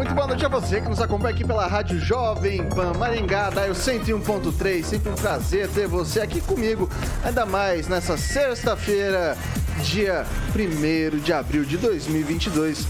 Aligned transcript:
Muito 0.00 0.14
boa 0.14 0.26
noite 0.26 0.46
a 0.46 0.48
você 0.48 0.80
que 0.80 0.88
nos 0.88 0.98
acompanha 0.98 1.34
aqui 1.34 1.44
pela 1.44 1.66
Rádio 1.66 2.00
Jovem 2.00 2.66
Pan 2.70 2.94
Maringá, 2.94 3.50
Daio 3.50 3.74
101.3. 3.74 4.82
Sempre 4.82 5.10
um 5.10 5.14
prazer 5.14 5.68
ter 5.68 5.86
você 5.86 6.20
aqui 6.20 6.40
comigo, 6.40 6.88
ainda 7.22 7.44
mais 7.44 7.86
nessa 7.86 8.16
sexta-feira, 8.16 9.36
dia 9.82 10.24
1 10.56 11.18
de 11.18 11.32
abril 11.34 11.66
de 11.66 11.76
2022. 11.76 12.86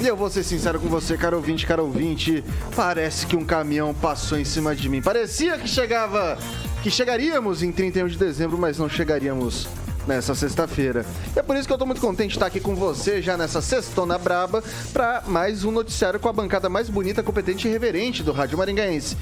E 0.00 0.06
eu 0.06 0.16
vou 0.16 0.30
ser 0.30 0.44
sincero 0.44 0.78
com 0.78 0.86
você, 0.86 1.16
caro 1.16 1.36
ouvinte, 1.38 1.66
caro 1.66 1.82
ouvinte, 1.82 2.44
parece 2.76 3.26
que 3.26 3.34
um 3.34 3.44
caminhão 3.44 3.92
passou 3.92 4.38
em 4.38 4.44
cima 4.44 4.72
de 4.72 4.88
mim. 4.88 5.02
Parecia 5.02 5.58
que 5.58 5.66
chegava, 5.66 6.38
que 6.80 6.92
chegaríamos 6.92 7.60
em 7.64 7.72
31 7.72 8.06
de 8.06 8.16
dezembro, 8.16 8.56
mas 8.56 8.78
não 8.78 8.88
chegaríamos 8.88 9.66
nessa 10.06 10.34
sexta-feira. 10.34 11.04
É 11.34 11.42
por 11.42 11.56
isso 11.56 11.66
que 11.66 11.72
eu 11.72 11.78
tô 11.78 11.86
muito 11.86 12.00
contente 12.00 12.30
de 12.30 12.36
estar 12.36 12.46
aqui 12.46 12.60
com 12.60 12.74
você 12.74 13.20
já 13.20 13.36
nessa 13.36 13.60
sextona 13.60 14.16
braba 14.18 14.62
para 14.92 15.22
mais 15.26 15.64
um 15.64 15.70
noticiário 15.70 16.20
com 16.20 16.28
a 16.28 16.32
bancada 16.32 16.68
mais 16.68 16.88
bonita, 16.88 17.22
competente 17.22 17.66
e 17.66 17.70
reverente 17.70 18.22
do 18.22 18.32
Rádio 18.32 18.58
Maringaense. 18.58 19.16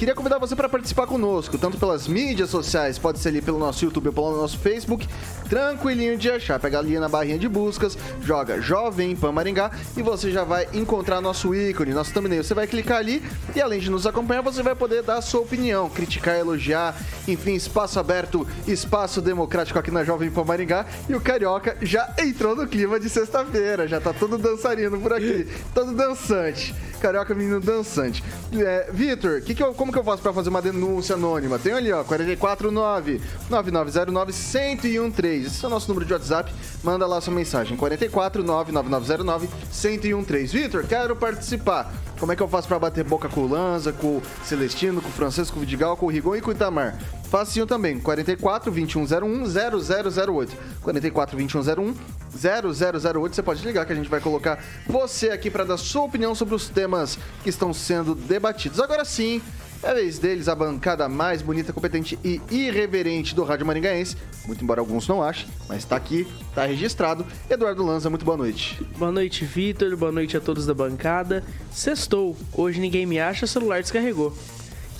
Queria 0.00 0.14
convidar 0.14 0.38
você 0.38 0.56
para 0.56 0.66
participar 0.66 1.06
conosco, 1.06 1.58
tanto 1.58 1.76
pelas 1.76 2.08
mídias 2.08 2.48
sociais, 2.48 2.98
pode 2.98 3.18
ser 3.18 3.28
ali 3.28 3.42
pelo 3.42 3.58
nosso 3.58 3.84
YouTube 3.84 4.06
ou 4.06 4.12
pelo 4.14 4.34
nosso 4.34 4.58
Facebook, 4.58 5.06
tranquilinho 5.46 6.16
de 6.16 6.30
achar. 6.30 6.58
Pega 6.58 6.78
ali 6.78 6.98
na 6.98 7.06
barrinha 7.06 7.38
de 7.38 7.46
buscas, 7.46 7.98
joga 8.22 8.62
Jovem 8.62 9.14
Pan 9.14 9.30
Maringá 9.30 9.70
e 9.94 10.00
você 10.00 10.30
já 10.30 10.42
vai 10.42 10.66
encontrar 10.72 11.20
nosso 11.20 11.54
ícone, 11.54 11.92
nosso 11.92 12.14
thumbnail. 12.14 12.42
Você 12.42 12.54
vai 12.54 12.66
clicar 12.66 12.96
ali 12.96 13.22
e 13.54 13.60
além 13.60 13.78
de 13.78 13.90
nos 13.90 14.06
acompanhar, 14.06 14.40
você 14.40 14.62
vai 14.62 14.74
poder 14.74 15.02
dar 15.02 15.18
a 15.18 15.20
sua 15.20 15.42
opinião, 15.42 15.90
criticar, 15.90 16.38
elogiar, 16.38 16.96
enfim, 17.28 17.52
espaço 17.52 18.00
aberto, 18.00 18.48
espaço 18.66 19.20
democrático 19.20 19.78
aqui 19.78 19.90
na 19.90 20.02
Jovem 20.02 20.30
Pan 20.30 20.44
Maringá. 20.44 20.86
E 21.10 21.14
o 21.14 21.20
Carioca 21.20 21.76
já 21.82 22.10
entrou 22.18 22.56
no 22.56 22.66
clima 22.66 22.98
de 22.98 23.10
sexta-feira, 23.10 23.86
já 23.86 24.00
tá 24.00 24.14
todo 24.14 24.38
dançarino 24.38 24.98
por 24.98 25.12
aqui, 25.12 25.46
todo 25.74 25.92
dançante. 25.92 26.74
Carioca 27.00 27.34
menino 27.34 27.60
dançante. 27.60 28.22
É, 28.52 28.90
Vitor, 28.92 29.40
que 29.40 29.54
que 29.54 29.64
como 29.74 29.89
que 29.92 29.98
eu 29.98 30.04
faço 30.04 30.22
pra 30.22 30.32
fazer 30.32 30.48
uma 30.48 30.62
denúncia 30.62 31.14
anônima? 31.14 31.58
Tem 31.58 31.72
ali, 31.72 31.92
ó, 31.92 32.04
449 32.04 33.20
9909 33.48 34.32
1013. 34.32 35.46
Esse 35.46 35.64
é 35.64 35.68
o 35.68 35.70
nosso 35.70 35.88
número 35.88 36.06
de 36.06 36.12
WhatsApp. 36.12 36.52
Manda 36.82 37.06
lá 37.06 37.20
sua 37.20 37.32
mensagem. 37.32 37.76
449 37.76 38.72
9909 38.72 39.48
1013. 39.70 40.58
Vitor, 40.58 40.84
quero 40.86 41.16
participar. 41.16 41.92
Como 42.18 42.32
é 42.32 42.36
que 42.36 42.42
eu 42.42 42.48
faço 42.48 42.68
pra 42.68 42.78
bater 42.78 43.04
boca 43.04 43.28
com 43.28 43.40
o 43.40 43.48
Lanza, 43.48 43.92
com 43.92 44.18
o 44.18 44.22
Celestino, 44.44 45.00
com 45.00 45.08
o 45.08 45.12
Francisco 45.12 45.58
Vidigal, 45.58 45.96
com 45.96 46.06
o 46.06 46.10
Rigon 46.10 46.36
e 46.36 46.40
com 46.40 46.50
o 46.50 46.52
Itamar? 46.52 46.98
Facinho 47.30 47.64
também, 47.64 48.00
44 48.00 48.72
2101 48.72 49.44
0008. 49.46 50.56
44 50.82 51.36
2101 51.36 51.94
0008. 52.34 53.36
Você 53.36 53.42
pode 53.42 53.64
ligar 53.64 53.86
que 53.86 53.92
a 53.92 53.96
gente 53.96 54.10
vai 54.10 54.20
colocar 54.20 54.58
você 54.84 55.30
aqui 55.30 55.48
para 55.48 55.62
dar 55.62 55.76
sua 55.76 56.02
opinião 56.02 56.34
sobre 56.34 56.56
os 56.56 56.68
temas 56.68 57.16
que 57.44 57.48
estão 57.48 57.72
sendo 57.72 58.16
debatidos. 58.16 58.80
Agora 58.80 59.04
sim, 59.04 59.40
é 59.80 59.94
vez 59.94 60.18
deles, 60.18 60.48
a 60.48 60.56
bancada 60.56 61.08
mais 61.08 61.40
bonita, 61.40 61.72
competente 61.72 62.18
e 62.24 62.40
irreverente 62.50 63.32
do 63.32 63.44
Rádio 63.44 63.64
Maringaense. 63.64 64.16
Muito 64.44 64.64
embora 64.64 64.80
alguns 64.80 65.06
não 65.06 65.22
achem, 65.22 65.46
mas 65.68 65.84
tá 65.84 65.94
aqui, 65.94 66.26
tá 66.52 66.66
registrado. 66.66 67.24
Eduardo 67.48 67.86
Lanza, 67.86 68.10
muito 68.10 68.24
boa 68.24 68.36
noite. 68.36 68.84
Boa 68.98 69.12
noite, 69.12 69.44
Vitor. 69.44 69.96
Boa 69.96 70.10
noite 70.10 70.36
a 70.36 70.40
todos 70.40 70.66
da 70.66 70.74
bancada. 70.74 71.44
Sextou. 71.70 72.36
Hoje 72.52 72.80
ninguém 72.80 73.06
me 73.06 73.20
acha, 73.20 73.46
celular 73.46 73.80
descarregou. 73.80 74.36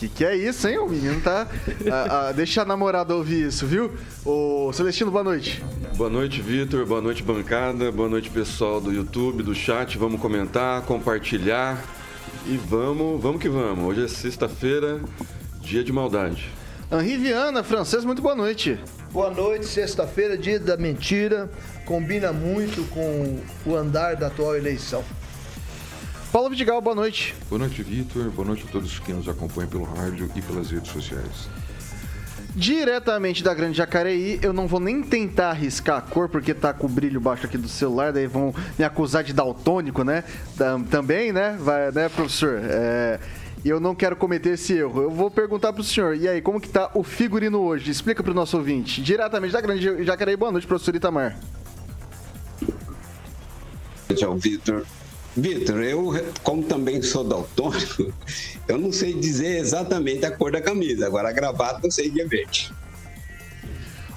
Que 0.00 0.08
que 0.08 0.24
é 0.24 0.34
isso, 0.34 0.66
hein? 0.66 0.78
O 0.78 0.88
menino 0.88 1.20
tá. 1.20 1.46
ah, 1.92 2.28
ah, 2.28 2.32
deixa 2.32 2.62
a 2.62 2.64
namorada 2.64 3.14
ouvir 3.14 3.48
isso, 3.48 3.66
viu? 3.66 3.92
Ô, 4.24 4.72
Celestino, 4.72 5.10
boa 5.10 5.22
noite. 5.22 5.62
Boa 5.94 6.08
noite, 6.08 6.40
Vitor. 6.40 6.86
Boa 6.86 7.02
noite, 7.02 7.22
bancada. 7.22 7.92
Boa 7.92 8.08
noite, 8.08 8.30
pessoal 8.30 8.80
do 8.80 8.90
YouTube, 8.90 9.42
do 9.42 9.54
chat. 9.54 9.98
Vamos 9.98 10.18
comentar, 10.18 10.80
compartilhar 10.86 11.84
e 12.46 12.56
vamos, 12.56 13.20
vamos 13.20 13.42
que 13.42 13.48
vamos. 13.50 13.90
Hoje 13.90 14.06
é 14.06 14.08
sexta-feira, 14.08 15.02
dia 15.60 15.84
de 15.84 15.92
maldade. 15.92 16.50
Henri 16.90 17.18
Viana, 17.18 17.62
francês, 17.62 18.02
muito 18.02 18.22
boa 18.22 18.34
noite. 18.34 18.80
Boa 19.12 19.30
noite, 19.30 19.66
sexta-feira, 19.66 20.38
dia 20.38 20.58
da 20.58 20.78
mentira. 20.78 21.50
Combina 21.84 22.32
muito 22.32 22.88
com 22.88 23.38
o 23.66 23.76
andar 23.76 24.16
da 24.16 24.28
atual 24.28 24.56
eleição. 24.56 25.04
Paulo 26.32 26.48
Vidigal, 26.50 26.80
boa 26.80 26.94
noite. 26.94 27.34
Boa 27.48 27.58
noite, 27.58 27.82
Vitor. 27.82 28.30
Boa 28.30 28.46
noite 28.46 28.64
a 28.68 28.70
todos 28.70 28.98
que 29.00 29.12
nos 29.12 29.28
acompanham 29.28 29.68
pelo 29.68 29.84
rádio 29.84 30.30
e 30.36 30.42
pelas 30.42 30.70
redes 30.70 30.90
sociais. 30.90 31.48
Diretamente 32.54 33.42
da 33.42 33.52
Grande 33.54 33.76
Jacareí, 33.78 34.38
eu 34.42 34.52
não 34.52 34.66
vou 34.66 34.80
nem 34.80 35.02
tentar 35.02 35.50
arriscar 35.50 35.98
a 35.98 36.00
cor, 36.00 36.28
porque 36.28 36.52
tá 36.54 36.72
com 36.72 36.86
o 36.86 36.90
brilho 36.90 37.20
baixo 37.20 37.46
aqui 37.46 37.56
do 37.58 37.68
celular, 37.68 38.12
daí 38.12 38.26
vão 38.26 38.54
me 38.78 38.84
acusar 38.84 39.22
de 39.24 39.32
daltônico, 39.32 40.02
né? 40.04 40.24
Tam- 40.56 40.82
Também, 40.82 41.32
né? 41.32 41.56
Vai, 41.60 41.90
né, 41.92 42.08
professor? 42.08 42.60
É, 42.62 43.18
E 43.64 43.68
eu 43.68 43.78
não 43.78 43.94
quero 43.94 44.16
cometer 44.16 44.50
esse 44.54 44.72
erro. 44.72 45.02
Eu 45.02 45.10
vou 45.10 45.30
perguntar 45.30 45.72
pro 45.74 45.84
senhor, 45.84 46.16
e 46.16 46.26
aí, 46.26 46.40
como 46.40 46.58
que 46.60 46.68
tá 46.68 46.90
o 46.94 47.02
figurino 47.04 47.58
hoje? 47.60 47.90
Explica 47.90 48.22
pro 48.22 48.32
nosso 48.32 48.56
ouvinte. 48.56 49.02
Diretamente 49.02 49.52
da 49.52 49.60
Grande 49.60 50.02
Jacareí, 50.04 50.34
boa 50.36 50.50
noite, 50.50 50.66
professor 50.66 50.94
Itamar. 50.96 51.36
Tchau, 54.16 54.36
Vitor. 54.38 54.84
Vitor, 55.36 55.80
eu, 55.82 56.12
como 56.42 56.62
também 56.64 57.00
sou 57.02 57.22
daltônico, 57.24 58.12
eu 58.66 58.76
não 58.78 58.90
sei 58.92 59.14
dizer 59.14 59.58
exatamente 59.58 60.26
a 60.26 60.30
cor 60.30 60.50
da 60.50 60.60
camisa. 60.60 61.06
Agora, 61.06 61.28
a 61.28 61.32
gravata 61.32 61.86
eu 61.86 61.90
sei 61.90 62.10
que 62.10 62.20
é 62.20 62.24
verde. 62.26 62.72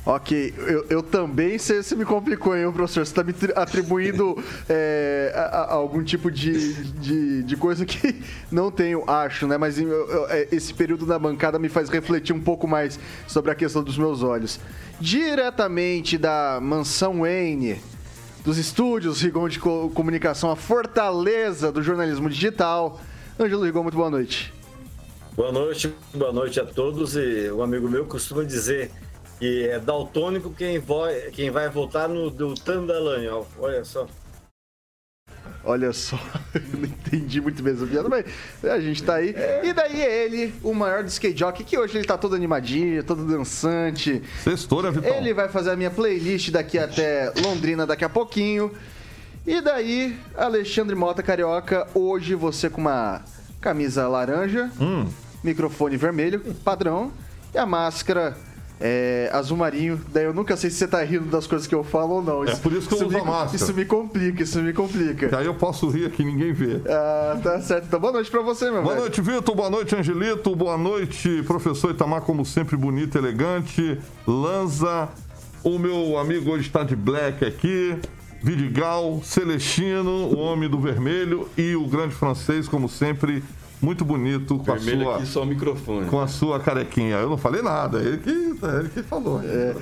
Ok, 0.05 0.53
eu, 0.57 0.85
eu 0.89 1.01
também 1.01 1.57
sei 1.57 1.81
se 1.81 1.95
me 1.95 2.03
complicou, 2.03 2.57
hein, 2.57 2.69
professor? 2.73 3.05
Você 3.05 3.11
está 3.11 3.23
me 3.23 3.31
tri- 3.31 3.53
atribuindo 3.55 4.35
é, 4.67 5.31
a- 5.33 5.39
a- 5.59 5.73
algum 5.75 6.03
tipo 6.03 6.29
de, 6.29 6.73
de, 6.95 7.43
de 7.43 7.55
coisa 7.55 7.85
que 7.85 8.21
não 8.51 8.69
tenho, 8.69 9.09
acho, 9.09 9.47
né? 9.47 9.57
Mas 9.57 9.79
eu- 9.79 9.87
eu- 9.89 10.27
é, 10.29 10.45
esse 10.51 10.73
período 10.73 11.05
na 11.05 11.17
bancada 11.17 11.57
me 11.57 11.69
faz 11.69 11.87
refletir 11.87 12.33
um 12.35 12.41
pouco 12.41 12.67
mais 12.67 12.99
sobre 13.27 13.49
a 13.51 13.55
questão 13.55 13.81
dos 13.81 13.97
meus 13.97 14.21
olhos. 14.23 14.59
Diretamente 14.99 16.17
da 16.17 16.59
mansão 16.61 17.21
Wayne, 17.21 17.79
dos 18.43 18.57
estúdios 18.57 19.21
Rigon 19.21 19.47
de 19.47 19.59
Co- 19.59 19.89
Comunicação, 19.93 20.51
a 20.51 20.55
fortaleza 20.55 21.71
do 21.71 21.81
jornalismo 21.81 22.29
digital. 22.29 22.99
Ângelo 23.39 23.63
Rigon, 23.63 23.83
muito 23.83 23.95
boa 23.97 24.09
noite. 24.09 24.53
Boa 25.35 25.51
noite, 25.51 25.93
boa 26.13 26.31
noite 26.31 26.59
a 26.59 26.65
todos. 26.65 27.15
E 27.15 27.51
um 27.51 27.63
amigo 27.63 27.89
meu 27.89 28.05
costuma 28.05 28.43
dizer 28.43 28.91
que 29.39 29.67
é 29.67 29.79
daltônico 29.79 30.53
quem, 30.53 30.77
vai, 30.79 31.31
votar 31.69 32.07
no 32.07 32.29
do 32.29 32.53
Tandalanhol. 32.53 33.47
Olha 33.59 33.83
só. 33.83 34.05
Olha 35.65 35.93
só, 35.93 36.19
eu 36.53 36.61
não 36.77 36.85
entendi 36.85 37.39
muito 37.39 37.63
bem 37.63 37.73
essa 37.73 37.85
piada, 37.87 38.09
mas 38.09 38.25
a 38.69 38.79
gente 38.81 39.01
tá 39.01 39.15
aí. 39.15 39.33
E 39.63 39.71
daí 39.71 40.01
é 40.01 40.25
ele, 40.25 40.53
o 40.61 40.73
maior 40.73 41.03
do 41.03 41.07
skate 41.09 41.39
jockey, 41.39 41.63
que 41.63 41.77
hoje 41.77 41.97
ele 41.97 42.05
tá 42.05 42.17
todo 42.17 42.35
animadinho, 42.35 43.01
todo 43.03 43.25
dançante. 43.25 44.21
Sextora, 44.43 44.91
Vitão. 44.91 45.15
Ele 45.15 45.33
vai 45.33 45.47
fazer 45.47 45.71
a 45.71 45.75
minha 45.75 45.89
playlist 45.89 46.49
daqui 46.51 46.77
até 46.77 47.31
Londrina 47.41 47.85
daqui 47.87 48.03
a 48.03 48.09
pouquinho. 48.09 48.71
E 49.47 49.61
daí, 49.61 50.17
Alexandre 50.35 50.95
Mota 50.95 51.23
Carioca, 51.23 51.87
hoje 51.93 52.35
você 52.35 52.69
com 52.69 52.81
uma 52.81 53.21
camisa 53.61 54.07
laranja, 54.07 54.69
Hum. 54.79 55.07
microfone 55.43 55.95
vermelho, 55.95 56.41
padrão, 56.63 57.11
e 57.53 57.57
a 57.57 57.65
máscara 57.65 58.35
é, 58.85 59.29
azul 59.31 59.55
marinho. 59.55 59.99
Daí 60.11 60.25
eu 60.25 60.33
nunca 60.33 60.57
sei 60.57 60.69
se 60.69 60.75
você 60.75 60.87
tá 60.89 61.01
rindo 61.01 61.23
das 61.25 61.47
coisas 61.47 61.65
que 61.65 61.73
eu 61.73 61.85
falo 61.85 62.15
ou 62.15 62.21
não. 62.21 62.43
É 62.43 62.53
por 62.57 62.73
isso 62.73 62.89
que 62.89 62.93
eu 62.93 63.07
uso 63.07 63.09
me, 63.09 63.15
a 63.15 63.23
máscara. 63.23 63.55
Isso 63.55 63.73
me 63.73 63.85
complica, 63.85 64.43
isso 64.43 64.61
me 64.61 64.73
complica. 64.73 65.29
Que 65.29 65.35
aí 65.35 65.45
eu 65.45 65.53
posso 65.53 65.87
rir 65.87 66.05
aqui, 66.05 66.21
ninguém 66.21 66.51
vê. 66.51 66.81
Ah, 66.85 67.39
tá 67.41 67.61
certo. 67.61 67.85
Então, 67.85 67.97
boa 67.97 68.11
noite 68.11 68.29
pra 68.29 68.41
você, 68.41 68.65
meu 68.65 68.81
Boa 68.81 68.95
velho. 68.95 69.05
noite, 69.05 69.21
Vitor. 69.21 69.55
Boa 69.55 69.69
noite, 69.69 69.95
Angelito. 69.95 70.53
Boa 70.53 70.77
noite, 70.77 71.41
professor 71.47 71.91
Itamar, 71.91 72.23
como 72.23 72.45
sempre, 72.45 72.75
bonito, 72.75 73.17
elegante. 73.17 73.97
Lanza. 74.27 75.07
O 75.63 75.79
meu 75.79 76.17
amigo 76.17 76.51
hoje 76.51 76.67
está 76.67 76.83
de 76.83 76.93
black 76.93 77.45
aqui. 77.45 77.97
Vidigal, 78.41 79.21
Celestino, 79.23 80.11
o 80.11 80.37
homem 80.39 80.69
do 80.69 80.77
vermelho 80.77 81.47
e 81.57 81.73
o 81.77 81.87
grande 81.87 82.13
francês, 82.13 82.67
como 82.67 82.89
sempre, 82.89 83.41
muito 83.83 84.03
bonito 84.05 84.57
com 84.57 84.63
Vermelho 84.63 85.01
a 85.01 85.03
sua 85.05 85.15
aqui 85.17 85.25
só 85.27 85.43
o 85.43 85.45
microfone. 85.45 86.05
com 86.07 86.19
a 86.19 86.27
sua 86.27 86.59
carequinha. 86.59 87.17
Eu 87.17 87.29
não 87.29 87.37
falei 87.37 87.61
nada, 87.61 87.99
ele 87.99 88.17
que, 88.17 88.29
ele 88.29 88.89
que 88.93 89.03
falou. 89.03 89.41
É, 89.43 89.75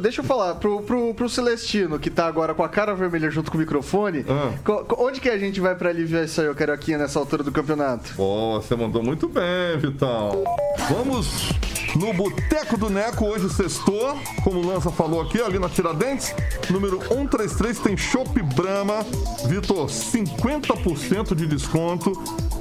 deixa 0.00 0.20
eu 0.20 0.24
falar, 0.24 0.54
pro, 0.56 0.82
pro, 0.82 1.14
pro 1.14 1.28
Celestino, 1.28 1.98
que 1.98 2.10
tá 2.10 2.26
agora 2.26 2.52
com 2.54 2.62
a 2.62 2.68
cara 2.68 2.94
vermelha 2.94 3.30
junto 3.30 3.50
com 3.50 3.56
o 3.56 3.60
microfone, 3.60 4.24
Ah. 4.28 4.52
co- 4.64 4.84
co- 4.84 5.04
onde 5.06 5.20
que 5.20 5.28
a 5.28 5.38
gente 5.38 5.60
vai 5.60 5.74
pra 5.74 5.88
aliviar 5.88 6.24
isso 6.24 6.40
aí, 6.40 6.48
ô 6.48 6.54
Carioquinha, 6.54 6.98
nessa 6.98 7.18
altura 7.18 7.42
do 7.42 7.50
campeonato? 7.50 8.12
Boa, 8.14 8.60
você 8.60 8.76
mandou 8.76 9.02
muito 9.02 9.26
bem, 9.28 9.78
Vitão. 9.80 10.44
Vamos 10.90 11.48
no 11.96 12.12
Boteco 12.12 12.76
do 12.76 12.90
Neco, 12.90 13.24
hoje 13.24 13.48
sextou, 13.48 14.16
como 14.44 14.60
o 14.60 14.66
Lança 14.66 14.90
falou 14.90 15.22
aqui, 15.22 15.40
ali 15.40 15.58
na 15.58 15.68
Tiradentes. 15.70 16.34
Número 16.70 17.00
133 17.08 17.78
tem 17.78 17.96
Chopp 17.96 18.40
Brahma. 18.54 19.04
Vitor, 19.46 19.88
50% 19.88 21.34
de 21.34 21.46
desconto. 21.46 22.12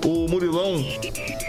O 0.05 0.27
Murilão, 0.29 0.76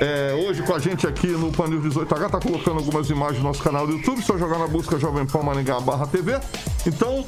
é, 0.01 0.35
hoje 0.35 0.63
com 0.63 0.75
a 0.75 0.79
gente 0.79 1.07
aqui 1.07 1.27
no 1.27 1.51
Panil 1.51 1.81
18H, 1.83 2.31
tá 2.31 2.41
colocando 2.41 2.79
algumas 2.79 3.11
imagens 3.11 3.39
no 3.39 3.49
nosso 3.49 3.63
canal 3.63 3.87
do 3.87 3.95
YouTube. 3.95 4.23
Só 4.23 4.39
jogar 4.39 4.59
na 4.59 4.67
busca 4.67 4.99
Jovem 4.99 5.27
Pan 5.27 5.43
Maringá 5.43 5.81
barra 5.81 6.07
TV. 6.07 6.39
Então, 6.87 7.25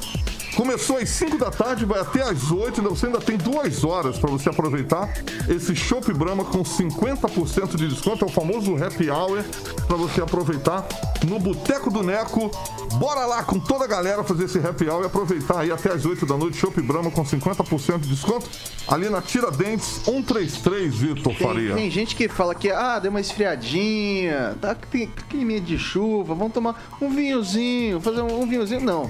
Começou 0.55 0.97
às 0.97 1.09
5 1.09 1.37
da 1.37 1.49
tarde, 1.49 1.85
vai 1.85 1.99
até 1.99 2.21
às 2.21 2.51
8. 2.51 2.81
Então 2.81 2.93
você 2.95 3.05
ainda 3.05 3.21
tem 3.21 3.37
duas 3.37 3.83
horas 3.83 4.17
para 4.17 4.29
você 4.29 4.49
aproveitar 4.49 5.09
esse 5.47 5.73
Chopp 5.75 6.11
Brahma 6.13 6.43
com 6.43 6.61
50% 6.61 7.77
de 7.77 7.87
desconto. 7.87 8.25
É 8.25 8.27
o 8.27 8.31
famoso 8.31 8.75
Happy 8.75 9.09
Hour 9.09 9.43
para 9.87 9.95
você 9.95 10.21
aproveitar 10.21 10.85
no 11.25 11.39
Boteco 11.39 11.89
do 11.89 12.03
Neco. 12.03 12.51
Bora 12.95 13.25
lá 13.25 13.43
com 13.43 13.59
toda 13.59 13.85
a 13.85 13.87
galera 13.87 14.23
fazer 14.23 14.45
esse 14.45 14.59
Happy 14.59 14.89
Hour 14.89 15.03
e 15.03 15.05
aproveitar 15.05 15.59
aí 15.59 15.71
até 15.71 15.91
às 15.91 16.05
8 16.05 16.25
da 16.25 16.35
noite. 16.35 16.57
Chopp 16.57 16.81
Brahma 16.81 17.09
com 17.11 17.23
50% 17.23 17.99
de 17.99 18.09
desconto. 18.09 18.45
Ali 18.87 19.09
na 19.09 19.21
Tiradentes 19.21 20.01
133, 20.03 20.93
Vitor 20.93 21.33
Faria. 21.35 21.75
Tem 21.81 21.89
gente 21.89 22.15
que 22.15 22.29
fala 22.29 22.53
que, 22.53 22.69
ah, 22.69 22.99
deu 22.99 23.09
uma 23.09 23.19
esfriadinha, 23.19 24.55
tá, 24.61 24.75
clima 24.75 25.59
de 25.59 25.79
chuva, 25.79 26.35
vamos 26.35 26.53
tomar 26.53 26.95
um 27.01 27.09
vinhozinho, 27.09 27.99
fazer 27.99 28.21
um, 28.21 28.41
um 28.41 28.45
vinhozinho. 28.45 28.81
Não, 28.81 29.09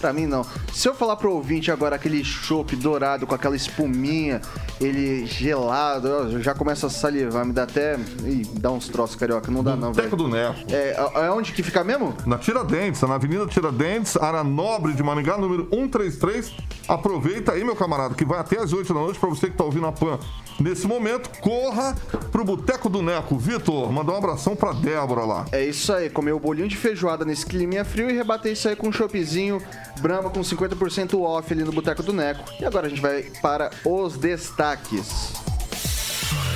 pra 0.00 0.12
mim 0.12 0.26
não. 0.26 0.44
Se 0.72 0.88
eu 0.88 0.94
falar 0.94 1.16
pro 1.16 1.32
ouvinte 1.32 1.70
agora 1.70 1.96
aquele 1.96 2.24
chopp 2.24 2.74
dourado 2.76 3.26
com 3.26 3.34
aquela 3.34 3.54
espuminha, 3.54 4.40
ele 4.80 5.26
gelado, 5.26 6.08
eu 6.08 6.42
já 6.42 6.54
começo 6.54 6.86
a 6.86 6.90
salivar, 6.90 7.44
me 7.44 7.52
dá 7.52 7.64
até. 7.64 7.96
Ih, 8.24 8.48
dá 8.54 8.70
uns 8.70 8.88
troços 8.88 9.16
carioca, 9.16 9.50
não 9.50 9.62
dá 9.62 9.76
não, 9.76 9.92
Boteco 9.92 10.16
velho. 10.16 10.28
do 10.28 10.28
Neco. 10.28 10.58
É, 10.70 11.26
é 11.26 11.30
onde 11.30 11.52
que 11.52 11.62
fica 11.62 11.84
mesmo? 11.84 12.14
Na 12.26 12.38
Tiradentes, 12.38 13.02
na 13.02 13.14
Avenida 13.14 13.46
Tiradentes, 13.46 14.16
área 14.16 14.42
nobre 14.42 14.94
de 14.94 15.02
Maringá, 15.02 15.36
número 15.36 15.68
133. 15.70 16.52
Aproveita 16.88 17.52
aí, 17.52 17.62
meu 17.62 17.76
camarada, 17.76 18.14
que 18.14 18.24
vai 18.24 18.40
até 18.40 18.58
às 18.58 18.72
8 18.72 18.92
da 18.92 19.00
noite 19.00 19.18
para 19.18 19.28
você 19.28 19.48
que 19.48 19.56
tá 19.56 19.64
ouvindo 19.64 19.86
a 19.86 19.92
PAN. 19.92 20.18
Nesse 20.58 20.86
momento, 20.86 21.30
corra 21.40 21.96
pro 22.30 22.44
Boteco 22.44 22.88
do 22.88 23.00
Neco. 23.00 23.38
Vitor, 23.38 23.90
mandar 23.90 24.12
um 24.12 24.16
abração 24.16 24.54
pra 24.54 24.72
Débora 24.72 25.24
lá. 25.24 25.46
É 25.52 25.64
isso 25.64 25.92
aí, 25.92 26.10
comer 26.10 26.32
o 26.32 26.40
bolinho 26.40 26.68
de 26.68 26.76
feijoada 26.76 27.24
nesse 27.24 27.46
climinha 27.46 27.84
frio 27.84 28.10
e 28.10 28.12
rebater 28.12 28.52
isso 28.52 28.68
aí 28.68 28.76
com 28.76 28.88
um 28.88 28.92
choppzinho 28.92 29.62
Brahma 30.00 30.30
com 30.30 30.40
50% 30.40 31.20
off 31.20 31.52
ali 31.52 31.62
no 31.62 31.72
Boteco 31.72 32.02
do 32.02 32.12
Neco. 32.12 32.44
E 32.58 32.64
agora 32.64 32.86
a 32.86 32.90
gente 32.90 33.00
vai 33.00 33.24
para 33.42 33.70
os 33.84 34.16
destaques. 34.16 35.32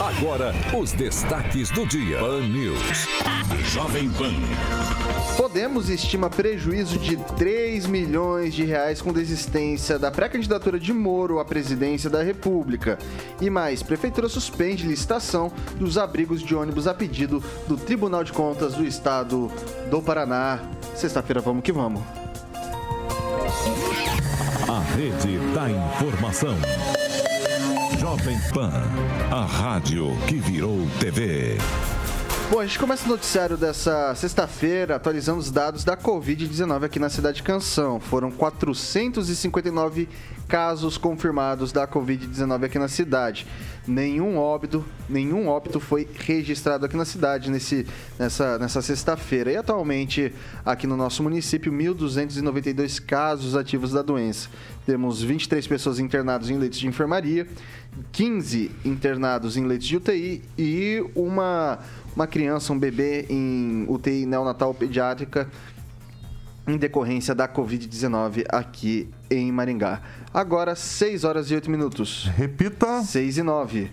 Agora, 0.00 0.52
os 0.76 0.92
destaques 0.92 1.70
do 1.70 1.86
dia. 1.86 2.18
Pan 2.18 2.40
News. 2.40 3.06
Jovem 3.72 4.10
Pan. 4.10 4.32
Podemos 5.36 5.88
estima 5.88 6.30
prejuízo 6.30 6.98
de 6.98 7.16
3 7.16 7.86
milhões 7.86 8.54
de 8.54 8.64
reais 8.64 9.00
com 9.00 9.12
desistência 9.12 9.98
da 9.98 10.10
pré-candidatura 10.10 10.78
de 10.78 10.92
Moro 10.92 11.38
à 11.38 11.44
presidência 11.44 12.08
da 12.08 12.22
República. 12.22 12.98
E 13.40 13.50
mais, 13.50 13.82
Prefeitura 13.82 14.28
suspende 14.28 14.86
licitação 14.86 15.52
dos 15.76 15.98
abrigos 15.98 16.42
de 16.42 16.54
ônibus 16.54 16.86
a 16.86 16.94
pedido 16.94 17.42
do 17.68 17.76
Tribunal 17.76 18.24
de 18.24 18.32
Contas 18.32 18.74
do 18.74 18.84
Estado 18.84 19.50
do 19.90 20.02
Paraná. 20.02 20.60
Sexta-feira, 20.94 21.40
vamos 21.40 21.62
que 21.62 21.72
vamos. 21.72 22.02
A 24.74 24.80
rede 24.80 25.38
da 25.54 25.70
informação. 25.70 26.56
Jovem 27.96 28.36
Pan. 28.52 28.72
A 29.30 29.46
rádio 29.46 30.08
que 30.26 30.34
virou 30.34 30.84
TV. 30.98 31.58
Bom, 32.50 32.58
a 32.58 32.66
gente 32.66 32.80
começa 32.80 33.06
o 33.06 33.08
noticiário 33.08 33.56
dessa 33.56 34.12
sexta-feira 34.16 34.96
atualizando 34.96 35.38
os 35.38 35.52
dados 35.52 35.84
da 35.84 35.96
Covid-19 35.96 36.86
aqui 36.86 36.98
na 36.98 37.08
cidade 37.08 37.36
de 37.36 37.44
Canção. 37.44 38.00
Foram 38.00 38.32
459 38.32 40.08
casos 40.48 40.98
confirmados 40.98 41.72
da 41.72 41.86
Covid-19 41.86 42.64
aqui 42.64 42.78
na 42.78 42.88
cidade. 42.88 43.46
Nenhum 43.86 44.36
óbito, 44.36 44.84
nenhum 45.08 45.46
óbito 45.48 45.78
foi 45.78 46.08
registrado 46.14 46.86
aqui 46.86 46.96
na 46.96 47.04
cidade 47.04 47.50
nesse, 47.50 47.86
nessa, 48.18 48.58
nessa 48.58 48.80
sexta-feira. 48.80 49.52
E 49.52 49.56
atualmente, 49.56 50.32
aqui 50.64 50.86
no 50.86 50.96
nosso 50.96 51.22
município, 51.22 51.72
1.292 51.72 53.04
casos 53.04 53.56
ativos 53.56 53.92
da 53.92 54.02
doença. 54.02 54.48
Temos 54.86 55.22
23 55.22 55.66
pessoas 55.66 55.98
internadas 55.98 56.50
em 56.50 56.58
leitos 56.58 56.78
de 56.78 56.86
enfermaria, 56.86 57.46
15 58.12 58.70
internados 58.84 59.56
em 59.56 59.64
leitos 59.64 59.86
de 59.86 59.96
UTI 59.96 60.42
e 60.58 61.04
uma, 61.14 61.78
uma 62.14 62.26
criança, 62.26 62.72
um 62.72 62.78
bebê 62.78 63.26
em 63.28 63.84
UTI 63.88 64.26
neonatal 64.26 64.72
pediátrica 64.74 65.48
em 66.66 66.76
decorrência 66.76 67.34
da 67.34 67.48
Covid-19 67.48 68.44
aqui 68.48 69.08
em 69.30 69.52
Maringá. 69.52 70.00
Agora, 70.32 70.74
6 70.74 71.24
horas 71.24 71.50
e 71.50 71.54
8 71.54 71.70
minutos. 71.70 72.30
Repita. 72.36 73.02
6 73.02 73.38
e 73.38 73.42
9. 73.42 73.90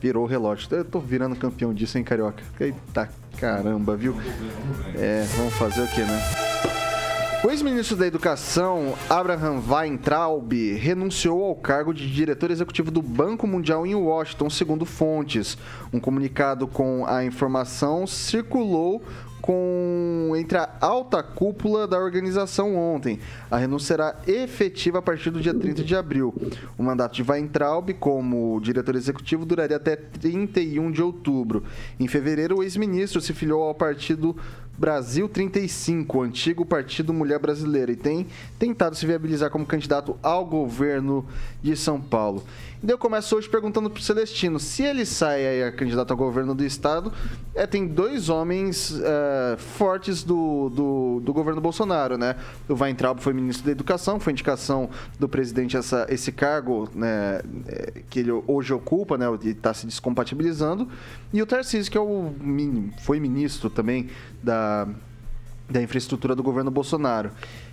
Virou 0.00 0.24
o 0.24 0.26
relógio. 0.26 0.68
Eu 0.70 0.84
tô 0.84 1.00
virando 1.00 1.36
campeão 1.36 1.74
disso, 1.74 1.98
hein, 1.98 2.04
Carioca? 2.04 2.42
Eita 2.58 3.08
caramba, 3.38 3.96
viu? 3.96 4.14
É, 4.94 5.24
vamos 5.36 5.54
fazer 5.54 5.82
o 5.82 5.88
que, 5.88 6.02
né? 6.02 6.20
O 7.42 7.50
ex-ministro 7.50 7.96
da 7.96 8.06
Educação, 8.06 8.94
Abraham 9.08 9.62
Weintraub, 9.66 10.52
renunciou 10.74 11.42
ao 11.42 11.54
cargo 11.54 11.94
de 11.94 12.12
diretor 12.12 12.50
executivo 12.50 12.90
do 12.90 13.00
Banco 13.00 13.46
Mundial 13.46 13.86
em 13.86 13.94
Washington, 13.94 14.50
segundo 14.50 14.84
fontes. 14.84 15.56
Um 15.90 15.98
comunicado 15.98 16.68
com 16.68 17.06
a 17.06 17.24
informação 17.24 18.06
circulou 18.06 19.02
com 19.40 20.32
entre 20.36 20.58
a 20.58 20.68
alta 20.80 21.22
cúpula 21.22 21.86
da 21.86 21.98
organização 21.98 22.76
ontem. 22.76 23.18
A 23.50 23.56
renúncia 23.56 23.88
será 23.88 24.16
efetiva 24.26 24.98
a 24.98 25.02
partir 25.02 25.30
do 25.30 25.40
dia 25.40 25.54
30 25.54 25.82
de 25.82 25.96
abril. 25.96 26.34
O 26.78 26.82
mandato 26.82 27.14
de 27.14 27.28
Weintraub 27.28 27.90
como 27.94 28.60
diretor 28.60 28.94
executivo 28.94 29.44
duraria 29.44 29.76
até 29.76 29.96
31 29.96 30.90
de 30.90 31.02
outubro. 31.02 31.64
Em 31.98 32.06
fevereiro, 32.06 32.58
o 32.58 32.62
ex-ministro 32.62 33.20
se 33.20 33.32
filiou 33.32 33.62
ao 33.62 33.74
partido 33.74 34.36
Brasil 34.80 35.28
35, 35.28 36.16
o 36.16 36.22
antigo 36.22 36.64
Partido 36.64 37.12
Mulher 37.12 37.38
Brasileira, 37.38 37.92
e 37.92 37.96
tem 37.96 38.26
tentado 38.58 38.96
se 38.96 39.04
viabilizar 39.04 39.50
como 39.50 39.66
candidato 39.66 40.16
ao 40.22 40.46
governo 40.46 41.26
de 41.62 41.76
São 41.76 42.00
Paulo. 42.00 42.42
E 42.82 42.90
eu 42.90 42.96
começo 42.96 43.36
hoje 43.36 43.46
perguntando 43.46 43.90
pro 43.90 44.00
Celestino, 44.00 44.58
se 44.58 44.82
ele 44.82 45.04
sai 45.04 45.46
aí 45.46 45.64
a 45.64 45.70
candidato 45.70 46.12
ao 46.12 46.16
governo 46.16 46.54
do 46.54 46.64
estado, 46.64 47.12
é, 47.54 47.66
tem 47.66 47.86
dois 47.86 48.30
homens 48.30 48.98
é, 48.98 49.58
fortes 49.58 50.24
do, 50.24 50.70
do, 50.70 51.20
do 51.22 51.32
governo 51.34 51.60
Bolsonaro, 51.60 52.16
né? 52.16 52.36
O 52.66 52.72
Weintraub 52.72 53.20
foi 53.20 53.34
ministro 53.34 53.66
da 53.66 53.72
Educação, 53.72 54.18
foi 54.18 54.32
indicação 54.32 54.88
do 55.18 55.28
presidente 55.28 55.76
essa, 55.76 56.06
esse 56.08 56.32
cargo 56.32 56.88
né, 56.94 57.42
é, 57.66 58.00
que 58.08 58.20
ele 58.20 58.32
hoje 58.46 58.72
ocupa, 58.72 59.18
né? 59.18 59.26
Ele 59.26 59.50
está 59.50 59.74
se 59.74 59.84
descompatibilizando. 59.84 60.88
E 61.34 61.42
o 61.42 61.46
Tarcísio, 61.46 61.92
que 61.92 61.98
é 61.98 62.00
o, 62.00 62.32
foi 63.02 63.20
ministro 63.20 63.68
também 63.68 64.08
da, 64.42 64.69
da 65.68 65.80
infraestrutura 65.80 66.34
do 66.34 66.42
governo 66.42 66.70
Bolsonaro. 66.70 67.30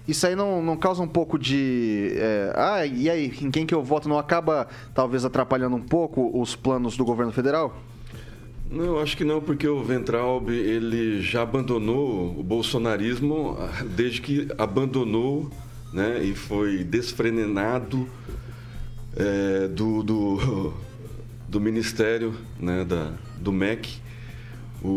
Isso 0.08 0.26
aí 0.26 0.36
não, 0.36 0.62
não 0.62 0.78
causa 0.78 1.02
um 1.02 1.08
pouco 1.08 1.38
de. 1.38 2.12
é, 2.16 2.54
ah, 2.56 2.86
e 2.86 3.10
aí, 3.10 3.34
em 3.42 3.52
quem 3.52 3.66
que 3.66 3.74
eu 3.74 3.84
voto? 3.84 4.08
Não 4.08 4.18
acaba 4.18 4.68
talvez 4.94 5.26
atrapalhando 5.26 5.76
um 5.76 5.82
pouco 5.82 6.40
os 6.40 6.56
planos 6.56 6.96
do 6.96 7.04
governo 7.04 7.32
federal? 7.32 7.76
Não, 8.70 9.00
acho 9.00 9.16
que 9.16 9.24
não, 9.24 9.42
porque 9.42 9.68
o 9.68 9.82
Ventralb 9.82 10.50
ele 10.50 11.22
já 11.22 11.42
abandonou 11.42 12.38
o 12.38 12.44
bolsonarismo 12.44 13.58
ah, 13.60 13.84
desde 13.84 14.22
que 14.22 14.48
abandonou 14.58 15.50
né, 15.94 16.22
e 16.22 16.36
foi 16.36 16.84
desfrenenado 16.84 18.08
é, 19.16 19.68
do, 19.70 20.04
do, 20.04 20.74
do 21.48 21.62
ministério 21.62 22.34
né, 22.60 22.84
da, 22.84 23.14
do 23.40 23.52
MEC. 23.52 24.02
O, 24.84 24.88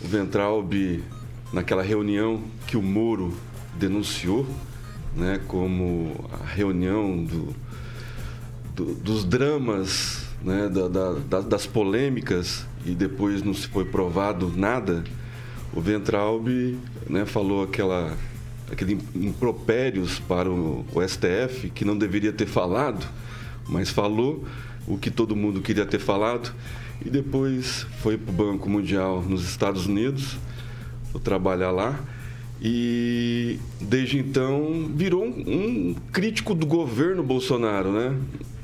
o 0.00 0.06
Ventralb, 0.06 1.02
naquela 1.52 1.82
reunião 1.82 2.42
que 2.66 2.76
o 2.76 2.82
Moro 2.82 3.34
denunciou 3.76 4.46
né, 5.16 5.40
como 5.46 6.14
a 6.42 6.46
reunião 6.46 7.24
do, 7.24 7.54
do- 8.74 8.94
dos 8.94 9.24
dramas, 9.24 10.24
né, 10.42 10.68
da- 10.68 10.88
da- 10.88 11.12
da- 11.12 11.40
das 11.40 11.66
polêmicas 11.66 12.66
e 12.84 12.90
depois 12.90 13.42
não 13.42 13.54
se 13.54 13.66
foi 13.68 13.84
provado 13.84 14.52
nada, 14.54 15.04
o 15.72 15.80
Ventralb 15.80 16.76
né, 17.08 17.24
falou 17.24 17.62
aquela, 17.64 18.16
aquele 18.70 18.98
impropérios 19.14 20.18
para 20.20 20.48
o, 20.50 20.84
o 20.92 21.02
STF 21.08 21.70
que 21.74 21.84
não 21.84 21.96
deveria 21.96 22.32
ter 22.32 22.46
falado, 22.46 23.06
mas 23.68 23.90
falou 23.90 24.44
o 24.86 24.98
que 24.98 25.10
todo 25.10 25.34
mundo 25.34 25.60
queria 25.60 25.86
ter 25.86 25.98
falado. 25.98 26.52
E 27.04 27.10
depois 27.10 27.86
foi 28.00 28.16
para 28.16 28.30
o 28.30 28.34
Banco 28.34 28.68
Mundial 28.68 29.22
nos 29.22 29.44
Estados 29.44 29.86
Unidos, 29.86 30.38
vou 31.12 31.20
trabalhar 31.20 31.70
lá. 31.70 32.00
E 32.62 33.58
desde 33.78 34.18
então 34.18 34.90
virou 34.94 35.22
um, 35.22 35.28
um 35.28 35.96
crítico 36.10 36.54
do 36.54 36.64
governo 36.64 37.22
Bolsonaro, 37.22 37.92
né? 37.92 38.16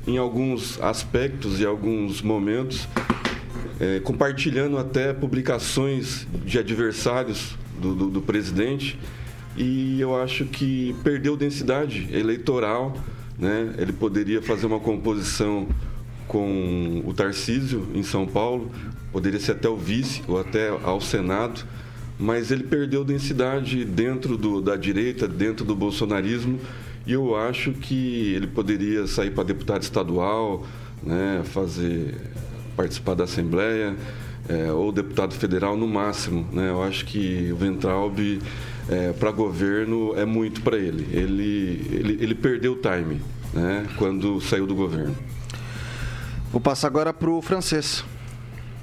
Em 0.07 0.17
alguns 0.17 0.81
aspectos 0.81 1.59
e 1.59 1.65
alguns 1.65 2.23
momentos, 2.23 2.87
é, 3.79 3.99
compartilhando 3.99 4.79
até 4.79 5.13
publicações 5.13 6.25
de 6.43 6.57
adversários 6.57 7.55
do, 7.79 7.93
do, 7.93 8.09
do 8.09 8.21
presidente. 8.21 8.97
E 9.55 10.01
eu 10.01 10.19
acho 10.19 10.45
que 10.45 10.95
perdeu 11.03 11.37
densidade 11.37 12.09
eleitoral, 12.11 12.97
né? 13.37 13.75
Ele 13.77 13.93
poderia 13.93 14.41
fazer 14.41 14.65
uma 14.65 14.79
composição 14.79 15.67
com 16.31 17.03
o 17.05 17.13
Tarcísio 17.13 17.85
em 17.93 18.03
São 18.03 18.25
Paulo, 18.25 18.71
poderia 19.11 19.37
ser 19.37 19.51
até 19.51 19.67
o 19.67 19.75
vice 19.75 20.23
ou 20.29 20.39
até 20.39 20.69
ao 20.69 21.01
Senado, 21.01 21.65
mas 22.17 22.51
ele 22.51 22.63
perdeu 22.63 23.03
densidade 23.03 23.83
dentro 23.83 24.37
do, 24.37 24.61
da 24.61 24.77
direita, 24.77 25.27
dentro 25.27 25.65
do 25.65 25.75
bolsonarismo, 25.75 26.57
e 27.05 27.11
eu 27.11 27.35
acho 27.35 27.73
que 27.73 28.33
ele 28.33 28.47
poderia 28.47 29.05
sair 29.07 29.31
para 29.31 29.43
deputado 29.43 29.81
estadual, 29.81 30.65
né, 31.03 31.41
fazer 31.43 32.15
participar 32.77 33.15
da 33.15 33.25
Assembleia 33.25 33.93
é, 34.47 34.71
ou 34.71 34.89
deputado 34.89 35.33
federal 35.33 35.75
no 35.75 35.85
máximo. 35.85 36.47
Né? 36.53 36.69
Eu 36.69 36.81
acho 36.81 37.03
que 37.03 37.49
o 37.51 37.57
Ventralbe 37.57 38.39
é, 38.87 39.11
para 39.11 39.31
governo 39.31 40.13
é 40.15 40.23
muito 40.23 40.61
para 40.61 40.77
ele. 40.77 41.05
ele. 41.11 41.87
Ele 41.91 42.23
ele 42.23 42.35
perdeu 42.35 42.71
o 42.71 42.77
time 42.77 43.19
né, 43.53 43.85
quando 43.97 44.39
saiu 44.39 44.65
do 44.65 44.75
governo. 44.75 45.13
Vou 46.51 46.59
passar 46.59 46.87
agora 46.87 47.13
para 47.13 47.29
o 47.29 47.41
francês. 47.41 48.03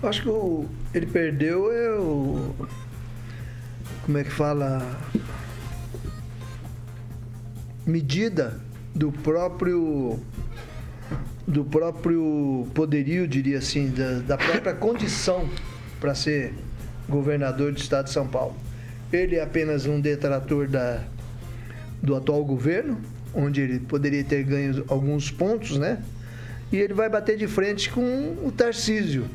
Acho 0.02 0.22
que 0.22 0.28
o, 0.28 0.64
ele 0.94 1.06
perdeu 1.06 1.70
é 1.70 1.90
o. 1.98 2.54
Como 4.06 4.16
é 4.16 4.24
que 4.24 4.30
fala? 4.30 4.98
Medida 7.86 8.58
do 8.94 9.12
próprio. 9.12 10.18
Do 11.46 11.64
próprio 11.64 12.66
poderio, 12.74 13.26
diria 13.26 13.58
assim, 13.58 13.90
da, 13.90 14.20
da 14.20 14.36
própria 14.36 14.74
condição 14.74 15.48
para 15.98 16.14
ser 16.14 16.52
governador 17.08 17.72
do 17.72 17.78
estado 17.78 18.04
de 18.06 18.12
São 18.12 18.26
Paulo. 18.26 18.54
Ele 19.10 19.36
é 19.36 19.42
apenas 19.42 19.86
um 19.86 19.98
detrator 19.98 20.68
da, 20.68 21.02
do 22.02 22.14
atual 22.14 22.44
governo, 22.44 23.00
onde 23.34 23.62
ele 23.62 23.80
poderia 23.80 24.22
ter 24.22 24.42
ganho 24.44 24.84
alguns 24.88 25.30
pontos, 25.30 25.78
né? 25.78 26.02
E 26.70 26.76
ele 26.76 26.92
vai 26.92 27.08
bater 27.08 27.36
de 27.36 27.46
frente 27.46 27.90
com 27.90 28.36
o 28.44 28.52
Tarcísio, 28.52 29.26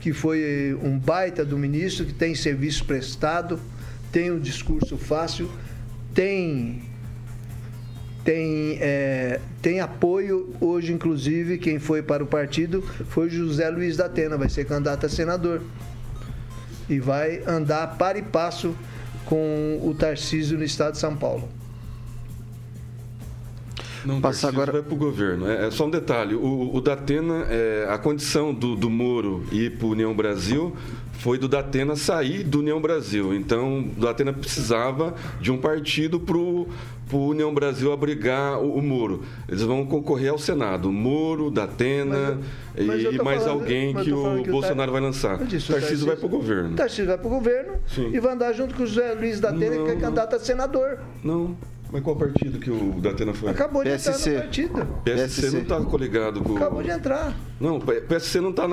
que 0.00 0.12
foi 0.12 0.78
um 0.82 0.98
baita 0.98 1.44
do 1.44 1.58
ministro, 1.58 2.04
que 2.04 2.12
tem 2.12 2.34
serviço 2.34 2.84
prestado, 2.84 3.58
tem 4.12 4.30
um 4.30 4.38
discurso 4.38 4.96
fácil, 4.96 5.50
tem 6.12 6.82
tem, 8.24 8.78
é, 8.80 9.38
tem 9.60 9.80
apoio 9.80 10.54
hoje, 10.58 10.92
inclusive, 10.94 11.58
quem 11.58 11.78
foi 11.78 12.02
para 12.02 12.24
o 12.24 12.26
partido 12.26 12.82
foi 13.10 13.28
José 13.28 13.68
Luiz 13.68 13.98
da 13.98 14.06
Atena, 14.06 14.38
vai 14.38 14.48
ser 14.48 14.64
candidato 14.64 15.04
a 15.04 15.08
senador. 15.10 15.60
E 16.88 16.98
vai 16.98 17.42
andar 17.46 17.98
para 17.98 18.18
e 18.18 18.22
passo 18.22 18.74
com 19.26 19.78
o 19.82 19.94
Tarcísio 19.94 20.56
no 20.56 20.64
estado 20.64 20.92
de 20.92 20.98
São 20.98 21.14
Paulo. 21.14 21.48
Não, 24.04 24.20
Passa 24.20 24.48
agora 24.48 24.72
vai 24.72 24.82
para 24.82 24.94
o 24.94 24.96
governo. 24.96 25.48
É, 25.48 25.66
é, 25.66 25.70
só 25.70 25.86
um 25.86 25.90
detalhe: 25.90 26.34
o, 26.34 26.74
o 26.74 26.80
Datena, 26.80 27.46
é, 27.48 27.86
a 27.88 27.98
condição 27.98 28.52
do, 28.52 28.76
do 28.76 28.90
Moro 28.90 29.44
ir 29.50 29.78
para 29.78 29.86
União 29.86 30.14
Brasil 30.14 30.74
foi 31.12 31.38
do 31.38 31.48
Datena 31.48 31.96
sair 31.96 32.44
do 32.44 32.58
União 32.58 32.80
Brasil. 32.80 33.34
Então, 33.34 33.90
o 33.96 34.00
Datena 34.00 34.32
precisava 34.32 35.14
de 35.40 35.50
um 35.50 35.56
partido 35.56 36.20
para 36.20 36.36
o 36.36 36.68
União 37.12 37.54
Brasil 37.54 37.92
abrigar 37.92 38.58
o, 38.58 38.76
o, 38.76 38.82
Moro. 38.82 39.22
Eles 39.48 39.62
vão 39.62 39.86
concorrer 39.86 40.30
ao 40.30 40.38
Senado. 40.38 40.92
Moro, 40.92 41.50
Datena 41.50 42.38
mas, 42.76 42.86
mas 42.86 43.14
e 43.14 43.22
mais 43.22 43.42
falando, 43.42 43.60
alguém 43.60 43.94
que 43.94 44.12
o 44.12 44.42
que 44.42 44.50
Bolsonaro 44.50 44.90
o 44.90 44.92
vai 44.92 45.00
lançar. 45.00 45.36
O 45.36 45.46
Tarcísio 45.46 46.06
vai 46.06 46.16
para 46.16 46.26
o 46.26 46.28
governo. 46.28 46.72
O 46.72 46.76
Tarcísio 46.76 47.06
vai 47.06 47.16
para 47.16 47.26
o 47.26 47.30
governo 47.30 47.72
Sim. 47.86 48.10
e 48.12 48.20
vai 48.20 48.34
andar 48.34 48.52
junto 48.52 48.74
com 48.74 48.82
o 48.82 48.86
José 48.86 49.14
Luiz 49.14 49.40
Datena, 49.40 49.76
não, 49.76 49.84
que 49.86 49.92
é 49.92 49.96
candidato 49.96 50.36
a 50.36 50.38
senador. 50.38 50.98
Não. 51.22 51.56
Mas 51.94 52.02
qual 52.02 52.16
partido 52.16 52.58
que 52.58 52.72
o 52.72 53.00
Datena 53.00 53.32
foi? 53.32 53.50
Acabou 53.50 53.84
de 53.84 53.90
PSC. 53.90 54.30
entrar 54.30 54.34
no 54.34 54.42
partido. 54.42 54.86
PSC, 55.04 55.42
PSC 55.42 55.50
não 55.52 55.62
está 55.62 55.80
coligado 55.80 56.42
com. 56.42 56.56
Acabou 56.56 56.82
de 56.82 56.90
entrar. 56.90 57.32
Não, 57.60 57.78
PSC 57.78 58.40
não 58.40 58.50
está 58.50 58.66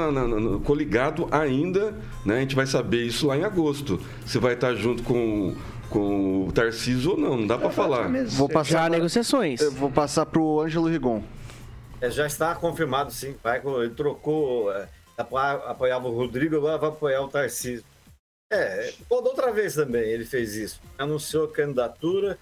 coligado 0.64 1.28
ainda, 1.30 1.94
né? 2.26 2.38
A 2.38 2.40
gente 2.40 2.56
vai 2.56 2.66
saber 2.66 3.04
isso 3.04 3.28
lá 3.28 3.38
em 3.38 3.44
agosto. 3.44 4.00
Se 4.26 4.40
vai 4.40 4.56
estar 4.56 4.70
tá 4.70 4.74
junto 4.74 5.04
com 5.04 5.56
com 5.88 6.48
o 6.48 6.52
Tarcísio 6.52 7.12
ou 7.12 7.18
não, 7.18 7.38
não 7.38 7.46
dá 7.46 7.60
para 7.60 7.70
falar. 7.70 8.10
Vou 8.30 8.50
passar 8.50 8.86
já 8.86 8.90
negociações. 8.90 9.62
Eu 9.62 9.72
vou 9.72 9.92
passar 9.92 10.26
para 10.26 10.42
o 10.42 10.62
Ângelo 10.62 10.88
Rigon. 10.88 11.22
É, 12.00 12.10
já 12.10 12.26
está 12.26 12.56
confirmado, 12.56 13.12
sim. 13.12 13.36
Vai, 13.44 13.62
ele 13.64 13.92
trocou, 13.92 14.74
é, 14.74 14.88
apoiava 15.16 16.08
o 16.08 16.16
Rodrigo, 16.16 16.56
agora 16.56 16.80
vai 16.80 16.90
apoiar 16.90 17.22
o 17.22 17.28
Tarcísio. 17.28 17.84
É, 18.52 18.94
toda 19.08 19.30
outra 19.30 19.52
vez 19.52 19.76
também 19.76 20.02
ele 20.02 20.26
fez 20.26 20.56
isso. 20.56 20.82
Anunciou 20.98 21.46
a 21.46 21.52
candidatura 21.52 22.38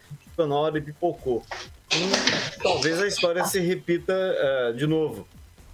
hora 0.45 0.77
e 0.77 0.81
pipocou. 0.81 1.43
E 1.91 2.61
talvez 2.61 3.01
a 3.01 3.07
história 3.07 3.45
se 3.45 3.59
repita 3.59 4.13
uh, 4.13 4.73
de 4.73 4.85
novo. 4.85 5.27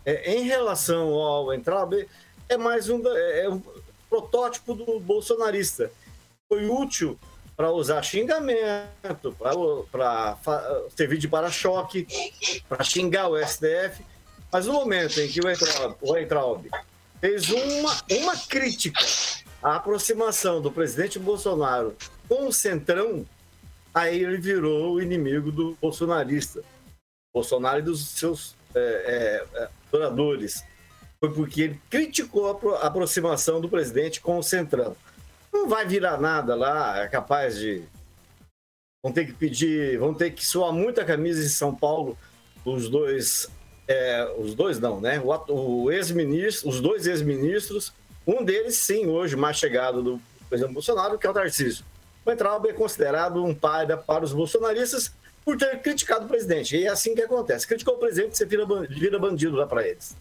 É, 0.05 0.33
em 0.35 0.43
relação 0.43 1.13
ao 1.13 1.53
Entrabe, 1.53 2.07
é 2.47 2.57
mais 2.57 2.89
um, 2.89 3.01
é, 3.07 3.45
é 3.45 3.49
um 3.49 3.61
protótipo 4.09 4.73
do 4.73 4.99
bolsonarista. 4.99 5.91
Foi 6.47 6.67
útil 6.67 7.17
para 7.55 7.71
usar 7.71 8.01
xingamento, 8.03 9.35
para 9.91 10.37
servir 10.95 11.17
de 11.17 11.27
para-choque, 11.27 12.07
para 12.67 12.83
xingar 12.83 13.29
o 13.29 13.37
STF. 13.37 14.03
Mas 14.51 14.67
no 14.67 14.73
momento 14.73 15.19
em 15.19 15.27
que 15.27 15.39
o 15.41 16.17
Entraub, 16.17 16.69
fez 17.19 17.49
uma, 17.49 17.97
uma 18.11 18.37
crítica 18.37 19.03
à 19.63 19.77
aproximação 19.77 20.61
do 20.61 20.71
presidente 20.71 21.17
Bolsonaro 21.17 21.95
com 22.27 22.47
o 22.47 22.53
Centrão, 22.53 23.25
aí 23.95 24.21
ele 24.21 24.37
virou 24.37 24.93
o 24.93 25.01
inimigo 25.01 25.53
do 25.53 25.77
bolsonarista. 25.81 26.61
Bolsonaro 27.33 27.79
e 27.79 27.81
dos 27.81 28.05
seus 28.09 28.55
é, 28.75 29.45
é, 29.53 29.69
adoradores. 29.87 30.63
Foi 31.19 31.33
porque 31.33 31.61
ele 31.61 31.81
criticou 31.89 32.75
a 32.75 32.87
aproximação 32.87 33.61
do 33.61 33.69
presidente 33.69 34.19
com 34.19 34.37
o 34.37 34.43
Centrão. 34.43 34.95
Não 35.51 35.69
vai 35.69 35.85
virar 35.85 36.19
nada 36.19 36.53
lá, 36.55 36.99
é 36.99 37.07
capaz 37.07 37.57
de. 37.57 37.83
Vão 39.01 39.13
ter 39.13 39.25
que 39.25 39.33
pedir, 39.33 39.97
vão 39.97 40.13
ter 40.13 40.31
que 40.31 40.45
suar 40.45 40.73
muita 40.73 41.05
camisa 41.05 41.43
em 41.43 41.49
São 41.49 41.73
Paulo, 41.73 42.17
os 42.65 42.89
dois. 42.89 43.49
É, 43.87 44.33
os 44.37 44.55
dois 44.55 44.79
não, 44.79 44.99
né? 44.99 45.21
O, 45.21 45.83
o 45.83 45.91
ex-ministro, 45.91 46.67
os 46.67 46.81
dois 46.81 47.05
ex-ministros, 47.05 47.93
um 48.25 48.43
deles, 48.43 48.75
sim, 48.75 49.05
hoje 49.05 49.35
mais 49.35 49.57
chegado 49.57 50.01
do 50.01 50.21
presidente 50.49 50.73
Bolsonaro, 50.73 51.19
que 51.19 51.27
é 51.27 51.29
o 51.29 51.33
Tarcísio. 51.33 51.85
O 52.25 52.31
Entraub 52.31 52.65
é 52.67 52.73
considerado 52.73 53.43
um 53.43 53.53
pai 53.53 53.85
para 53.97 54.23
os 54.23 54.33
bolsonaristas 54.33 55.11
por 55.43 55.55
ter 55.57 55.79
criticado 55.81 56.25
o 56.25 56.27
presidente. 56.27 56.75
E 56.75 56.85
é 56.85 56.89
assim 56.89 57.13
que 57.13 57.21
acontece. 57.21 57.67
Criticou 57.67 57.95
o 57.95 57.99
presidente, 57.99 58.35
você 58.35 58.45
vira, 58.45 58.65
vira 58.89 59.19
bandido 59.19 59.55
lá 59.55 59.67
para 59.67 59.87
eles. 59.87 60.15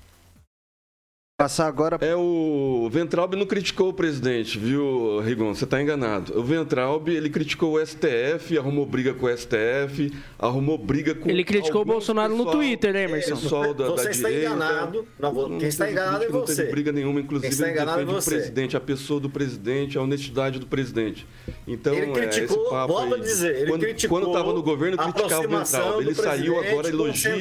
Passar 1.36 1.66
agora. 1.66 1.98
É 2.00 2.14
o 2.14 2.88
Ventralb 2.92 3.34
não 3.34 3.44
criticou 3.44 3.88
o 3.88 3.92
presidente, 3.92 4.56
viu, 4.56 5.18
Rigon? 5.18 5.52
Você 5.52 5.64
está 5.64 5.82
enganado. 5.82 6.38
O 6.38 6.44
Ventralb 6.44 7.08
ele 7.08 7.28
criticou 7.28 7.74
o 7.74 7.84
STF, 7.84 8.56
arrumou 8.56 8.86
briga 8.86 9.12
com 9.12 9.26
o 9.26 9.36
STF, 9.36 10.12
arrumou 10.38 10.78
briga 10.78 11.12
com. 11.12 11.28
Ele 11.28 11.42
criticou 11.42 11.82
o 11.82 11.84
Bolsonaro 11.84 12.30
pessoal, 12.36 12.46
no 12.46 12.52
Twitter, 12.52 12.92
né, 12.92 13.06
Emerson? 13.06 13.34
Pessoal 13.34 13.74
da, 13.74 13.88
você 13.88 14.04
da 14.04 14.10
está 14.12 14.28
direita. 14.28 14.54
enganado. 14.54 15.08
Não, 15.18 15.58
quem 15.58 15.68
está 15.68 15.90
enganado 15.90 16.22
é 16.22 16.28
você. 16.28 16.52
Não 16.52 16.56
teve 16.56 16.70
briga 16.70 16.92
nenhuma, 16.92 17.18
inclusive 17.18 17.48
quem 17.48 17.64
está 17.66 17.68
enganado 17.68 18.02
ele 18.02 18.06
defende 18.06 18.16
é 18.16 18.20
você. 18.20 18.30
o 18.30 18.38
presidente, 18.38 18.76
a 18.76 18.80
pessoa 18.80 19.18
do 19.18 19.28
presidente, 19.28 19.98
a 19.98 20.02
honestidade 20.02 20.60
do 20.60 20.68
presidente. 20.68 21.26
Então, 21.66 21.94
ele 21.94 22.12
criticou, 22.12 22.58
é, 22.58 22.60
esse 22.60 22.70
papo 22.70 22.98
aí, 22.98 23.20
dizer, 23.20 23.56
ele 23.56 23.70
quando, 23.70 23.80
criticou 23.80 24.20
quando 24.20 24.30
estava 24.30 24.52
no 24.52 24.62
governo, 24.62 24.96
criticava 24.96 25.44
o 25.44 25.48
Ventralb. 25.48 26.00
Ele 26.00 26.14
saiu 26.14 26.60
agora, 26.60 26.88
elogia 26.88 27.36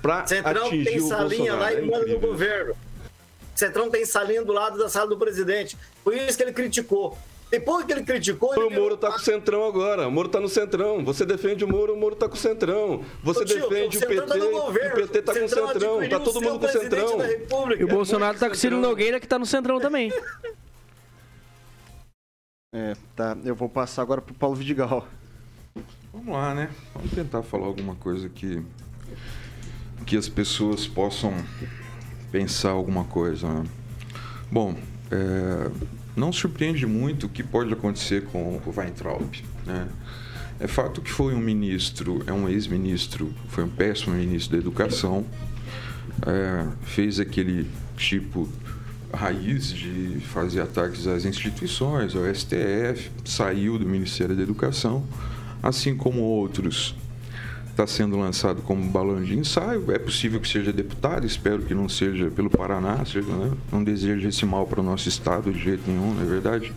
para 0.00 0.20
atingir 0.20 1.00
o 1.02 1.08
Bolsonaro. 1.08 1.58
lá 1.58 1.72
e 1.74 1.76
é 1.76 1.82
manda 1.82 2.06
no 2.06 2.18
governo. 2.18 2.74
Centrão 3.54 3.90
tem 3.90 4.04
salinha 4.04 4.44
do 4.44 4.52
lado 4.52 4.78
da 4.78 4.88
sala 4.88 5.08
do 5.08 5.16
presidente. 5.16 5.76
Foi 6.02 6.18
isso 6.18 6.36
que 6.36 6.42
ele 6.42 6.52
criticou. 6.52 7.16
Depois 7.50 7.84
que 7.84 7.92
ele 7.92 8.02
criticou. 8.02 8.52
Ele 8.54 8.64
o 8.64 8.70
Moro 8.70 8.94
está 8.94 9.10
com 9.10 9.16
o 9.16 9.20
Centrão 9.20 9.64
agora. 9.64 10.08
O 10.08 10.10
Moro 10.10 10.26
está 10.26 10.40
no 10.40 10.48
Centrão. 10.48 11.04
Você 11.04 11.24
defende 11.24 11.64
o 11.64 11.68
Moro, 11.68 11.94
o 11.94 11.96
Moro 11.96 12.14
está 12.14 12.28
com 12.28 12.34
o 12.34 12.38
Centrão. 12.38 13.04
Você 13.22 13.44
tio, 13.44 13.68
defende 13.68 13.98
o, 13.98 14.00
o 14.00 14.06
PT, 14.06 14.22
tá 14.22 14.34
o 14.34 14.72
PT 14.72 15.18
está 15.18 15.32
com 15.32 15.44
o 15.44 15.48
Centrão. 15.48 16.02
Está 16.02 16.20
todo 16.20 16.40
mundo 16.40 16.58
com 16.58 16.66
o 16.66 16.68
Centrão. 16.68 17.18
E 17.78 17.84
o 17.84 17.88
Bolsonaro 17.88 18.34
está 18.34 18.48
com 18.48 18.54
o 18.54 18.58
Ciro 18.58 18.78
Nogueira, 18.78 19.20
que 19.20 19.26
está 19.26 19.38
no 19.38 19.46
Centrão 19.46 19.78
também. 19.80 20.12
É, 22.76 22.96
tá. 23.14 23.36
Eu 23.44 23.54
vou 23.54 23.68
passar 23.68 24.02
agora 24.02 24.20
para 24.20 24.32
o 24.32 24.34
Paulo 24.34 24.56
Vidigal. 24.56 25.06
Vamos 26.12 26.34
lá, 26.34 26.52
né? 26.56 26.68
Vamos 26.92 27.12
tentar 27.12 27.44
falar 27.44 27.66
alguma 27.66 27.94
coisa 27.94 28.28
que 28.28 28.60
que 30.04 30.16
as 30.16 30.28
pessoas 30.28 30.86
possam 30.86 31.32
pensar 32.34 32.70
alguma 32.70 33.04
coisa. 33.04 33.46
Né? 33.46 33.64
Bom, 34.50 34.76
é, 35.08 35.70
não 36.16 36.32
surpreende 36.32 36.84
muito 36.84 37.26
o 37.26 37.28
que 37.28 37.44
pode 37.44 37.72
acontecer 37.72 38.24
com 38.24 38.60
o 38.66 38.74
Weintraub. 38.76 39.30
Né? 39.64 39.86
É 40.58 40.66
fato 40.66 41.00
que 41.00 41.12
foi 41.12 41.32
um 41.32 41.38
ministro, 41.38 42.24
é 42.26 42.32
um 42.32 42.48
ex-ministro, 42.48 43.32
foi 43.50 43.62
um 43.62 43.68
péssimo 43.68 44.16
ministro 44.16 44.56
da 44.56 44.58
educação, 44.60 45.24
é, 46.26 46.66
fez 46.82 47.20
aquele 47.20 47.70
tipo 47.96 48.48
raiz 49.12 49.68
de 49.68 50.18
fazer 50.32 50.60
ataques 50.60 51.06
às 51.06 51.24
instituições, 51.24 52.16
ao 52.16 52.22
STF, 52.34 53.12
saiu 53.24 53.78
do 53.78 53.86
Ministério 53.86 54.34
da 54.34 54.42
Educação, 54.42 55.06
assim 55.62 55.96
como 55.96 56.20
outros. 56.22 56.96
Está 57.74 57.88
sendo 57.88 58.16
lançado 58.16 58.62
como 58.62 58.88
balão 58.88 59.20
de 59.20 59.36
ensaio. 59.36 59.90
É 59.90 59.98
possível 59.98 60.38
que 60.38 60.46
seja 60.46 60.72
deputado, 60.72 61.26
espero 61.26 61.60
que 61.62 61.74
não 61.74 61.88
seja 61.88 62.30
pelo 62.30 62.48
Paraná, 62.48 63.04
seja, 63.04 63.22
né? 63.22 63.50
não 63.72 63.82
desejo 63.82 64.28
esse 64.28 64.46
mal 64.46 64.64
para 64.64 64.80
o 64.80 64.82
nosso 64.84 65.08
estado 65.08 65.52
de 65.52 65.58
jeito 65.58 65.82
nenhum, 65.90 66.14
não 66.14 66.22
é 66.22 66.24
verdade? 66.24 66.72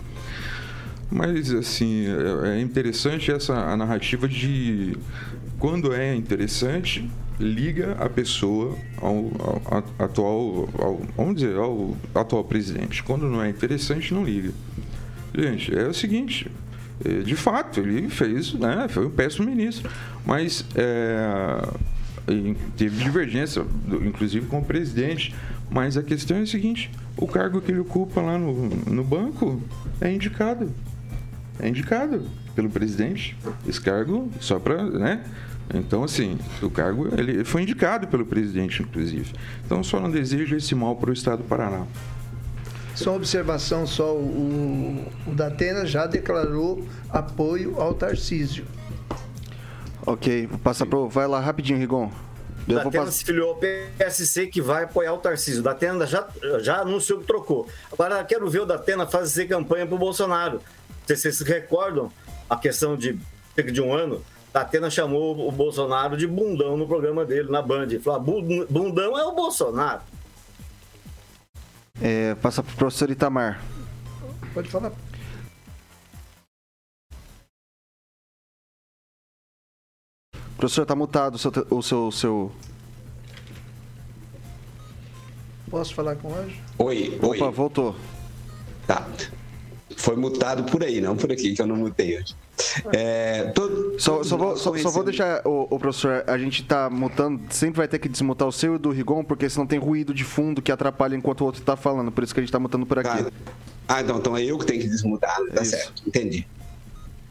Mas, 1.12 1.52
assim, 1.52 2.08
é, 2.08 2.58
é 2.58 2.62
interessante 2.62 3.32
essa 3.32 3.54
a 3.54 3.78
narrativa 3.78 4.28
de 4.28 4.98
quando 5.60 5.94
é 5.94 6.16
interessante, 6.16 7.08
liga 7.40 7.96
a 8.00 8.10
pessoa 8.10 8.76
ao, 9.00 9.32
ao, 9.40 9.62
ao 9.66 9.84
atual, 10.00 10.70
ao, 10.80 11.02
vamos 11.16 11.36
dizer, 11.36 11.58
ao 11.58 11.96
atual 12.16 12.44
presidente. 12.44 13.04
Quando 13.04 13.28
não 13.28 13.40
é 13.40 13.50
interessante, 13.50 14.16
não 14.16 14.24
liga. 14.24 14.52
Gente, 15.38 15.78
é 15.78 15.88
o 15.88 15.94
seguinte, 15.94 16.50
de 17.24 17.36
fato, 17.36 17.80
ele 17.80 18.10
fez, 18.10 18.54
né, 18.54 18.88
foi 18.90 19.06
um 19.06 19.10
péssimo 19.10 19.46
ministro, 19.48 19.90
mas 20.26 20.66
é, 20.76 21.62
teve 22.76 23.04
divergência, 23.04 23.64
inclusive 24.04 24.48
com 24.48 24.60
o 24.60 24.66
presidente. 24.66 25.34
Mas 25.70 25.98
a 25.98 26.04
questão 26.04 26.38
é 26.38 26.42
a 26.42 26.46
seguinte: 26.46 26.90
o 27.18 27.28
cargo 27.28 27.62
que 27.62 27.72
ele 27.72 27.80
ocupa 27.80 28.22
lá 28.22 28.38
no, 28.38 28.70
no 28.70 29.04
banco 29.04 29.62
é 30.00 30.12
indicado 30.12 30.72
é 31.60 31.68
indicado 31.68 32.24
pelo 32.56 32.70
presidente. 32.70 33.36
Esse 33.68 33.82
cargo, 33.82 34.32
só 34.40 34.60
para, 34.60 34.84
né? 34.84 35.24
Então, 35.74 36.04
assim, 36.04 36.38
o 36.62 36.70
cargo 36.70 37.10
ele 37.18 37.44
foi 37.44 37.64
indicado 37.64 38.08
pelo 38.08 38.26
presidente, 38.26 38.82
inclusive. 38.82 39.34
Então, 39.66 39.84
só 39.84 40.00
não 40.00 40.10
desejo 40.10 40.56
esse 40.56 40.74
mal 40.74 40.96
para 40.96 41.10
o 41.10 41.14
Estado 41.14 41.40
do 41.40 41.44
Paraná. 41.44 41.86
Só 42.98 43.12
uma 43.12 43.18
observação, 43.18 43.86
só 43.86 44.14
o, 44.14 45.06
o 45.28 45.36
Datena 45.36 45.86
já 45.86 46.06
declarou 46.06 46.86
apoio 47.10 47.80
ao 47.80 47.94
Tarcísio. 47.94 48.66
Ok, 50.06 50.48
vou 50.48 50.60
passar 50.60 50.86
para 50.86 51.00
Vai 51.00 51.28
lá 51.28 51.40
rapidinho, 51.40 51.78
Rigon. 51.78 52.12
O 52.68 52.74
Datena 52.74 53.06
pass... 53.06 53.16
se 53.16 53.26
filiou 53.26 53.52
ao 53.52 53.56
PSC 53.56 54.48
que 54.48 54.62
vai 54.62 54.84
apoiar 54.84 55.14
o 55.14 55.18
Tarcísio. 55.18 55.62
O 55.62 55.64
Datena 55.64 56.06
já, 56.06 56.28
já 56.60 56.80
anunciou 56.80 57.20
que 57.20 57.26
trocou. 57.26 57.68
Agora 57.92 58.24
quero 58.24 58.50
ver 58.50 58.62
o 58.62 58.66
Datena 58.66 59.06
fazer 59.06 59.46
campanha 59.46 59.86
para 59.86 59.96
o 59.96 60.00
Bolsonaro 60.00 60.60
vocês 61.16 61.38
se 61.38 61.44
recordam 61.44 62.12
a 62.50 62.58
questão 62.58 62.98
de 62.98 63.18
cerca 63.56 63.72
de 63.72 63.82
um 63.82 63.94
ano, 63.94 64.22
Tatena 64.52 64.90
chamou 64.90 65.48
o 65.48 65.52
Bolsonaro 65.52 66.18
de 66.18 66.28
bundão 66.28 66.76
no 66.76 66.88
programa 66.88 67.24
dele, 67.24 67.50
na 67.50 67.62
Band. 67.62 67.88
Falou: 68.04 68.20
ah, 68.20 68.66
bundão 68.70 69.18
é 69.18 69.24
o 69.24 69.34
Bolsonaro. 69.34 70.02
É, 72.02 72.36
passa 72.36 72.62
para 72.62 72.74
o 72.74 72.78
professor 72.78 73.10
Itamar. 73.10 73.64
Pode 74.54 74.70
falar. 74.70 74.92
Professor, 80.58 80.82
está 80.84 80.96
mutado 80.96 81.36
o 81.36 81.38
seu, 81.38 81.52
o 81.70 81.84
seu, 81.84 82.12
seu. 82.12 82.52
Posso 85.70 85.94
falar 85.94 86.16
com 86.16 86.30
o 86.30 86.36
Anjo? 86.36 86.56
Oi, 86.80 87.20
oi. 87.22 87.38
Opa, 87.38 87.52
voltou. 87.52 87.96
Tá 88.88 89.06
foi 89.98 90.16
mutado 90.16 90.64
por 90.72 90.84
aí, 90.84 91.02
não 91.02 91.18
por 91.18 91.32
aqui, 91.32 91.54
que 91.54 91.62
eu 91.62 91.68
não 91.68 91.76
mutei 91.76 92.18
hoje. 92.18 92.36
É, 92.92 93.52
todo, 93.54 94.00
só, 94.00 94.24
só, 94.24 94.38
vou, 94.38 94.58
só, 94.58 94.76
só, 94.78 94.90
vou 94.90 95.04
deixar, 95.04 95.42
o, 95.46 95.68
o, 95.70 95.80
professor, 95.80 96.24
a 96.28 96.38
gente 96.38 96.64
tá 96.64 96.90
mutando, 96.90 97.42
sempre 97.50 97.78
vai 97.78 97.88
ter 97.88 98.00
que 98.00 98.10
desmutar 98.10 98.48
o 98.48 98.52
seu 98.52 98.76
e 98.76 98.78
do 98.78 98.90
Rigon, 98.90 99.24
porque 99.24 99.50
senão 99.50 99.68
tem 99.68 99.80
ruído 99.80 100.14
de 100.14 100.24
fundo 100.24 100.62
que 100.62 100.72
atrapalha 100.72 101.16
enquanto 101.16 101.42
o 101.42 101.46
outro 101.46 101.62
tá 101.62 101.76
falando, 101.76 102.12
por 102.12 102.24
isso 102.24 102.34
que 102.34 102.40
a 102.40 102.44
gente 102.44 102.52
tá 102.52 102.60
mutando 102.60 102.86
por 102.86 103.00
aqui. 103.00 103.32
Ah, 103.88 104.02
então, 104.02 104.18
então 104.18 104.38
é 104.38 104.44
eu 104.44 104.58
que 104.58 104.66
tenho 104.66 104.82
que 104.82 104.88
desmutar, 104.88 105.38
tá 105.54 105.62
isso. 105.62 105.72
certo, 105.72 106.04
entendi. 106.06 106.48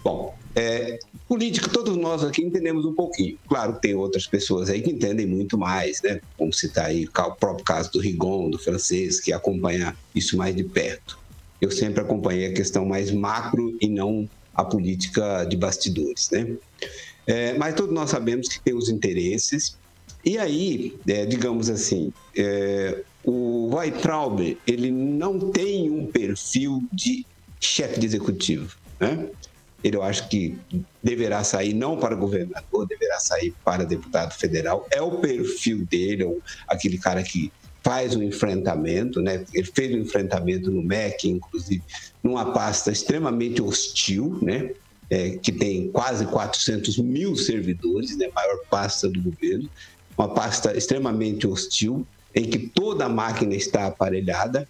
Bom, 0.02 0.36
é, 0.54 0.98
política, 1.26 1.68
todos 1.68 1.96
nós 1.96 2.22
aqui 2.22 2.42
entendemos 2.42 2.84
um 2.84 2.94
pouquinho. 2.94 3.36
Claro 3.48 3.74
que 3.74 3.82
tem 3.82 3.94
outras 3.94 4.26
pessoas 4.26 4.70
aí 4.70 4.80
que 4.80 4.90
entendem 4.90 5.26
muito 5.26 5.58
mais, 5.58 6.00
né? 6.00 6.20
Como 6.38 6.52
citar 6.52 6.86
aí 6.86 7.06
o 7.06 7.32
próprio 7.32 7.64
caso 7.64 7.90
do 7.90 7.98
Rigon, 7.98 8.48
do 8.48 8.58
francês, 8.58 9.20
que 9.20 9.32
acompanha 9.32 9.96
isso 10.14 10.36
mais 10.36 10.54
de 10.54 10.62
perto 10.62 11.18
eu 11.60 11.70
sempre 11.70 12.00
acompanhei 12.00 12.46
a 12.46 12.52
questão 12.52 12.84
mais 12.84 13.10
macro 13.10 13.76
e 13.80 13.88
não 13.88 14.28
a 14.56 14.64
política 14.64 15.44
de 15.44 15.56
bastidores, 15.56 16.30
né? 16.30 16.56
É, 17.26 17.54
mas 17.54 17.74
todos 17.74 17.92
nós 17.92 18.10
sabemos 18.10 18.48
que 18.48 18.60
tem 18.60 18.74
os 18.74 18.88
interesses 18.88 19.76
e 20.24 20.38
aí, 20.38 20.98
é, 21.06 21.24
digamos 21.24 21.70
assim, 21.70 22.12
é, 22.36 23.02
o 23.24 23.74
Weitraub 23.74 24.58
ele 24.66 24.90
não 24.90 25.38
tem 25.38 25.88
um 25.90 26.06
perfil 26.06 26.82
de 26.92 27.24
chefe 27.60 28.00
de 28.00 28.06
executivo, 28.06 28.76
né? 28.98 29.28
Ele 29.84 29.96
eu 29.96 30.02
acho 30.02 30.28
que 30.28 30.58
deverá 31.00 31.44
sair 31.44 31.74
não 31.74 31.96
para 31.96 32.16
governador, 32.16 32.88
deverá 32.88 33.20
sair 33.20 33.54
para 33.64 33.84
deputado 33.84 34.32
federal. 34.32 34.84
É 34.90 35.00
o 35.00 35.18
perfil 35.18 35.86
dele, 35.86 36.24
é 36.24 36.36
aquele 36.66 36.98
cara 36.98 37.22
que 37.22 37.52
faz 37.86 38.16
um 38.16 38.22
enfrentamento, 38.24 39.22
né? 39.22 39.44
Ele 39.54 39.70
fez 39.72 39.94
um 39.94 39.98
enfrentamento 39.98 40.72
no 40.72 40.82
MEC, 40.82 41.28
inclusive, 41.28 41.80
numa 42.20 42.46
pasta 42.52 42.90
extremamente 42.90 43.62
hostil, 43.62 44.36
né? 44.42 44.72
É, 45.08 45.38
que 45.38 45.52
tem 45.52 45.88
quase 45.92 46.26
400 46.26 46.98
mil 46.98 47.36
servidores, 47.36 48.18
né? 48.18 48.26
Maior 48.34 48.58
pasta 48.68 49.08
do 49.08 49.22
governo, 49.22 49.70
uma 50.18 50.28
pasta 50.28 50.76
extremamente 50.76 51.46
hostil, 51.46 52.04
em 52.34 52.42
que 52.42 52.58
toda 52.58 53.04
a 53.04 53.08
máquina 53.08 53.54
está 53.54 53.86
aparelhada. 53.86 54.66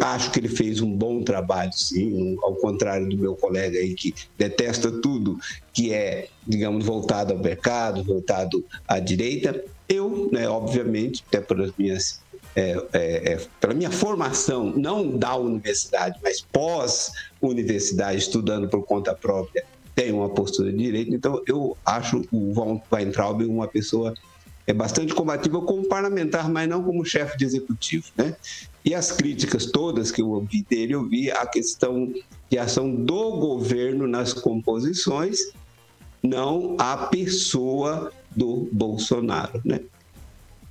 Acho 0.00 0.30
que 0.30 0.40
ele 0.40 0.48
fez 0.48 0.80
um 0.80 0.90
bom 0.90 1.22
trabalho, 1.22 1.70
sim, 1.74 2.34
ao 2.42 2.54
contrário 2.54 3.06
do 3.10 3.18
meu 3.18 3.36
colega 3.36 3.78
aí 3.78 3.92
que 3.92 4.14
detesta 4.38 4.90
tudo 4.90 5.38
que 5.70 5.92
é, 5.92 6.28
digamos, 6.46 6.82
voltado 6.86 7.34
ao 7.34 7.38
mercado, 7.38 8.02
voltado 8.02 8.64
à 8.88 8.98
direita. 8.98 9.62
Eu, 9.86 10.30
né, 10.32 10.48
obviamente, 10.48 11.22
até 11.28 11.42
pelas 11.42 11.70
minhas 11.76 12.23
é, 12.56 12.86
é, 12.92 13.32
é, 13.32 13.46
pela 13.60 13.74
minha 13.74 13.90
formação, 13.90 14.72
não 14.76 15.16
da 15.16 15.36
universidade, 15.36 16.18
mas 16.22 16.40
pós-universidade, 16.40 18.18
estudando 18.18 18.68
por 18.68 18.84
conta 18.84 19.14
própria, 19.14 19.64
tenho 19.94 20.18
uma 20.18 20.28
postura 20.28 20.70
de 20.72 20.78
direito. 20.78 21.14
Então, 21.14 21.42
eu 21.46 21.76
acho 21.84 22.24
o 22.30 22.52
Von 22.52 22.80
Weintraub 22.92 23.42
uma 23.42 23.66
pessoa 23.66 24.14
é 24.66 24.72
bastante 24.72 25.14
combativa 25.14 25.60
como 25.60 25.86
parlamentar, 25.86 26.48
mas 26.48 26.68
não 26.68 26.82
como 26.82 27.04
chefe 27.04 27.36
de 27.36 27.44
executivo, 27.44 28.06
né? 28.16 28.34
E 28.84 28.94
as 28.94 29.12
críticas 29.12 29.66
todas 29.66 30.10
que 30.10 30.22
eu 30.22 30.30
ouvi 30.30 30.64
dele, 30.68 30.94
eu 30.94 31.06
vi 31.06 31.30
a 31.30 31.46
questão 31.46 32.12
de 32.50 32.58
ação 32.58 32.94
do 32.94 33.32
governo 33.38 34.06
nas 34.06 34.32
composições, 34.32 35.38
não 36.22 36.76
a 36.78 36.96
pessoa 36.96 38.10
do 38.34 38.68
Bolsonaro, 38.72 39.60
né? 39.64 39.80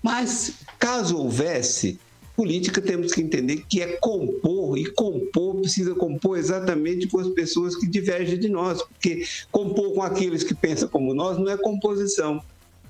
Mas, 0.01 0.55
caso 0.83 1.17
houvesse 1.17 1.97
política, 2.35 2.81
temos 2.81 3.13
que 3.13 3.21
entender 3.21 3.63
que 3.69 3.81
é 3.81 3.95
compor, 4.01 4.77
e 4.77 4.85
compor 4.91 5.61
precisa 5.61 5.95
compor 5.95 6.37
exatamente 6.37 7.07
com 7.07 7.21
as 7.21 7.29
pessoas 7.29 7.73
que 7.73 7.87
divergem 7.87 8.37
de 8.37 8.49
nós, 8.49 8.81
porque 8.81 9.23
compor 9.49 9.93
com 9.93 10.01
aqueles 10.01 10.43
que 10.43 10.53
pensam 10.53 10.89
como 10.89 11.13
nós 11.13 11.37
não 11.37 11.49
é 11.49 11.55
composição. 11.55 12.43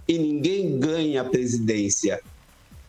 E 0.07 0.17
ninguém 0.17 0.79
ganha 0.79 1.21
a 1.21 1.23
presidência 1.23 2.19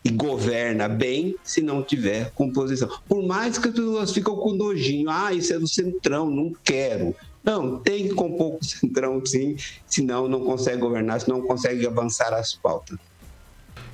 e 0.03 0.09
governa 0.09 0.87
bem 0.87 1.35
se 1.43 1.61
não 1.61 1.83
tiver 1.83 2.31
composição. 2.31 2.89
Por 3.07 3.23
mais 3.23 3.59
que 3.59 3.67
as 3.67 3.75
pessoas 3.75 4.11
ficam 4.11 4.35
com 4.37 4.53
nojinho, 4.53 5.07
ah, 5.07 5.31
isso 5.31 5.53
é 5.53 5.59
do 5.59 5.67
centrão, 5.67 6.31
não 6.31 6.51
quero. 6.63 7.15
Não, 7.43 7.77
tem 7.77 8.07
que 8.07 8.15
compor 8.15 8.53
com 8.53 8.57
o 8.59 8.65
centrão 8.65 9.23
sim, 9.23 9.55
senão 9.85 10.27
não 10.27 10.43
consegue 10.43 10.77
governar, 10.77 11.21
senão 11.21 11.37
não 11.37 11.45
consegue 11.45 11.85
avançar 11.85 12.33
as 12.33 12.55
pautas. 12.55 12.97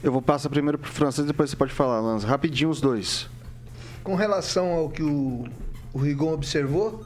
Eu 0.04 0.12
vou 0.12 0.22
passar 0.22 0.50
primeiro 0.50 0.80
para 0.80 0.90
o 0.90 0.92
francês, 0.92 1.28
depois 1.28 1.50
você 1.50 1.56
pode 1.56 1.74
falar, 1.74 2.00
Lanza. 2.00 2.28
Rapidinho 2.28 2.70
os 2.70 2.82
dois. 2.82 3.30
Com 4.04 4.16
relação 4.16 4.72
ao 4.72 4.90
que 4.90 5.04
o, 5.04 5.46
o 5.94 6.00
Rigon 6.00 6.34
observou, 6.34 7.06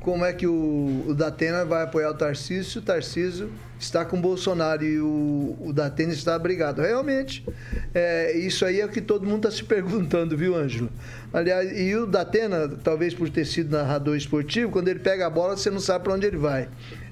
como 0.00 0.24
é 0.24 0.32
que 0.32 0.46
o, 0.46 1.04
o 1.06 1.14
Datena 1.14 1.64
vai 1.64 1.84
apoiar 1.84 2.10
o 2.10 2.14
Tarcísio, 2.14 2.80
o 2.80 2.84
Tarcísio 2.84 3.50
está 3.78 4.04
com 4.04 4.18
o 4.18 4.20
Bolsonaro 4.20 4.84
e 4.84 5.00
o, 5.00 5.56
o 5.60 5.72
Datena 5.72 6.12
está 6.12 6.34
abrigado. 6.34 6.80
Realmente, 6.82 7.46
é, 7.94 8.36
isso 8.36 8.64
aí 8.64 8.80
é 8.80 8.84
o 8.84 8.88
que 8.88 9.00
todo 9.00 9.26
mundo 9.26 9.48
está 9.48 9.50
se 9.50 9.64
perguntando, 9.64 10.36
viu, 10.36 10.54
Ângelo? 10.54 10.90
Aliás, 11.32 11.70
e 11.78 11.94
o 11.94 12.06
Datena, 12.06 12.68
talvez 12.68 13.14
por 13.14 13.30
ter 13.30 13.44
sido 13.46 13.76
narrador 13.76 14.16
esportivo, 14.16 14.70
quando 14.70 14.88
ele 14.88 14.98
pega 14.98 15.26
a 15.26 15.30
bola, 15.30 15.56
você 15.56 15.70
não 15.70 15.80
sabe 15.80 16.04
para 16.04 16.14
onde 16.14 16.26
ele 16.26 16.36
vai. 16.36 16.68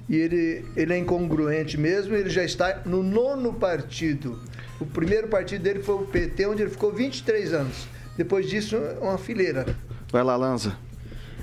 E 0.09 0.17
ele, 0.17 0.65
ele 0.77 0.93
é 0.93 0.99
incongruente 0.99 1.79
mesmo, 1.79 2.15
ele 2.15 2.31
já 2.31 2.45
está 2.45 2.83
no 2.85 3.03
nono 3.03 3.53
partido. 3.55 4.41
O 4.81 4.87
primeiro 4.87 5.29
partido 5.29 5.63
dele 5.63 5.83
foi 5.83 5.97
o 5.97 6.07
PT, 6.07 6.47
onde 6.47 6.63
ele 6.63 6.71
ficou 6.71 6.93
23 6.93 7.53
anos. 7.53 7.89
Depois 8.17 8.49
disso, 8.49 8.77
uma 9.01 9.19
fileira. 9.19 9.67
Vai 10.11 10.23
lá, 10.23 10.37
Lanza. 10.37 10.77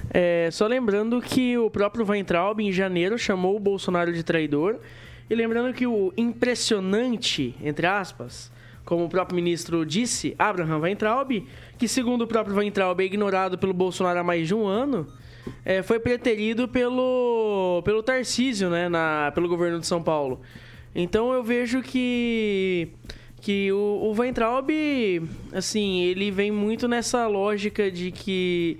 É, 0.09 0.49
só 0.51 0.67
lembrando 0.67 1.21
que 1.21 1.57
o 1.57 1.69
próprio 1.69 2.05
Weintraub, 2.07 2.59
em 2.59 2.71
janeiro, 2.71 3.17
chamou 3.17 3.55
o 3.55 3.59
Bolsonaro 3.59 4.13
de 4.13 4.23
traidor. 4.23 4.77
E 5.29 5.35
lembrando 5.35 5.73
que 5.73 5.87
o 5.87 6.13
impressionante, 6.15 7.55
entre 7.61 7.87
aspas, 7.87 8.51
como 8.85 9.05
o 9.05 9.09
próprio 9.09 9.35
ministro 9.35 9.85
disse, 9.85 10.35
Abraham 10.37 10.79
Weintraub, 10.79 11.47
que 11.77 11.87
segundo 11.87 12.23
o 12.23 12.27
próprio 12.27 12.55
Weintraub 12.55 12.99
é 12.99 13.05
ignorado 13.05 13.57
pelo 13.57 13.73
Bolsonaro 13.73 14.19
há 14.19 14.23
mais 14.23 14.47
de 14.47 14.53
um 14.53 14.67
ano, 14.67 15.07
é, 15.65 15.81
foi 15.81 15.99
preterido 15.99 16.67
pelo, 16.67 17.81
pelo 17.83 18.03
Tarcísio, 18.03 18.69
né, 18.69 18.89
na, 18.89 19.31
pelo 19.33 19.47
governo 19.47 19.79
de 19.79 19.87
São 19.87 20.01
Paulo. 20.01 20.41
Então 20.95 21.33
eu 21.33 21.43
vejo 21.43 21.81
que 21.81 22.89
que 23.41 23.69
o, 23.73 23.77
o 23.77 24.13
Weintraub, 24.17 24.69
assim, 25.51 26.01
ele 26.03 26.31
vem 26.31 26.49
muito 26.49 26.87
nessa 26.87 27.27
lógica 27.27 27.91
de 27.91 28.09
que 28.09 28.79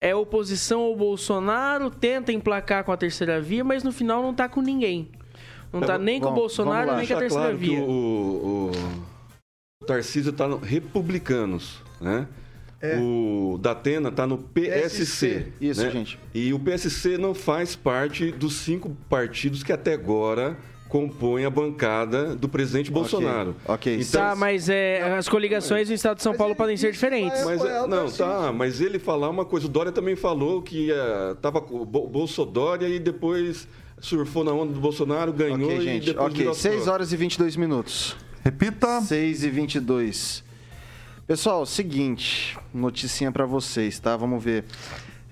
é 0.00 0.14
oposição 0.14 0.82
ao 0.82 0.94
Bolsonaro, 0.94 1.90
tenta 1.90 2.30
emplacar 2.30 2.84
com 2.84 2.92
a 2.92 2.96
terceira 2.96 3.40
via, 3.40 3.64
mas 3.64 3.82
no 3.82 3.90
final 3.90 4.22
não 4.22 4.32
tá 4.32 4.48
com 4.48 4.62
ninguém. 4.62 5.08
Não 5.72 5.80
tá 5.80 5.98
nem 5.98 6.20
com 6.20 6.28
o 6.28 6.32
Bolsonaro, 6.32 6.96
nem 6.96 7.06
com 7.06 7.14
a 7.14 7.18
terceira 7.18 7.44
claro 7.46 7.58
via. 7.58 7.76
Que 7.76 7.82
o, 7.82 7.90
o, 7.90 8.70
o 9.82 9.86
Tarcísio 9.86 10.30
está 10.30 10.46
no 10.46 10.58
Republicanos, 10.58 11.82
né? 12.00 12.28
É. 12.80 12.96
O 13.00 13.58
Datena 13.60 14.08
está 14.08 14.26
no 14.26 14.38
PSC. 14.38 15.48
Isso, 15.60 15.82
né? 15.82 15.90
gente. 15.90 16.18
E 16.34 16.52
o 16.52 16.58
PSC 16.60 17.18
não 17.18 17.34
faz 17.34 17.74
parte 17.74 18.30
dos 18.30 18.54
cinco 18.54 18.96
partidos 19.08 19.62
que 19.62 19.72
até 19.72 19.94
agora 19.94 20.56
compõem 20.88 21.44
a 21.44 21.50
bancada 21.50 22.34
do 22.34 22.48
presidente 22.48 22.90
Bolsonaro. 22.90 23.54
ok. 23.66 23.96
Então, 24.00 24.20
Tá, 24.22 24.34
mas 24.34 24.68
é, 24.70 25.02
as 25.18 25.28
coligações 25.28 25.88
no 25.88 25.94
estado 25.94 26.16
de 26.16 26.22
São 26.22 26.34
Paulo 26.34 26.54
podem 26.56 26.76
ser 26.78 26.92
diferentes. 26.92 27.44
Mas, 27.44 27.60
o 27.60 27.86
não, 27.86 28.10
tá, 28.10 28.50
mas 28.52 28.80
ele 28.80 28.98
falar 28.98 29.28
uma 29.28 29.44
coisa, 29.44 29.66
o 29.66 29.68
Dória 29.68 29.92
também 29.92 30.16
falou 30.16 30.62
que 30.62 30.90
eh, 30.90 31.36
tava 31.42 31.60
com 31.60 31.82
o 31.82 31.84
Bo- 31.84 32.06
Bolsodória 32.06 32.88
e 32.88 32.98
depois 32.98 33.68
surfou 34.00 34.42
na 34.44 34.52
onda 34.52 34.72
do 34.72 34.80
Bolsonaro, 34.80 35.30
ganhou 35.30 35.64
Ok, 35.68 35.76
e 35.78 35.80
gente. 35.82 36.06
depois 36.06 36.26
Ok, 36.28 36.38
virou 36.38 36.54
6 36.54 36.84
só. 36.84 36.92
horas 36.92 37.12
e 37.12 37.16
22 37.16 37.56
minutos. 37.56 38.16
Repita. 38.42 39.02
6 39.02 39.42
e 39.44 39.50
22. 39.50 40.42
Pessoal, 41.28 41.66
seguinte, 41.66 42.58
noticinha 42.72 43.30
pra 43.30 43.44
vocês, 43.44 43.98
tá? 43.98 44.16
Vamos 44.16 44.42
ver. 44.42 44.64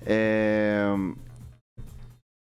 É, 0.05 0.85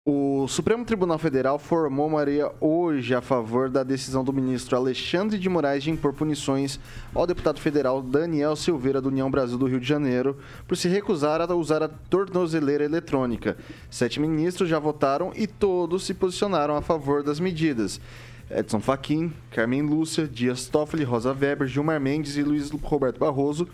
O 0.04 0.46
Supremo 0.46 0.84
Tribunal 0.84 1.18
Federal 1.18 1.58
formou 1.58 2.10
maioria 2.10 2.52
hoje 2.60 3.14
a 3.14 3.22
favor 3.22 3.70
da 3.70 3.82
decisão 3.82 4.22
do 4.22 4.30
ministro 4.30 4.76
Alexandre 4.76 5.38
de 5.38 5.48
Moraes 5.48 5.82
de 5.82 5.90
impor 5.90 6.12
punições 6.12 6.78
ao 7.14 7.26
deputado 7.26 7.58
federal 7.58 8.02
Daniel 8.02 8.54
Silveira 8.56 9.00
do 9.00 9.08
União 9.08 9.30
Brasil 9.30 9.56
do 9.56 9.66
Rio 9.66 9.80
de 9.80 9.88
Janeiro 9.88 10.36
por 10.68 10.76
se 10.76 10.86
recusar 10.86 11.40
a 11.40 11.54
usar 11.54 11.82
a 11.82 11.88
tornozeleira 11.88 12.84
eletrônica. 12.84 13.56
Sete 13.90 14.20
ministros 14.20 14.68
já 14.68 14.78
votaram 14.78 15.32
e 15.34 15.46
todos 15.46 16.04
se 16.04 16.12
posicionaram 16.12 16.76
a 16.76 16.82
favor 16.82 17.22
das 17.22 17.40
medidas. 17.40 18.02
Edson 18.50 18.80
Fachin, 18.80 19.32
Carmen 19.50 19.82
Lúcia, 19.82 20.26
Dias 20.26 20.66
Toffoli, 20.66 21.04
Rosa 21.04 21.32
Weber, 21.32 21.66
Gilmar 21.66 22.00
Mendes 22.00 22.36
e 22.36 22.42
Luiz 22.42 22.70
Roberto 22.70 23.18
Barroso 23.18 23.68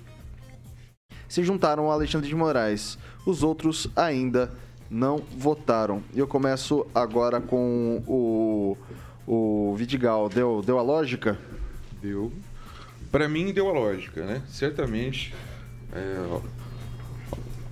se 1.32 1.42
juntaram 1.42 1.90
a 1.90 1.94
Alexandre 1.94 2.28
de 2.28 2.34
Moraes. 2.34 2.98
Os 3.24 3.42
outros 3.42 3.88
ainda 3.96 4.52
não 4.90 5.16
votaram. 5.16 6.02
E 6.12 6.18
eu 6.18 6.26
começo 6.26 6.86
agora 6.94 7.40
com 7.40 8.02
o, 8.06 8.76
o 9.26 9.74
Vidigal. 9.74 10.28
Deu, 10.28 10.60
deu 10.62 10.78
a 10.78 10.82
lógica? 10.82 11.38
Deu. 12.02 12.30
Para 13.10 13.30
mim 13.30 13.50
deu 13.50 13.70
a 13.70 13.72
lógica, 13.72 14.26
né? 14.26 14.42
Certamente 14.46 15.34
é, 15.90 16.40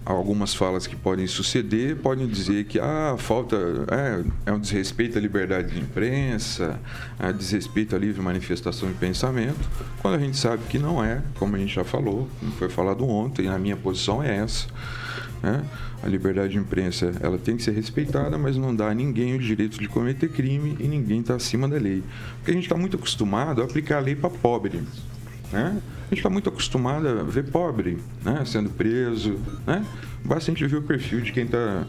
algumas 0.04 0.54
falas 0.54 0.86
que 0.86 0.96
podem 0.96 1.26
suceder 1.26 1.96
podem 1.96 2.26
dizer 2.26 2.64
que 2.64 2.78
ah, 2.78 3.16
falta 3.18 3.56
é, 3.90 4.50
é 4.50 4.52
um 4.52 4.58
desrespeito 4.58 5.18
à 5.18 5.20
liberdade 5.20 5.74
de 5.74 5.80
imprensa, 5.80 6.80
é 7.18 7.32
desrespeito 7.32 7.94
à 7.94 7.98
livre 7.98 8.22
manifestação 8.22 8.88
de 8.88 8.94
pensamento, 8.94 9.68
quando 10.00 10.14
a 10.14 10.18
gente 10.18 10.36
sabe 10.36 10.62
que 10.68 10.78
não 10.78 11.02
é, 11.04 11.22
como 11.38 11.56
a 11.56 11.58
gente 11.58 11.74
já 11.74 11.84
falou, 11.84 12.28
como 12.38 12.52
foi 12.52 12.68
falado 12.68 13.06
ontem, 13.06 13.48
a 13.48 13.58
minha 13.58 13.76
posição 13.76 14.22
é 14.22 14.36
essa. 14.36 14.66
né? 15.42 15.64
A 16.02 16.08
liberdade 16.08 16.52
de 16.52 16.58
imprensa 16.58 17.12
ela 17.20 17.36
tem 17.36 17.56
que 17.56 17.62
ser 17.62 17.72
respeitada, 17.72 18.38
mas 18.38 18.56
não 18.56 18.74
dá 18.74 18.88
a 18.88 18.94
ninguém 18.94 19.34
o 19.34 19.38
direito 19.38 19.78
de 19.78 19.86
cometer 19.86 20.30
crime 20.30 20.76
e 20.80 20.88
ninguém 20.88 21.20
está 21.20 21.34
acima 21.34 21.68
da 21.68 21.76
lei. 21.76 22.02
Porque 22.36 22.52
a 22.52 22.54
gente 22.54 22.64
está 22.64 22.76
muito 22.76 22.96
acostumado 22.96 23.60
a 23.60 23.66
aplicar 23.66 23.98
a 23.98 24.00
lei 24.00 24.16
para 24.16 24.30
pobre. 24.30 24.82
Né? 25.52 25.80
A 25.80 26.04
gente 26.10 26.18
está 26.18 26.30
muito 26.30 26.48
acostumado 26.48 27.08
a 27.08 27.22
ver 27.22 27.44
pobre 27.44 27.98
né? 28.24 28.44
sendo 28.44 28.70
preso. 28.70 29.38
Né? 29.66 29.84
Basta 30.24 30.50
a 30.50 30.54
gente 30.54 30.66
ver 30.66 30.76
o 30.76 30.82
perfil 30.82 31.20
de 31.20 31.32
quem 31.32 31.44
está 31.44 31.86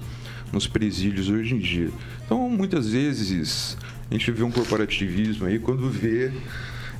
nos 0.51 0.67
presídios 0.67 1.29
hoje 1.29 1.55
em 1.55 1.59
dia. 1.59 1.89
Então, 2.25 2.49
muitas 2.49 2.89
vezes, 2.89 3.77
a 4.09 4.13
gente 4.13 4.31
vê 4.31 4.43
um 4.43 4.51
corporativismo 4.51 5.45
aí 5.45 5.59
quando 5.59 5.89
vê 5.89 6.31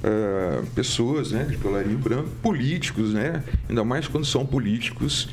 ah, 0.04 0.64
pessoas 0.74 1.32
né, 1.32 1.44
de 1.44 1.58
colarinho 1.58 1.98
branco, 1.98 2.30
políticos, 2.42 3.14
né? 3.14 3.44
ainda 3.70 3.84
mais 3.84 4.08
quando 4.08 4.26
são 4.26 4.46
políticos 4.46 5.30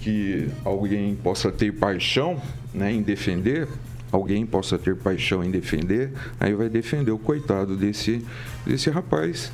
que 0.00 0.48
alguém 0.64 1.14
possa 1.16 1.50
ter 1.50 1.72
paixão 1.72 2.40
né, 2.72 2.92
em 2.92 3.02
defender, 3.02 3.68
alguém 4.12 4.46
possa 4.46 4.78
ter 4.78 4.94
paixão 4.94 5.42
em 5.42 5.50
defender, 5.50 6.12
aí 6.38 6.54
vai 6.54 6.68
defender 6.68 7.10
o 7.10 7.18
coitado 7.18 7.76
desse, 7.76 8.24
desse 8.64 8.90
rapaz. 8.90 9.52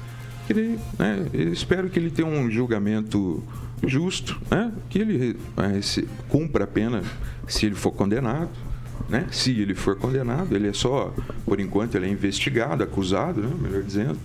Ele, 0.49 0.79
né, 0.99 1.27
espero 1.53 1.89
que 1.91 1.99
ele 1.99 2.11
tenha 2.11 2.27
um 2.29 2.51
julgamento 2.51 3.43
justo, 3.87 4.41
né, 4.51 4.73
que 4.89 4.99
ele 4.99 5.37
se- 5.83 6.09
cumpra 6.29 6.65
a 6.65 6.67
pena 6.67 7.03
se 7.47 7.67
ele 7.67 7.75
for 7.75 7.93
condenado. 7.93 8.51
Né? 9.09 9.27
Se 9.31 9.51
ele 9.59 9.75
for 9.75 9.97
condenado, 9.97 10.55
ele 10.55 10.69
é 10.69 10.73
só, 10.73 11.15
por 11.47 11.61
enquanto, 11.61 11.95
ele 11.95 12.07
é 12.07 12.09
investigado, 12.11 12.83
acusado, 12.83 13.41
né, 13.41 13.51
melhor 13.61 13.83
dizendo. 13.83 14.19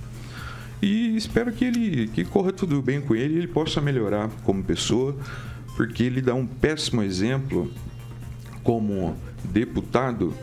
E 0.82 1.16
espero 1.16 1.52
que 1.54 1.64
ele 1.64 2.08
que 2.08 2.26
corra 2.26 2.52
tudo 2.52 2.82
bem 2.82 3.00
com 3.00 3.16
ele 3.16 3.38
ele 3.38 3.48
possa 3.48 3.80
melhorar 3.80 4.30
como 4.44 4.62
pessoa, 4.62 5.16
porque 5.78 6.04
ele 6.04 6.22
dá 6.22 6.34
um 6.36 6.46
péssimo 6.46 7.02
exemplo 7.02 7.72
como 8.64 9.16
deputado 9.46 10.34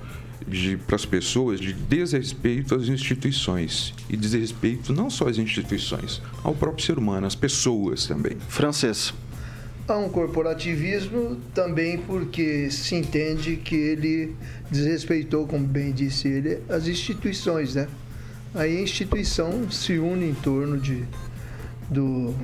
para 0.87 0.97
as 0.97 1.05
pessoas 1.05 1.61
de 1.61 1.73
desrespeito 1.73 2.75
às 2.75 2.89
instituições 2.89 3.95
e 4.09 4.17
desrespeito 4.17 4.93
não 4.93 5.09
só 5.11 5.29
às 5.29 5.39
instituições, 5.39 6.21
ao 6.43 6.55
próprio 6.55 6.85
ser 6.85 6.99
humano, 6.99 7.27
às 7.27 7.35
pessoas 7.35 8.07
também. 8.07 8.37
Francês. 8.49 9.13
Há 9.89 9.97
um 9.97 10.09
corporativismo 10.09 11.37
também 11.53 11.99
porque 11.99 12.71
se 12.71 12.95
entende 12.95 13.57
que 13.57 13.75
ele 13.75 14.37
desrespeitou, 14.71 15.47
como 15.47 15.67
bem 15.67 15.93
disse 15.93 16.29
ele, 16.29 16.59
as 16.69 16.87
instituições, 16.87 17.75
né? 17.75 17.89
Aí 18.55 18.79
a 18.79 18.83
instituição 18.83 19.71
se 19.71 19.99
une 19.99 20.29
em 20.31 20.35
torno 20.35 20.79
de, 20.79 21.05
do, 21.89 22.35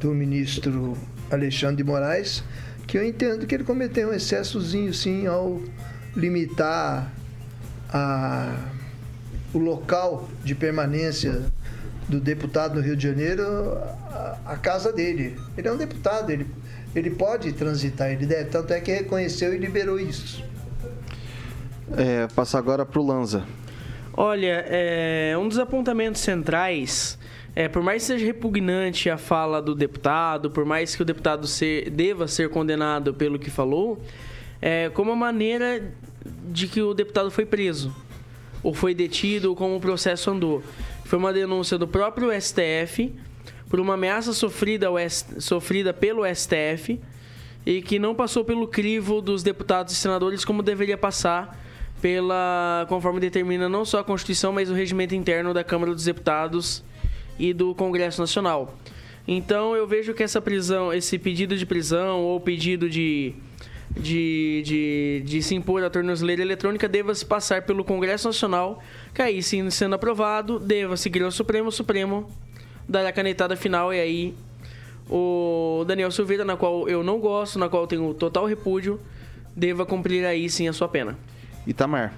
do 0.00 0.12
ministro 0.12 0.96
Alexandre 1.30 1.76
de 1.76 1.84
Moraes, 1.84 2.42
que 2.86 2.98
eu 2.98 3.06
entendo 3.06 3.46
que 3.46 3.54
ele 3.54 3.64
cometeu 3.64 4.10
um 4.10 4.12
excessozinho, 4.12 4.92
sim, 4.92 5.26
ao 5.26 5.62
limitar 6.14 7.10
a, 7.92 8.54
o 9.52 9.58
local 9.58 10.28
de 10.44 10.54
permanência 10.54 11.42
do 12.08 12.20
deputado 12.20 12.74
no 12.76 12.80
Rio 12.80 12.96
de 12.96 13.02
Janeiro 13.08 13.42
a, 13.44 14.38
a 14.46 14.56
casa 14.56 14.92
dele. 14.92 15.36
Ele 15.56 15.68
é 15.68 15.72
um 15.72 15.76
deputado, 15.76 16.30
ele, 16.30 16.46
ele 16.94 17.10
pode 17.10 17.52
transitar, 17.52 18.10
ele 18.10 18.26
deve, 18.26 18.46
tanto 18.50 18.72
é 18.72 18.80
que 18.80 18.92
reconheceu 18.92 19.54
e 19.54 19.58
liberou 19.58 19.98
isso. 19.98 20.44
É, 21.96 22.26
passa 22.28 22.58
agora 22.58 22.84
pro 22.84 23.02
Lanza. 23.02 23.44
Olha, 24.14 24.64
é, 24.68 25.34
um 25.38 25.48
dos 25.48 25.58
apontamentos 25.58 26.20
centrais, 26.20 27.18
é, 27.54 27.66
por 27.68 27.82
mais 27.82 28.02
que 28.02 28.08
seja 28.08 28.26
repugnante 28.26 29.08
a 29.08 29.16
fala 29.16 29.60
do 29.60 29.74
deputado, 29.74 30.50
por 30.50 30.64
mais 30.66 30.94
que 30.94 31.00
o 31.02 31.04
deputado 31.04 31.46
ser- 31.46 31.88
deva 31.90 32.28
ser 32.28 32.50
condenado 32.50 33.14
pelo 33.14 33.38
que 33.38 33.50
falou, 33.50 34.02
é, 34.62 34.88
como 34.90 35.10
a 35.10 35.16
maneira 35.16 35.92
de 36.48 36.68
que 36.68 36.80
o 36.80 36.94
deputado 36.94 37.30
foi 37.30 37.44
preso, 37.44 37.94
ou 38.62 38.72
foi 38.72 38.94
detido, 38.94 39.50
ou 39.50 39.56
como 39.56 39.76
o 39.76 39.80
processo 39.80 40.30
andou. 40.30 40.62
Foi 41.04 41.18
uma 41.18 41.32
denúncia 41.32 41.76
do 41.76 41.88
próprio 41.88 42.30
STF 42.40 43.12
por 43.68 43.80
uma 43.80 43.94
ameaça 43.94 44.32
sofrida, 44.32 44.86
sofrida 45.38 45.92
pelo 45.92 46.22
STF 46.32 47.00
e 47.66 47.82
que 47.82 47.98
não 47.98 48.14
passou 48.14 48.44
pelo 48.44 48.68
crivo 48.68 49.20
dos 49.20 49.42
deputados 49.42 49.92
e 49.92 49.96
senadores 49.96 50.44
como 50.44 50.62
deveria 50.62 50.96
passar 50.96 51.58
pela 52.00 52.84
conforme 52.88 53.20
determina 53.20 53.68
não 53.68 53.84
só 53.84 54.00
a 54.00 54.04
Constituição, 54.04 54.52
mas 54.52 54.68
o 54.68 54.74
regimento 54.74 55.14
interno 55.14 55.54
da 55.54 55.62
Câmara 55.62 55.94
dos 55.94 56.04
Deputados 56.04 56.82
e 57.38 57.52
do 57.52 57.74
Congresso 57.74 58.20
Nacional. 58.20 58.76
Então 59.26 59.76
eu 59.76 59.86
vejo 59.86 60.12
que 60.12 60.22
essa 60.22 60.40
prisão, 60.40 60.92
esse 60.92 61.18
pedido 61.18 61.56
de 61.56 61.64
prisão 61.64 62.20
ou 62.20 62.40
pedido 62.40 62.90
de 62.90 63.34
de, 63.96 64.62
de, 64.64 65.22
de 65.24 65.42
se 65.42 65.54
impor 65.54 65.82
a 65.84 65.90
tornozeleira 65.90 66.42
eletrônica 66.42 66.88
deva 66.88 67.14
se 67.14 67.24
passar 67.24 67.62
pelo 67.62 67.84
Congresso 67.84 68.28
Nacional, 68.28 68.82
que 69.14 69.22
aí, 69.22 69.42
sim, 69.42 69.68
sendo 69.70 69.94
aprovado, 69.94 70.58
deva 70.58 70.96
seguir 70.96 71.22
ao 71.22 71.30
Supremo, 71.30 71.68
o 71.68 71.72
Supremo 71.72 72.28
dar 72.88 73.06
a 73.06 73.12
canetada 73.12 73.56
final 73.56 73.92
e 73.92 74.00
aí 74.00 74.34
o 75.08 75.84
Daniel 75.86 76.10
Silveira, 76.10 76.44
na 76.44 76.56
qual 76.56 76.88
eu 76.88 77.02
não 77.02 77.18
gosto, 77.18 77.58
na 77.58 77.68
qual 77.68 77.82
eu 77.82 77.86
tenho 77.86 78.14
total 78.14 78.46
repúdio, 78.46 79.00
deva 79.54 79.84
cumprir 79.84 80.24
aí 80.24 80.48
sim 80.48 80.68
a 80.68 80.72
sua 80.72 80.88
pena. 80.88 81.18
Itamar. 81.66 82.14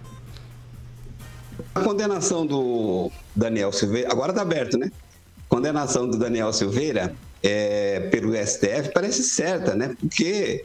A 1.74 1.80
condenação 1.80 2.46
do 2.46 3.10
Daniel 3.34 3.72
Silveira, 3.72 4.10
agora 4.10 4.30
está 4.30 4.42
aberto, 4.42 4.78
né? 4.78 4.90
Condenação 5.48 6.08
do 6.08 6.16
Daniel 6.16 6.52
Silveira 6.52 7.14
é, 7.42 8.00
pelo 8.10 8.34
STF 8.34 8.92
parece 8.92 9.22
certa, 9.22 9.74
né? 9.74 9.94
Porque 10.00 10.64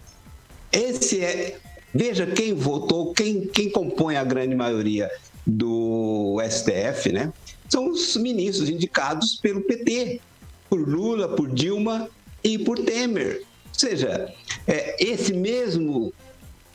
esse 0.71 1.23
é. 1.23 1.58
Veja 1.91 2.27
quem 2.27 2.53
votou, 2.53 3.13
quem, 3.13 3.47
quem 3.47 3.69
compõe 3.71 4.15
a 4.15 4.23
grande 4.23 4.55
maioria 4.55 5.10
do 5.45 6.38
STF, 6.47 7.12
né? 7.12 7.34
São 7.67 7.89
os 7.89 8.15
ministros 8.15 8.69
indicados 8.69 9.36
pelo 9.36 9.62
PT, 9.62 10.21
por 10.69 10.88
Lula, 10.88 11.29
por 11.29 11.51
Dilma 11.51 12.08
e 12.43 12.60
por 12.60 12.77
Temer. 12.79 13.43
Ou 13.67 13.79
seja, 13.79 14.32
é, 14.67 15.03
esse 15.03 15.34
mesmo 15.34 16.13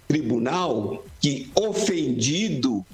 tribunal 0.08 1.04
que, 1.20 1.50
ofendido, 1.54 2.84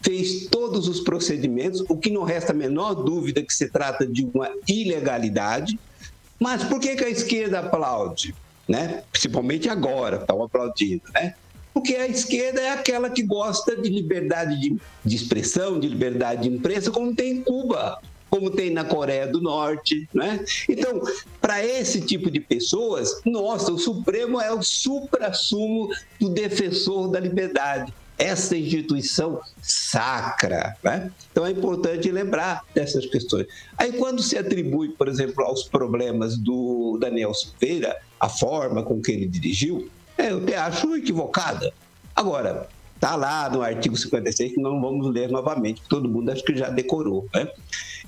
fez 0.00 0.46
todos 0.46 0.88
os 0.88 1.00
procedimentos, 1.00 1.84
o 1.88 1.96
que 1.96 2.10
não 2.10 2.22
resta 2.22 2.52
a 2.52 2.56
menor 2.56 2.94
dúvida 2.94 3.42
que 3.42 3.52
se 3.52 3.68
trata 3.68 4.06
de 4.06 4.24
uma 4.24 4.50
ilegalidade. 4.66 5.78
Mas 6.38 6.62
por 6.64 6.78
que, 6.80 6.94
que 6.94 7.04
a 7.04 7.10
esquerda 7.10 7.60
aplaude? 7.60 8.34
Né? 8.68 9.02
Principalmente 9.10 9.68
agora, 9.68 10.16
estão 10.16 10.42
aplaudindo, 10.42 11.02
né? 11.14 11.34
Porque 11.72 11.94
a 11.94 12.06
esquerda 12.06 12.60
é 12.60 12.70
aquela 12.70 13.08
que 13.08 13.22
gosta 13.22 13.76
de 13.76 13.88
liberdade 13.88 14.60
de, 14.60 14.76
de 15.04 15.16
expressão, 15.16 15.80
de 15.80 15.88
liberdade 15.88 16.42
de 16.42 16.48
imprensa, 16.54 16.90
como 16.90 17.14
tem 17.14 17.36
em 17.36 17.42
Cuba 17.42 17.98
como 18.30 18.50
tem 18.50 18.70
na 18.70 18.84
Coreia 18.84 19.26
do 19.26 19.40
Norte, 19.40 20.08
né? 20.12 20.44
Então, 20.68 21.00
para 21.40 21.64
esse 21.64 22.00
tipo 22.02 22.30
de 22.30 22.40
pessoas, 22.40 23.20
nossa, 23.24 23.72
o 23.72 23.78
Supremo 23.78 24.40
é 24.40 24.52
o 24.52 24.62
supra-sumo 24.62 25.88
do 26.20 26.28
defensor 26.28 27.10
da 27.10 27.18
liberdade 27.18 27.92
essa 28.18 28.56
instituição 28.56 29.40
sacra. 29.62 30.76
Né? 30.82 31.10
Então 31.30 31.46
é 31.46 31.52
importante 31.52 32.10
lembrar 32.10 32.64
dessas 32.74 33.06
questões. 33.06 33.46
Aí, 33.76 33.92
quando 33.92 34.22
se 34.22 34.36
atribui, 34.36 34.88
por 34.90 35.08
exemplo, 35.08 35.44
aos 35.44 35.62
problemas 35.62 36.36
do 36.36 36.98
Daniel 37.00 37.32
Silveira, 37.32 37.96
a 38.18 38.28
forma 38.28 38.82
com 38.82 39.00
que 39.00 39.12
ele 39.12 39.26
dirigiu, 39.26 39.88
é, 40.16 40.32
eu 40.32 40.38
até 40.38 40.56
acho 40.56 40.96
equivocada. 40.96 41.72
Agora, 42.14 42.68
está 42.96 43.14
lá 43.14 43.48
no 43.48 43.62
artigo 43.62 43.96
56, 43.96 44.54
que 44.54 44.60
não 44.60 44.80
vamos 44.80 45.14
ler 45.14 45.30
novamente, 45.30 45.80
todo 45.88 46.08
mundo 46.08 46.32
acho 46.32 46.42
que 46.42 46.56
já 46.56 46.68
decorou. 46.68 47.28
Né? 47.32 47.48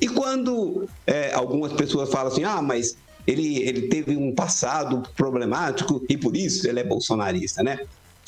E 0.01 0.09
quando 0.09 0.89
é, 1.07 1.33
algumas 1.33 1.73
pessoas 1.73 2.11
falam 2.11 2.33
assim, 2.33 2.43
ah, 2.43 2.61
mas 2.61 2.97
ele, 3.27 3.63
ele 3.63 3.83
teve 3.83 4.17
um 4.17 4.35
passado 4.35 5.03
problemático 5.17 6.05
e 6.09 6.17
por 6.17 6.37
isso 6.37 6.69
ele 6.69 6.81
é 6.81 6.85
bolsonarista, 6.85 7.63
né? 7.63 7.81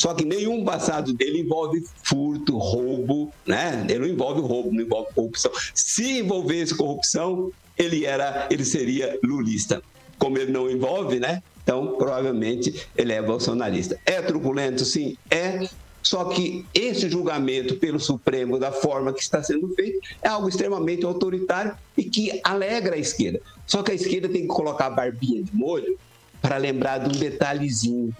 Só 0.02 0.12
que 0.14 0.24
nenhum 0.24 0.64
passado 0.64 1.12
dele 1.12 1.42
envolve 1.42 1.84
furto, 2.02 2.58
roubo, 2.58 3.32
né? 3.46 3.86
Ele 3.88 4.00
não 4.00 4.06
envolve 4.08 4.40
roubo, 4.40 4.72
não 4.72 4.82
envolve 4.82 5.14
corrupção. 5.14 5.52
Se 5.72 6.18
envolvesse 6.18 6.74
corrupção, 6.74 7.52
ele 7.78 8.04
era, 8.04 8.48
ele 8.50 8.64
seria 8.64 9.16
lulista. 9.22 9.80
Como 10.18 10.36
ele 10.38 10.50
não 10.50 10.68
envolve, 10.68 11.20
né? 11.20 11.40
Então, 11.62 11.94
provavelmente 11.96 12.84
ele 12.96 13.12
é 13.12 13.22
bolsonarista. 13.22 13.96
É 14.04 14.20
truculento, 14.20 14.84
sim, 14.84 15.16
é. 15.30 15.68
Só 16.02 16.24
que 16.24 16.66
esse 16.74 17.08
julgamento 17.08 17.76
pelo 17.76 18.00
Supremo, 18.00 18.58
da 18.58 18.72
forma 18.72 19.12
que 19.12 19.22
está 19.22 19.40
sendo 19.40 19.68
feito, 19.68 20.00
é 20.20 20.26
algo 20.26 20.48
extremamente 20.48 21.04
autoritário 21.04 21.76
e 21.96 22.02
que 22.02 22.40
alegra 22.42 22.96
a 22.96 22.98
esquerda. 22.98 23.40
Só 23.64 23.84
que 23.84 23.92
a 23.92 23.94
esquerda 23.94 24.28
tem 24.28 24.42
que 24.42 24.48
colocar 24.48 24.86
a 24.86 24.90
barbinha 24.90 25.44
de 25.44 25.54
molho 25.54 25.96
para 26.40 26.56
lembrar 26.56 26.98
de 26.98 27.16
um 27.16 27.20
detalhezinho 27.20 28.12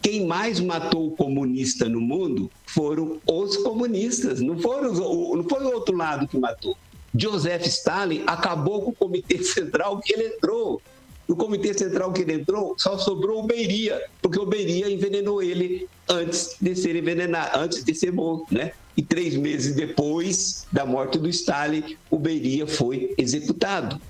quem 0.00 0.26
mais 0.26 0.60
matou 0.60 1.08
o 1.08 1.10
comunista 1.10 1.88
no 1.88 2.00
mundo 2.00 2.50
foram 2.66 3.18
os 3.26 3.56
comunistas, 3.58 4.40
não, 4.40 4.58
foram, 4.58 4.92
não 4.92 5.44
foi 5.44 5.64
o 5.64 5.74
outro 5.74 5.96
lado 5.96 6.26
que 6.26 6.38
matou. 6.38 6.76
Joseph 7.14 7.66
Stalin 7.66 8.22
acabou 8.26 8.82
com 8.82 8.90
o 8.90 8.94
Comitê 8.94 9.42
Central 9.44 10.00
que 10.00 10.12
ele 10.12 10.26
entrou. 10.26 10.80
No 11.26 11.36
Comitê 11.36 11.74
Central 11.74 12.12
que 12.12 12.22
ele 12.22 12.34
entrou, 12.34 12.74
só 12.78 12.96
sobrou 12.96 13.42
o 13.42 13.46
Beria, 13.46 14.02
porque 14.22 14.38
o 14.38 14.46
Beria 14.46 14.90
envenenou 14.90 15.42
ele 15.42 15.86
antes 16.08 16.56
de 16.60 16.74
ser 16.74 16.96
envenenado, 16.96 17.58
antes 17.58 17.84
de 17.84 17.94
ser 17.94 18.12
morto, 18.12 18.54
né? 18.54 18.72
E 18.96 19.02
três 19.02 19.36
meses 19.36 19.74
depois 19.74 20.66
da 20.72 20.86
morte 20.86 21.18
do 21.18 21.28
Stalin, 21.28 21.96
o 22.10 22.18
Beria 22.18 22.66
foi 22.66 23.14
executado. 23.18 24.00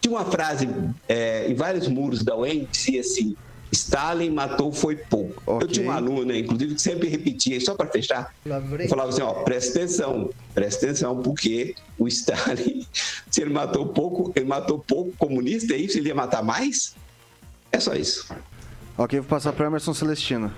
Tinha 0.00 0.14
uma 0.14 0.26
frase 0.26 0.68
é, 1.08 1.50
em 1.50 1.54
vários 1.54 1.88
muros 1.88 2.22
da 2.22 2.36
UEM 2.36 2.66
que 2.66 2.72
dizia 2.72 3.00
assim: 3.00 3.34
Stalin 3.72 4.30
matou 4.30 4.72
foi 4.72 4.96
pouco. 4.96 5.42
Okay. 5.46 5.66
Eu 5.68 5.72
tinha 5.72 5.86
uma 5.86 5.96
aluna, 5.96 6.36
inclusive, 6.36 6.74
que 6.74 6.82
sempre 6.82 7.08
repetia, 7.08 7.60
só 7.60 7.74
para 7.74 7.86
fechar, 7.86 8.34
eu 8.44 8.88
falava 8.88 9.10
assim, 9.10 9.22
ó, 9.22 9.32
presta 9.42 9.78
atenção, 9.78 10.30
presta 10.54 10.86
atenção, 10.86 11.22
porque 11.22 11.74
o 11.98 12.08
Stalin, 12.08 12.86
se 13.30 13.42
ele 13.42 13.52
matou 13.52 13.86
pouco, 13.86 14.32
ele 14.34 14.46
matou 14.46 14.78
pouco 14.78 15.12
comunista, 15.18 15.74
é 15.74 15.76
isso? 15.76 15.98
Ele 15.98 16.08
ia 16.08 16.14
matar 16.14 16.42
mais? 16.42 16.94
É 17.70 17.78
só 17.78 17.94
isso. 17.94 18.26
Ok, 18.96 19.20
vou 19.20 19.28
passar 19.28 19.52
para 19.52 19.66
Emerson 19.66 19.94
Celestino. 19.94 20.52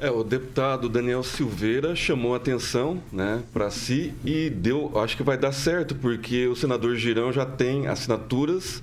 É, 0.00 0.10
o 0.10 0.24
deputado 0.24 0.88
Daniel 0.88 1.22
Silveira 1.22 1.94
chamou 1.94 2.34
atenção, 2.34 3.02
né, 3.12 3.42
para 3.52 3.70
si 3.70 4.14
e 4.24 4.48
deu, 4.48 4.98
acho 4.98 5.14
que 5.14 5.22
vai 5.22 5.36
dar 5.36 5.52
certo, 5.52 5.94
porque 5.94 6.46
o 6.46 6.56
senador 6.56 6.96
Girão 6.96 7.30
já 7.30 7.44
tem 7.44 7.86
assinaturas 7.86 8.82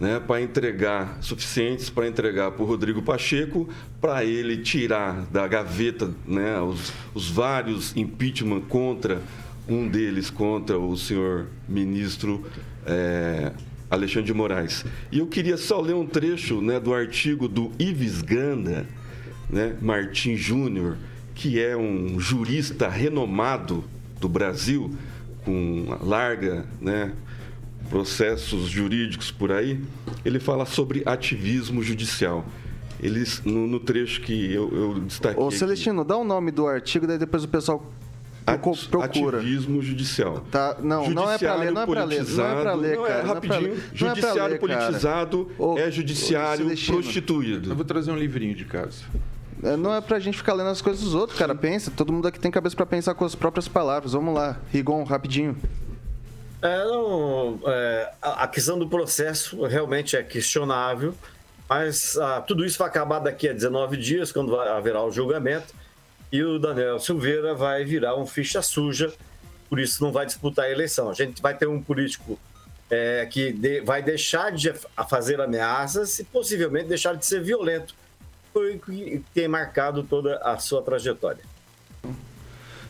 né, 0.00 0.18
para 0.18 0.40
entregar, 0.40 1.18
suficientes 1.20 1.90
para 1.90 2.08
entregar 2.08 2.52
para 2.52 2.62
o 2.62 2.66
Rodrigo 2.66 3.02
Pacheco, 3.02 3.68
para 4.00 4.24
ele 4.24 4.56
tirar 4.56 5.26
da 5.26 5.46
gaveta 5.46 6.10
né, 6.26 6.58
os, 6.58 6.90
os 7.14 7.28
vários 7.28 7.94
impeachment 7.94 8.62
contra, 8.62 9.20
um 9.68 9.86
deles 9.86 10.30
contra 10.30 10.78
o 10.78 10.96
senhor 10.96 11.48
ministro 11.68 12.46
é, 12.86 13.52
Alexandre 13.90 14.26
de 14.28 14.34
Moraes. 14.34 14.86
E 15.12 15.18
eu 15.18 15.26
queria 15.26 15.58
só 15.58 15.78
ler 15.78 15.94
um 15.94 16.06
trecho 16.06 16.62
né, 16.62 16.80
do 16.80 16.94
artigo 16.94 17.46
do 17.46 17.70
Ives 17.78 18.22
Ganda, 18.22 18.86
né, 19.50 19.76
Júnior, 20.34 20.96
que 21.34 21.60
é 21.60 21.76
um 21.76 22.18
jurista 22.18 22.88
renomado 22.88 23.84
do 24.18 24.30
Brasil, 24.30 24.94
com 25.44 25.96
larga 26.00 26.64
né, 26.80 27.12
processos 27.90 28.68
jurídicos 28.68 29.30
por 29.30 29.50
aí, 29.50 29.80
ele 30.24 30.38
fala 30.38 30.64
sobre 30.64 31.02
ativismo 31.04 31.82
judicial. 31.82 32.44
Eles, 33.02 33.42
no, 33.44 33.66
no 33.66 33.80
trecho 33.80 34.20
que 34.20 34.52
eu, 34.52 34.70
eu 34.72 35.00
destaquei. 35.00 35.42
Ô, 35.42 35.50
Celestino, 35.50 36.02
aqui, 36.02 36.08
dá 36.08 36.16
o 36.16 36.24
nome 36.24 36.50
do 36.50 36.66
artigo, 36.66 37.06
daí 37.06 37.18
depois 37.18 37.42
o 37.44 37.48
pessoal 37.48 37.84
procura. 38.90 39.38
Ativismo 39.38 39.82
judicial. 39.82 40.44
Tá, 40.50 40.76
não, 40.82 41.10
não 41.10 41.30
é 41.30 41.38
para 41.38 41.54
ler, 41.54 41.72
não 41.72 41.82
é 41.82 41.86
para 41.86 42.04
ler, 42.04 42.24
não 42.24 42.44
é 42.46 42.62
para 42.62 42.74
ler, 42.74 42.96
não 42.96 43.06
é, 43.06 43.20
rapidinho. 43.22 43.72
É 43.72 43.96
judiciário 43.96 44.52
ler, 44.52 44.58
politizado 44.60 45.50
ô, 45.58 45.78
é 45.78 45.90
judiciário 45.90 46.66
prostituído. 46.86 47.70
Eu 47.70 47.76
vou 47.76 47.84
trazer 47.84 48.10
um 48.10 48.16
livrinho 48.16 48.54
de 48.54 48.64
casa. 48.64 49.02
É, 49.62 49.76
não 49.76 49.94
é 49.94 50.00
pra 50.00 50.18
gente 50.18 50.38
ficar 50.38 50.54
lendo 50.54 50.70
as 50.70 50.80
coisas 50.80 51.02
dos 51.02 51.14
outros, 51.14 51.38
cara. 51.38 51.54
Pensa, 51.54 51.90
todo 51.90 52.12
mundo 52.12 52.26
aqui 52.26 52.40
tem 52.40 52.50
cabeça 52.50 52.74
para 52.74 52.86
pensar 52.86 53.14
com 53.14 53.24
as 53.24 53.34
próprias 53.34 53.68
palavras. 53.68 54.12
Vamos 54.12 54.34
lá, 54.34 54.58
Rigon, 54.72 55.04
rapidinho. 55.04 55.56
É, 56.62 56.84
não, 56.84 57.58
é, 57.66 58.12
a 58.20 58.46
questão 58.46 58.78
do 58.78 58.88
processo 58.88 59.64
realmente 59.64 60.16
é 60.16 60.22
questionável, 60.22 61.14
mas 61.68 62.18
ah, 62.18 62.40
tudo 62.40 62.64
isso 62.64 62.78
vai 62.78 62.88
acabar 62.88 63.18
daqui 63.18 63.48
a 63.48 63.52
19 63.52 63.96
dias, 63.96 64.30
quando 64.30 64.56
vai, 64.56 64.68
haverá 64.68 65.02
o 65.02 65.10
julgamento, 65.10 65.74
e 66.30 66.42
o 66.42 66.58
Daniel 66.58 66.98
Silveira 66.98 67.54
vai 67.54 67.84
virar 67.84 68.16
um 68.16 68.26
ficha 68.26 68.60
suja, 68.60 69.12
por 69.68 69.80
isso 69.80 70.02
não 70.02 70.12
vai 70.12 70.26
disputar 70.26 70.66
a 70.66 70.70
eleição. 70.70 71.08
A 71.08 71.14
gente 71.14 71.40
vai 71.40 71.56
ter 71.56 71.66
um 71.66 71.82
político 71.82 72.38
é, 72.90 73.26
que 73.26 73.52
de, 73.52 73.80
vai 73.80 74.02
deixar 74.02 74.52
de 74.52 74.72
fazer 75.08 75.40
ameaças 75.40 76.18
e 76.18 76.24
possivelmente 76.24 76.88
deixar 76.88 77.14
de 77.14 77.24
ser 77.24 77.40
violento, 77.40 77.94
foi 78.52 78.76
o 78.76 78.80
que 78.80 79.24
tem 79.32 79.48
marcado 79.48 80.02
toda 80.02 80.36
a 80.38 80.58
sua 80.58 80.82
trajetória. 80.82 81.42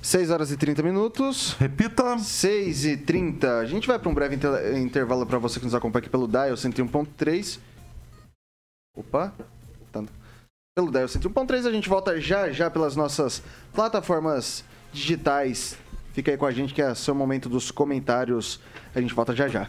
6 0.03 0.31
horas 0.31 0.51
e 0.51 0.57
30 0.57 0.83
minutos. 0.83 1.53
Repita. 1.59 2.19
6 2.19 2.85
e 2.87 2.97
30. 2.97 3.59
A 3.59 3.67
gente 3.67 3.87
vai 3.87 3.99
para 3.99 4.09
um 4.09 4.15
breve 4.15 4.37
inter 4.37 4.77
intervalo 4.79 5.27
para 5.27 5.39
você 5.39 5.59
que 5.59 5.67
nos 5.67 5.75
acompanha 5.75 6.01
aqui 6.01 6.11
pelo 6.11 6.27
Dial 6.27 6.55
101.3. 6.55 7.59
Opa. 8.97 9.33
Tá. 9.93 10.05
Pelo 10.75 10.91
Dial 10.91 11.07
101.3 11.07 11.67
a 11.67 11.73
gente 11.73 11.89
volta 11.89 12.21
já 12.21 12.51
já 12.51 12.71
pelas 12.71 12.97
nossas 12.97 13.43
plataformas 13.73 14.65
digitais. 14.93 15.77
Fica 16.13 16.31
aí 16.31 16.37
com 16.37 16.47
a 16.47 16.51
gente 16.51 16.75
que 16.75 16.83
é 16.83 16.95
seu 16.95 17.15
momento 17.15 17.49
dos 17.49 17.71
comentários. 17.71 18.61
A 18.95 19.01
gente 19.01 19.15
volta 19.15 19.35
já 19.35 19.49
já. 19.49 19.69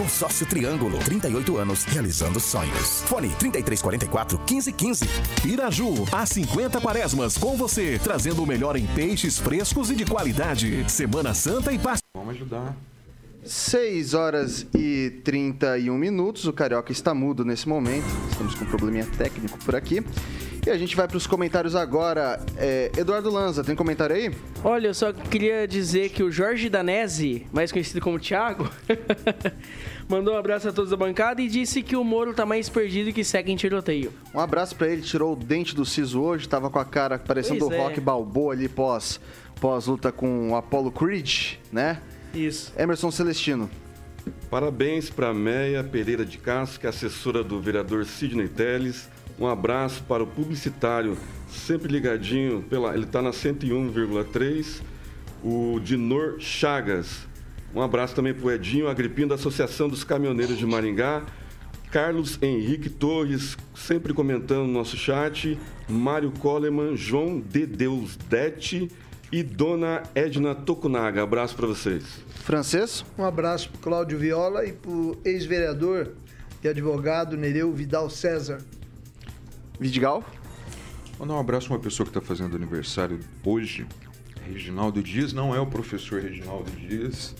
Consórcio 0.00 0.46
Triângulo, 0.46 0.98
38 1.00 1.58
anos, 1.58 1.84
realizando 1.84 2.40
sonhos. 2.40 3.02
Fone 3.02 3.28
3344 3.38 4.38
1515. 4.38 5.06
Piraju, 5.42 6.06
há 6.10 6.24
50 6.24 6.80
quaresmas 6.80 7.36
com 7.36 7.54
você, 7.54 8.00
trazendo 8.02 8.42
o 8.42 8.46
melhor 8.46 8.76
em 8.76 8.86
peixes 8.86 9.38
frescos 9.38 9.90
e 9.90 9.94
de 9.94 10.06
qualidade. 10.06 10.90
Semana 10.90 11.34
Santa 11.34 11.70
e 11.70 11.78
Páscoa. 11.78 12.00
Vamos 12.16 12.34
ajudar. 12.34 12.74
6 13.42 14.14
horas 14.14 14.66
e 14.74 15.20
31 15.24 15.96
minutos. 15.96 16.46
O 16.46 16.52
Carioca 16.52 16.92
está 16.92 17.14
mudo 17.14 17.44
nesse 17.44 17.68
momento. 17.68 18.06
Estamos 18.30 18.54
com 18.54 18.64
um 18.64 18.68
probleminha 18.68 19.06
técnico 19.16 19.58
por 19.64 19.74
aqui. 19.74 20.02
E 20.66 20.68
a 20.68 20.76
gente 20.76 20.94
vai 20.94 21.08
para 21.08 21.16
os 21.16 21.26
comentários 21.26 21.74
agora. 21.74 22.38
É, 22.58 22.92
Eduardo 22.96 23.30
Lanza, 23.30 23.64
tem 23.64 23.74
comentário 23.74 24.14
aí? 24.14 24.30
Olha, 24.62 24.88
eu 24.88 24.94
só 24.94 25.10
queria 25.10 25.66
dizer 25.66 26.10
que 26.10 26.22
o 26.22 26.30
Jorge 26.30 26.68
Danese, 26.68 27.46
mais 27.50 27.72
conhecido 27.72 27.98
como 28.02 28.18
Thiago, 28.18 28.68
mandou 30.06 30.34
um 30.34 30.36
abraço 30.36 30.68
a 30.68 30.72
todos 30.72 30.90
da 30.90 30.96
bancada 30.98 31.40
e 31.40 31.48
disse 31.48 31.82
que 31.82 31.96
o 31.96 32.04
Moro 32.04 32.34
tá 32.34 32.44
mais 32.44 32.68
perdido 32.68 33.10
que 33.10 33.24
segue 33.24 33.50
em 33.50 33.56
tiroteio. 33.56 34.12
Um 34.34 34.40
abraço 34.40 34.76
para 34.76 34.88
ele, 34.88 35.00
tirou 35.00 35.32
o 35.32 35.36
dente 35.36 35.74
do 35.74 35.86
siso 35.86 36.20
hoje, 36.20 36.46
tava 36.46 36.68
com 36.68 36.78
a 36.78 36.84
cara 36.84 37.18
parecendo 37.18 37.60
Pois 37.60 37.70
o 37.70 37.74
é. 37.74 37.78
Rock 37.78 38.00
Balboa 38.00 38.52
ali 38.52 38.68
pós, 38.68 39.18
pós 39.58 39.86
luta 39.86 40.12
com 40.12 40.50
o 40.50 40.56
Apollo 40.56 40.92
Creed, 40.92 41.54
né? 41.72 42.02
Isso. 42.34 42.72
Emerson 42.76 43.10
Celestino. 43.10 43.68
Parabéns 44.50 45.10
para 45.10 45.32
Meia 45.32 45.82
Pereira 45.82 46.24
de 46.24 46.38
Castro, 46.38 46.80
que 46.80 46.86
é 46.86 46.90
assessora 46.90 47.42
do 47.42 47.60
vereador 47.60 48.04
Sidney 48.04 48.48
Teles. 48.48 49.08
Um 49.38 49.46
abraço 49.46 50.02
para 50.04 50.22
o 50.22 50.26
publicitário, 50.26 51.16
sempre 51.48 51.90
ligadinho, 51.90 52.62
pela, 52.62 52.94
ele 52.94 53.04
está 53.04 53.22
na 53.22 53.30
101,3, 53.30 54.82
o 55.42 55.80
Dinor 55.80 56.38
Chagas. 56.38 57.26
Um 57.74 57.80
abraço 57.80 58.14
também 58.14 58.34
para 58.34 58.46
o 58.46 58.50
Edinho 58.50 58.88
Agripino, 58.88 59.28
da 59.28 59.36
Associação 59.36 59.88
dos 59.88 60.04
Caminhoneiros 60.04 60.58
de 60.58 60.66
Maringá. 60.66 61.24
Carlos 61.90 62.38
Henrique 62.42 62.88
Torres, 62.88 63.56
sempre 63.74 64.12
comentando 64.12 64.66
no 64.66 64.72
nosso 64.72 64.96
chat. 64.96 65.58
Mário 65.88 66.30
Coleman, 66.32 66.96
João 66.96 67.40
de 67.40 67.66
Deus 67.66 68.16
Dete 68.16 68.88
e 69.32 69.42
Dona 69.42 70.02
Edna 70.14 70.54
Tokunaga. 70.54 71.22
Abraço 71.22 71.54
para 71.54 71.66
vocês. 71.66 72.04
Francês? 72.36 73.04
Um 73.16 73.24
abraço 73.24 73.70
pro 73.70 73.80
Cláudio 73.80 74.18
Viola 74.18 74.64
e 74.64 74.72
pro 74.72 75.18
ex-vereador 75.24 76.12
e 76.62 76.68
advogado 76.68 77.36
Nereu 77.36 77.72
Vidal 77.72 78.10
César. 78.10 78.60
Vidigal? 79.78 80.24
Mandar 81.18 81.34
um 81.34 81.40
abraço 81.40 81.68
para 81.68 81.76
uma 81.76 81.82
pessoa 81.82 82.06
que 82.06 82.16
está 82.16 82.20
fazendo 82.20 82.56
aniversário 82.56 83.20
hoje. 83.44 83.86
Reginaldo 84.46 85.02
Dias 85.02 85.32
não 85.32 85.54
é 85.54 85.60
o 85.60 85.66
professor 85.66 86.20
Reginaldo 86.20 86.70
Dias, 86.72 87.34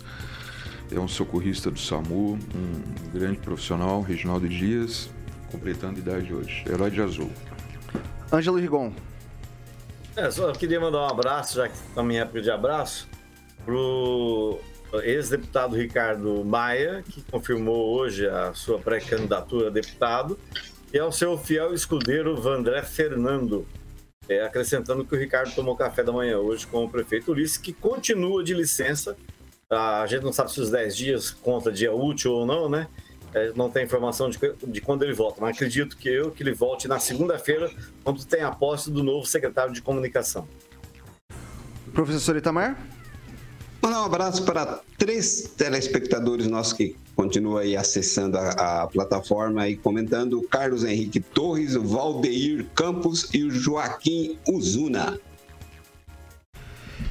é 0.92 1.00
um 1.00 1.08
socorrista 1.08 1.70
do 1.70 1.78
SAMU, 1.78 2.38
um 2.54 3.10
grande 3.12 3.38
profissional, 3.38 4.00
Reginaldo 4.00 4.48
Dias, 4.48 5.10
completando 5.50 5.98
idade 5.98 6.32
hoje. 6.32 6.62
Herói 6.68 6.90
de 6.90 7.00
azul. 7.00 7.30
Ângelo 8.32 8.58
Rigon. 8.58 8.92
É, 10.16 10.30
só 10.30 10.50
queria 10.52 10.80
mandar 10.80 11.02
um 11.02 11.08
abraço, 11.08 11.56
já 11.56 11.68
que 11.68 11.74
estamos 11.74 12.14
em 12.14 12.18
época 12.18 12.42
de 12.42 12.50
abraço, 12.50 13.08
pro 13.64 14.58
ex-deputado 15.02 15.76
Ricardo 15.76 16.44
Maia, 16.44 17.04
que 17.08 17.22
confirmou 17.22 17.96
hoje 17.96 18.26
a 18.26 18.52
sua 18.52 18.78
pré-candidatura 18.78 19.68
a 19.68 19.70
deputado, 19.70 20.38
e 20.92 20.98
ao 20.98 21.12
seu 21.12 21.38
fiel 21.38 21.72
escudeiro 21.72 22.36
Vandré 22.36 22.82
Fernando, 22.82 23.66
é, 24.28 24.42
acrescentando 24.42 25.04
que 25.04 25.14
o 25.14 25.18
Ricardo 25.18 25.54
tomou 25.54 25.76
café 25.76 26.02
da 26.02 26.12
manhã 26.12 26.38
hoje 26.38 26.66
com 26.66 26.84
o 26.84 26.90
prefeito 26.90 27.30
Ulisses, 27.30 27.56
que 27.56 27.72
continua 27.72 28.42
de 28.42 28.52
licença. 28.52 29.16
A 29.70 30.04
gente 30.08 30.24
não 30.24 30.32
sabe 30.32 30.50
se 30.50 30.60
os 30.60 30.70
10 30.70 30.96
dias 30.96 31.30
conta 31.30 31.70
dia 31.70 31.92
útil 31.92 32.32
ou 32.32 32.46
não, 32.46 32.68
né? 32.68 32.88
É, 33.32 33.52
não 33.54 33.70
tem 33.70 33.84
informação 33.84 34.28
de, 34.28 34.38
de 34.66 34.80
quando 34.80 35.04
ele 35.04 35.12
volta, 35.12 35.40
mas 35.40 35.54
acredito 35.54 35.96
que 35.96 36.08
eu 36.08 36.30
que 36.30 36.42
ele 36.42 36.52
volte 36.52 36.88
na 36.88 36.98
segunda-feira, 36.98 37.70
quando 38.02 38.24
tem 38.24 38.42
a 38.42 38.50
posse 38.50 38.90
do 38.90 39.02
novo 39.02 39.26
secretário 39.26 39.72
de 39.72 39.80
comunicação. 39.80 40.46
Professor 41.92 42.36
Itamar? 42.36 42.76
Mandar 43.82 44.02
um 44.02 44.04
abraço 44.04 44.44
para 44.44 44.80
três 44.98 45.52
telespectadores 45.56 46.46
nossos 46.46 46.74
que 46.74 46.96
continuam 47.16 47.56
aí 47.56 47.76
acessando 47.76 48.36
a, 48.36 48.82
a 48.82 48.86
plataforma 48.86 49.68
e 49.68 49.76
comentando: 49.76 50.38
o 50.38 50.42
Carlos 50.42 50.84
Henrique 50.84 51.20
Torres, 51.20 51.74
o 51.74 51.82
Valdeir 51.82 52.66
Campos 52.74 53.28
e 53.32 53.42
o 53.42 53.50
Joaquim 53.50 54.38
Uzuna. 54.46 55.18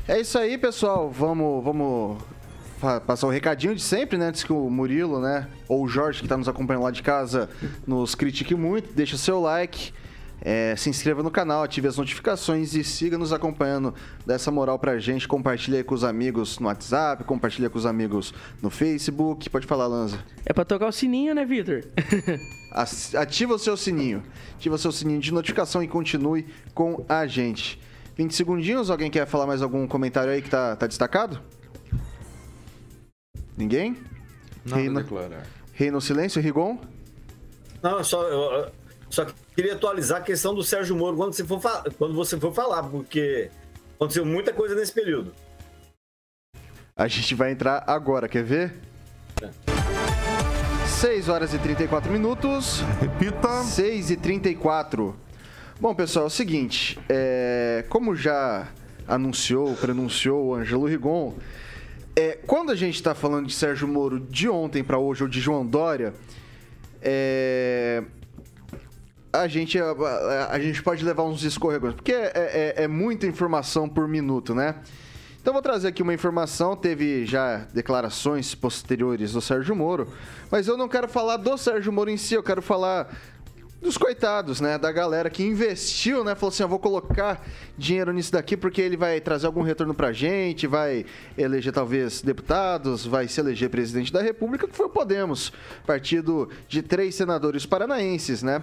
É 0.08 0.20
isso 0.20 0.38
aí, 0.38 0.58
pessoal. 0.58 1.10
Vamos, 1.10 1.64
vamos 1.64 2.22
passar 3.06 3.28
o 3.28 3.30
recadinho 3.30 3.76
de 3.76 3.82
sempre, 3.82 4.18
né? 4.18 4.28
Antes 4.28 4.44
que 4.44 4.54
o 4.54 4.70
Murilo, 4.70 5.20
né? 5.20 5.48
Ou 5.68 5.84
o 5.84 5.88
Jorge, 5.88 6.20
que 6.20 6.26
está 6.26 6.38
nos 6.38 6.48
acompanhando 6.48 6.84
lá 6.84 6.92
de 6.92 7.04
casa, 7.04 7.50
nos 7.86 8.16
critique 8.16 8.56
muito. 8.56 8.94
Deixa 8.94 9.16
o 9.16 9.20
seu 9.20 9.40
like. 9.40 9.92
é, 10.42 10.74
se 10.78 10.90
inscreva 10.90 11.22
no 11.22 11.30
canal, 11.30 11.64
ative 11.64 11.88
as 11.88 11.98
notificações 11.98 12.74
e 12.74 12.84
siga 12.84 13.18
nos 13.18 13.34
acompanhando. 13.34 13.94
Dá 14.26 14.36
essa 14.36 14.50
moral 14.52 14.80
pra 14.80 14.98
gente. 14.98 15.28
Compartilha 15.28 15.78
aí 15.78 15.84
com 15.84 15.94
os 15.94 16.04
amigos 16.04 16.60
no 16.60 16.68
WhatsApp, 16.68 17.24
compartilha 17.24 17.70
com 17.70 17.78
os 17.78 17.86
amigos 17.86 18.34
no 18.62 18.70
Facebook. 18.70 19.50
Pode 19.50 19.68
falar, 19.68 19.88
Lanza. 19.88 20.20
É 20.46 20.54
pra 20.54 20.64
tocar 20.64 20.88
o 20.88 20.92
sininho, 20.92 21.36
né, 21.36 21.46
Vitor? 21.46 21.84
Ativa 23.18 23.54
o 23.54 23.60
seu 23.60 23.76
sininho. 23.76 24.24
Ativa 24.56 24.76
o 24.76 24.78
seu 24.78 24.92
sininho 24.92 25.20
de 25.20 25.34
notificação 25.34 25.84
e 25.84 25.88
continue 25.88 26.46
com 26.74 27.04
a 27.10 27.26
gente. 27.28 27.80
20 28.16 28.36
segundinhos, 28.36 28.90
alguém 28.90 29.10
quer 29.10 29.26
falar 29.26 29.48
mais 29.48 29.62
algum 29.62 29.88
comentário 29.88 30.32
aí 30.32 30.42
que 30.42 30.50
tá, 30.50 30.76
tá 30.76 30.88
destacado? 30.88 31.42
Ninguém? 33.60 33.98
Nada 34.66 34.82
Reina, 34.82 35.04
declarar. 35.04 35.46
reina 35.74 35.98
o 35.98 36.02
silêncio, 36.02 36.42
Rigon? 36.42 36.78
Não, 37.84 37.98
eu 37.98 38.04
só, 38.06 38.24
eu, 38.24 38.72
só 39.10 39.26
queria 39.54 39.74
atualizar 39.74 40.20
a 40.20 40.24
questão 40.24 40.56
do 40.56 40.64
Sérgio 40.64 40.96
Moro 40.96 41.18
quando 41.18 41.34
você 41.34 41.44
for, 41.44 41.60
quando 41.98 42.14
você 42.14 42.40
for 42.40 42.54
falar, 42.54 42.84
porque 42.84 43.52
aconteceu 43.96 44.26
muita 44.26 44.54
coisa 44.54 44.74
nesse 44.76 44.94
período. 44.94 45.34
A 46.96 47.08
gente 47.10 47.36
vai 47.36 47.52
entrar 47.52 47.84
agora, 47.86 48.30
quer 48.30 48.44
ver? 48.44 48.74
6 50.88 51.28
horas 51.30 51.54
e 51.54 51.58
34 51.60 52.12
minutos. 52.12 52.82
Repita. 53.02 53.64
6 53.64 54.12
e 54.12 54.16
34. 54.16 55.16
Bom, 55.82 55.94
pessoal, 55.96 56.26
é 56.26 56.28
o 56.28 56.30
seguinte. 56.30 56.98
é, 57.10 57.86
como 57.90 58.16
já 58.16 58.68
anunciou, 59.08 59.76
pronunciou 59.76 60.48
o 60.48 60.56
Ângelo 60.56 60.86
Rigon, 60.86 61.34
é, 62.20 62.40
quando 62.46 62.72
a 62.72 62.76
gente 62.76 62.96
está 62.96 63.16
falando 63.16 63.48
de 63.48 63.54
Sérgio 63.54 63.88
Moro 63.88 64.20
de 64.20 64.50
ontem 64.50 64.84
para 64.84 64.98
hoje 64.98 65.24
ou 65.24 65.30
de 65.30 65.40
João 65.40 65.66
Dória, 65.66 66.14
é, 67.02 68.04
a 69.32 69.48
gente, 69.48 69.80
a, 69.80 70.48
a- 70.52 70.60
gente 70.60 70.82
pode 70.84 71.04
levar 71.06 71.24
uns 71.24 71.44
escorregões, 71.44 71.94
porque 71.94 72.12
é, 72.12 72.74
é- 72.78 72.84
é 72.84 72.88
muita 72.88 73.26
informação 73.28 73.88
por 73.88 74.08
minuto, 74.08 74.54
né? 74.56 74.76
Então 75.42 75.54
vou 75.54 75.62
trazer 75.62 75.88
aqui 75.88 76.04
uma 76.04 76.14
informação, 76.14 76.76
teve 76.76 77.26
já 77.26 77.66
declarações 77.74 78.54
posteriores 78.54 79.32
do 79.32 79.40
Sérgio 79.42 79.74
Moro, 79.76 80.08
mas 80.52 80.68
eu 80.68 80.76
não 80.76 80.90
quero 80.90 81.08
falar 81.08 81.38
do 81.38 81.58
Sérgio 81.58 81.94
Moro 81.94 82.10
em 82.10 82.18
si, 82.18 82.34
eu 82.34 82.44
quero 82.44 82.62
falar 82.62 83.16
dos 83.82 83.98
coitados, 83.98 84.60
né? 84.60 84.78
Da 84.78 84.92
galera 84.92 85.30
que 85.30 85.44
investiu, 85.44 86.24
né? 86.24 86.36
Falou 86.36 86.50
assim, 86.50 86.64
eu 86.64 86.70
vou 86.70 86.80
colocar 86.80 87.46
dinheiro 87.78 88.12
nisso 88.12 88.32
daqui 88.32 88.58
porque 88.58 88.82
ele 88.82 88.98
vai 88.98 89.22
trazer 89.22 89.48
algum 89.48 89.62
retorno 89.62 89.94
pra 89.94 90.12
gente, 90.12 90.68
vai 90.68 91.06
eleger 91.38 91.72
talvez 91.72 92.22
deputados, 92.22 93.06
vai 93.06 93.28
se 93.28 93.40
eleger 93.40 93.70
presidente 93.70 94.12
da 94.12 94.22
República, 94.22 94.68
que 94.68 94.76
foi 94.76 94.88
o 94.88 94.90
Podemos, 94.90 95.54
partido 95.86 96.50
de 96.68 96.82
três 96.82 97.16
senadores 97.16 97.66
paranaenses, 97.66 98.44
né? 98.44 98.62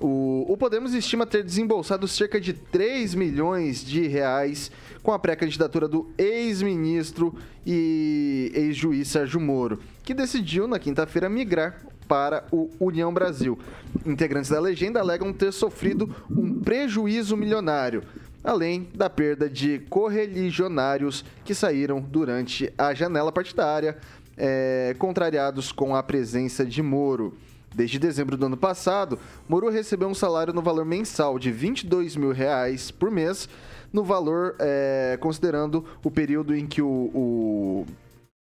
O, 0.00 0.44
o 0.48 0.56
Podemos 0.56 0.92
estima 0.92 1.24
ter 1.24 1.44
desembolsado 1.44 2.08
cerca 2.08 2.40
de 2.40 2.52
3 2.52 3.14
milhões 3.14 3.84
de 3.84 4.06
reais 4.06 4.70
com 5.02 5.12
a 5.12 5.18
pré-candidatura 5.18 5.86
do 5.86 6.10
ex-ministro 6.18 7.34
e 7.64 8.50
ex-juiz 8.54 9.08
Sérgio 9.08 9.40
Moro, 9.40 9.78
que 10.02 10.12
decidiu 10.12 10.66
na 10.66 10.78
quinta-feira 10.78 11.28
migrar 11.28 11.80
para 12.08 12.44
o 12.50 12.70
União 12.78 13.12
Brasil. 13.12 13.58
Integrantes 14.04 14.50
da 14.50 14.60
legenda 14.60 15.00
alegam 15.00 15.32
ter 15.32 15.52
sofrido 15.52 16.14
um 16.30 16.60
prejuízo 16.60 17.36
milionário, 17.36 18.02
além 18.42 18.88
da 18.94 19.08
perda 19.08 19.48
de 19.48 19.80
correligionários 19.90 21.24
que 21.44 21.54
saíram 21.54 22.00
durante 22.00 22.72
a 22.76 22.92
janela 22.94 23.32
partidária, 23.32 23.96
eh, 24.36 24.94
contrariados 24.98 25.72
com 25.72 25.94
a 25.94 26.02
presença 26.02 26.64
de 26.64 26.82
Moro. 26.82 27.34
Desde 27.74 27.98
dezembro 27.98 28.36
do 28.36 28.46
ano 28.46 28.56
passado, 28.56 29.18
Moro 29.48 29.68
recebeu 29.68 30.08
um 30.08 30.14
salário 30.14 30.54
no 30.54 30.62
valor 30.62 30.84
mensal 30.84 31.40
de 31.40 31.50
22 31.50 32.14
mil 32.14 32.30
reais 32.30 32.92
por 32.92 33.10
mês, 33.10 33.48
no 33.92 34.04
valor 34.04 34.54
é, 34.60 35.18
considerando 35.20 35.84
o 36.02 36.10
período 36.10 36.54
em 36.54 36.66
que 36.66 36.80
o, 36.80 36.86
o 36.88 37.86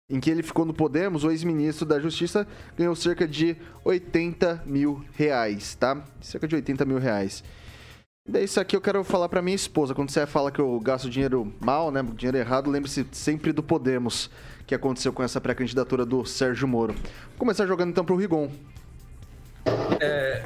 em 0.10 0.20
que 0.20 0.30
ele 0.30 0.44
ficou 0.44 0.66
no 0.66 0.74
Podemos, 0.74 1.24
o 1.24 1.32
ex-ministro 1.32 1.86
da 1.86 2.00
Justiça 2.00 2.46
ganhou 2.78 2.96
cerca 2.96 3.28
de 3.28 3.56
80 3.84 4.64
mil 4.66 5.04
reais, 5.14 5.76
tá? 5.76 6.04
Cerca 6.22 6.48
de 6.48 6.56
80 6.56 6.86
mil 6.86 7.00
reais. 7.00 7.44
Daí 8.26 8.46
isso 8.46 8.60
aqui 8.60 8.76
eu 8.76 8.82
quero 8.82 9.04
falar 9.04 9.28
pra 9.28 9.42
minha 9.42 9.56
esposa. 9.56 9.94
Quando 9.94 10.10
você 10.10 10.26
fala 10.26 10.50
que 10.52 10.60
eu 10.60 10.80
gasto 10.80 11.10
dinheiro 11.10 11.54
mal, 11.60 11.92
né? 11.92 12.02
Dinheiro 12.16 12.38
errado, 12.38 12.70
lembre-se 12.70 13.06
sempre 13.12 13.52
do 13.52 13.62
Podemos, 13.62 14.30
que 14.66 14.74
aconteceu 14.74 15.12
com 15.12 15.22
essa 15.22 15.42
pré-candidatura 15.42 16.06
do 16.06 16.26
Sérgio 16.26 16.68
Moro. 16.68 16.94
Vou 16.94 17.40
começar 17.40 17.66
jogando 17.66 17.90
então 17.90 18.06
pro 18.06 18.16
Rigon. 18.16 18.50
É, 20.00 20.44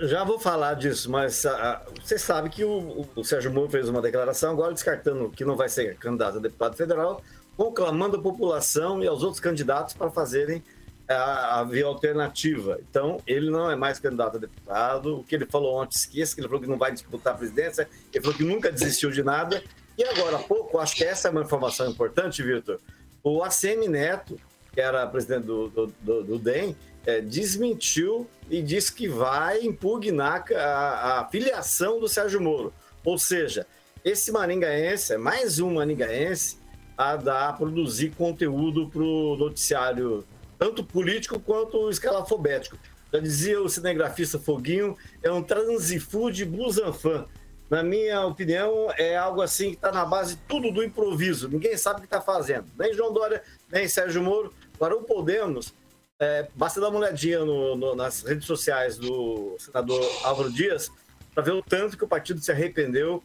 já 0.00 0.24
vou 0.24 0.38
falar 0.38 0.74
disso, 0.74 1.10
mas 1.10 1.46
ah, 1.46 1.82
você 2.02 2.18
sabe 2.18 2.50
que 2.50 2.64
o, 2.64 3.06
o 3.14 3.24
Sérgio 3.24 3.52
Moro 3.52 3.70
fez 3.70 3.88
uma 3.88 4.02
declaração 4.02 4.50
agora 4.50 4.72
descartando 4.72 5.30
que 5.30 5.44
não 5.44 5.54
vai 5.54 5.68
ser 5.68 5.96
candidato 5.96 6.38
a 6.38 6.40
deputado 6.40 6.76
federal, 6.76 7.22
conclamando 7.56 8.16
a 8.16 8.20
população 8.20 9.02
e 9.02 9.06
aos 9.06 9.22
outros 9.22 9.40
candidatos 9.40 9.94
para 9.94 10.10
fazerem 10.10 10.62
a, 11.08 11.60
a, 11.60 11.64
via 11.64 11.86
alternativa. 11.86 12.78
Então, 12.88 13.20
ele 13.26 13.50
não 13.50 13.70
é 13.70 13.76
mais 13.76 13.98
candidato 13.98 14.36
a 14.36 14.40
deputado. 14.40 15.18
O 15.18 15.24
que 15.24 15.34
ele 15.34 15.46
falou 15.46 15.80
ontem, 15.80 15.96
esqueça, 15.96 16.34
que 16.34 16.40
ele 16.40 16.48
falou 16.48 16.62
que 16.62 16.68
não 16.68 16.78
vai 16.78 16.92
disputar 16.92 17.34
a 17.34 17.36
presidência, 17.36 17.88
ele 18.12 18.22
falou 18.22 18.36
que 18.36 18.44
nunca 18.44 18.70
desistiu 18.70 19.10
de 19.10 19.22
nada. 19.22 19.62
E 19.96 20.04
agora 20.04 20.36
há 20.36 20.40
pouco, 20.40 20.78
acho 20.78 20.96
que 20.96 21.04
essa 21.04 21.28
é 21.28 21.30
uma 21.30 21.42
informação 21.42 21.88
importante, 21.90 22.42
Vitor, 22.42 22.78
o 23.22 23.42
ACM 23.42 23.88
Neto, 23.88 24.38
que 24.72 24.80
era 24.80 25.06
presidente 25.06 25.46
do, 25.46 25.68
do, 25.68 25.86
do, 26.00 26.24
do 26.24 26.38
DEM, 26.38 26.76
é, 27.06 27.20
desmentiu 27.20 28.28
e 28.50 28.60
disse 28.60 28.92
que 28.92 29.08
vai 29.08 29.62
impugnar 29.62 30.44
a, 30.52 31.20
a 31.20 31.28
filiação 31.28 31.98
do 31.98 32.08
Sérgio 32.08 32.40
Moro. 32.40 32.74
Ou 33.04 33.16
seja, 33.16 33.66
esse 34.04 34.30
maringaense 34.30 35.14
é 35.14 35.16
mais 35.16 35.58
um 35.60 35.74
maringaense 35.74 36.58
a 36.96 37.16
dar, 37.16 37.48
a 37.48 37.52
produzir 37.52 38.10
conteúdo 38.10 38.88
para 38.88 39.02
o 39.02 39.36
noticiário, 39.36 40.24
tanto 40.58 40.82
político 40.82 41.38
quanto 41.38 41.90
escalafobético. 41.90 42.78
Já 43.12 43.20
dizia 43.20 43.60
o 43.60 43.68
cinegrafista 43.68 44.38
Foguinho, 44.38 44.96
é 45.22 45.30
um 45.30 45.42
transifood 45.42 46.44
busanfan. 46.44 47.26
Na 47.68 47.82
minha 47.82 48.24
opinião, 48.24 48.88
é 48.96 49.16
algo 49.16 49.42
assim 49.42 49.70
que 49.70 49.76
está 49.76 49.90
na 49.90 50.04
base 50.04 50.36
tudo 50.48 50.70
do 50.70 50.84
improviso. 50.84 51.48
Ninguém 51.48 51.76
sabe 51.76 51.98
o 51.98 52.00
que 52.00 52.06
está 52.06 52.20
fazendo. 52.20 52.66
Nem 52.78 52.94
João 52.94 53.12
Dória, 53.12 53.42
nem 53.70 53.88
Sérgio 53.88 54.22
Moro. 54.22 54.52
Agora, 54.74 54.96
o 54.96 55.02
Podemos, 55.02 55.74
é, 56.18 56.48
basta 56.54 56.80
dar 56.80 56.88
uma 56.88 57.00
olhadinha 57.00 57.44
no, 57.44 57.76
no, 57.76 57.94
nas 57.94 58.22
redes 58.22 58.46
sociais 58.46 58.96
do 58.96 59.56
senador 59.58 60.00
Álvaro 60.22 60.50
Dias 60.52 60.90
para 61.34 61.42
ver 61.42 61.52
o 61.52 61.62
tanto 61.62 61.98
que 61.98 62.04
o 62.04 62.08
partido 62.08 62.40
se 62.40 62.50
arrependeu 62.50 63.22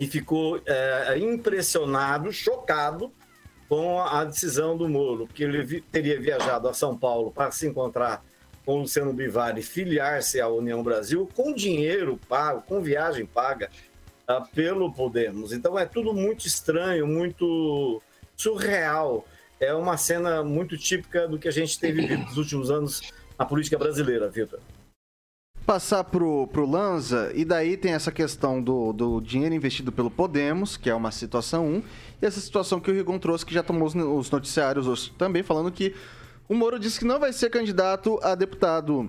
e 0.00 0.06
ficou 0.06 0.60
é, 0.64 1.18
impressionado, 1.18 2.32
chocado 2.32 3.12
com 3.68 4.00
a 4.00 4.24
decisão 4.24 4.76
do 4.76 4.88
Moro, 4.88 5.28
que 5.28 5.44
ele 5.44 5.62
vi, 5.62 5.80
teria 5.82 6.18
viajado 6.18 6.66
a 6.66 6.72
São 6.72 6.96
Paulo 6.96 7.30
para 7.30 7.52
se 7.52 7.68
encontrar 7.68 8.24
com 8.64 8.80
Luciano 8.80 9.12
Bivar 9.12 9.58
e 9.58 9.62
filiar-se 9.62 10.40
à 10.40 10.48
União 10.48 10.82
Brasil 10.82 11.28
com 11.36 11.54
dinheiro 11.54 12.18
pago, 12.28 12.62
com 12.62 12.80
viagem 12.80 13.26
paga 13.26 13.70
uh, 14.28 14.44
pelo 14.54 14.90
Podemos. 14.92 15.52
Então 15.52 15.78
é 15.78 15.84
tudo 15.84 16.14
muito 16.14 16.46
estranho, 16.46 17.06
muito 17.06 18.02
surreal. 18.34 19.26
É 19.60 19.74
uma 19.74 19.98
cena 19.98 20.42
muito 20.42 20.78
típica 20.78 21.28
do 21.28 21.38
que 21.38 21.46
a 21.46 21.52
gente 21.52 21.78
tem 21.78 21.92
vivido 21.92 22.24
nos 22.24 22.38
últimos 22.38 22.70
anos 22.70 23.12
na 23.38 23.44
política 23.44 23.78
brasileira, 23.78 24.28
Vitor 24.28 24.60
passar 25.70 26.02
pro, 26.02 26.48
pro 26.48 26.68
Lanza, 26.68 27.30
e 27.32 27.44
daí 27.44 27.76
tem 27.76 27.92
essa 27.92 28.10
questão 28.10 28.60
do, 28.60 28.92
do 28.92 29.20
dinheiro 29.20 29.54
investido 29.54 29.92
pelo 29.92 30.10
Podemos, 30.10 30.76
que 30.76 30.90
é 30.90 30.94
uma 30.96 31.12
situação 31.12 31.64
1, 31.64 31.82
e 32.20 32.26
essa 32.26 32.40
situação 32.40 32.80
que 32.80 32.90
o 32.90 32.92
Rigon 32.92 33.20
trouxe, 33.20 33.46
que 33.46 33.54
já 33.54 33.62
tomou 33.62 33.86
os, 33.86 33.94
os 33.94 34.28
noticiários 34.32 34.88
hoje, 34.88 35.12
também, 35.16 35.44
falando 35.44 35.70
que 35.70 35.94
o 36.48 36.56
Moro 36.56 36.76
disse 36.76 36.98
que 36.98 37.04
não 37.04 37.20
vai 37.20 37.32
ser 37.32 37.50
candidato 37.50 38.18
a 38.20 38.34
deputado 38.34 39.08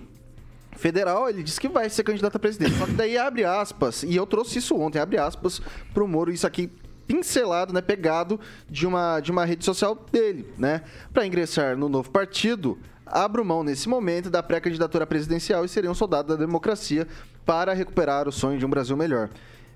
federal, 0.74 1.28
ele 1.28 1.42
disse 1.42 1.60
que 1.60 1.68
vai 1.68 1.90
ser 1.90 2.04
candidato 2.04 2.36
a 2.36 2.40
presidente. 2.40 2.78
Só 2.78 2.86
que 2.86 2.94
daí 2.94 3.18
abre 3.18 3.44
aspas, 3.44 4.04
e 4.04 4.16
eu 4.16 4.28
trouxe 4.28 4.60
isso 4.60 4.80
ontem, 4.80 5.00
abre 5.00 5.18
aspas 5.18 5.60
pro 5.96 6.08
Moro, 6.08 6.32
isso 6.32 6.46
aqui 6.46 6.70
pincelado, 7.08 7.74
né, 7.74 7.82
pegado 7.82 8.40
de 8.70 8.86
uma, 8.86 9.20
de 9.20 9.32
uma 9.32 9.46
rede 9.46 9.66
social 9.66 9.96
dele, 10.12 10.46
né? 10.60 10.84
Para 11.12 11.26
ingressar 11.26 11.76
no 11.76 11.90
novo 11.90 12.12
partido, 12.12 12.78
abro 13.12 13.44
mão 13.44 13.64
nesse 13.64 13.88
momento 13.90 14.30
da 14.30 14.42
pré-candidatura 14.42 15.06
presidencial 15.06 15.66
e 15.66 15.70
seria 15.70 15.92
um 15.92 15.96
soldado 15.96 16.30
da 16.30 16.36
democracia 16.36 17.08
para 17.46 17.74
recuperar 17.74 18.28
o 18.28 18.32
sonho 18.32 18.58
de 18.58 18.66
um 18.66 18.70
Brasil 18.70 18.96
melhor. 18.96 19.30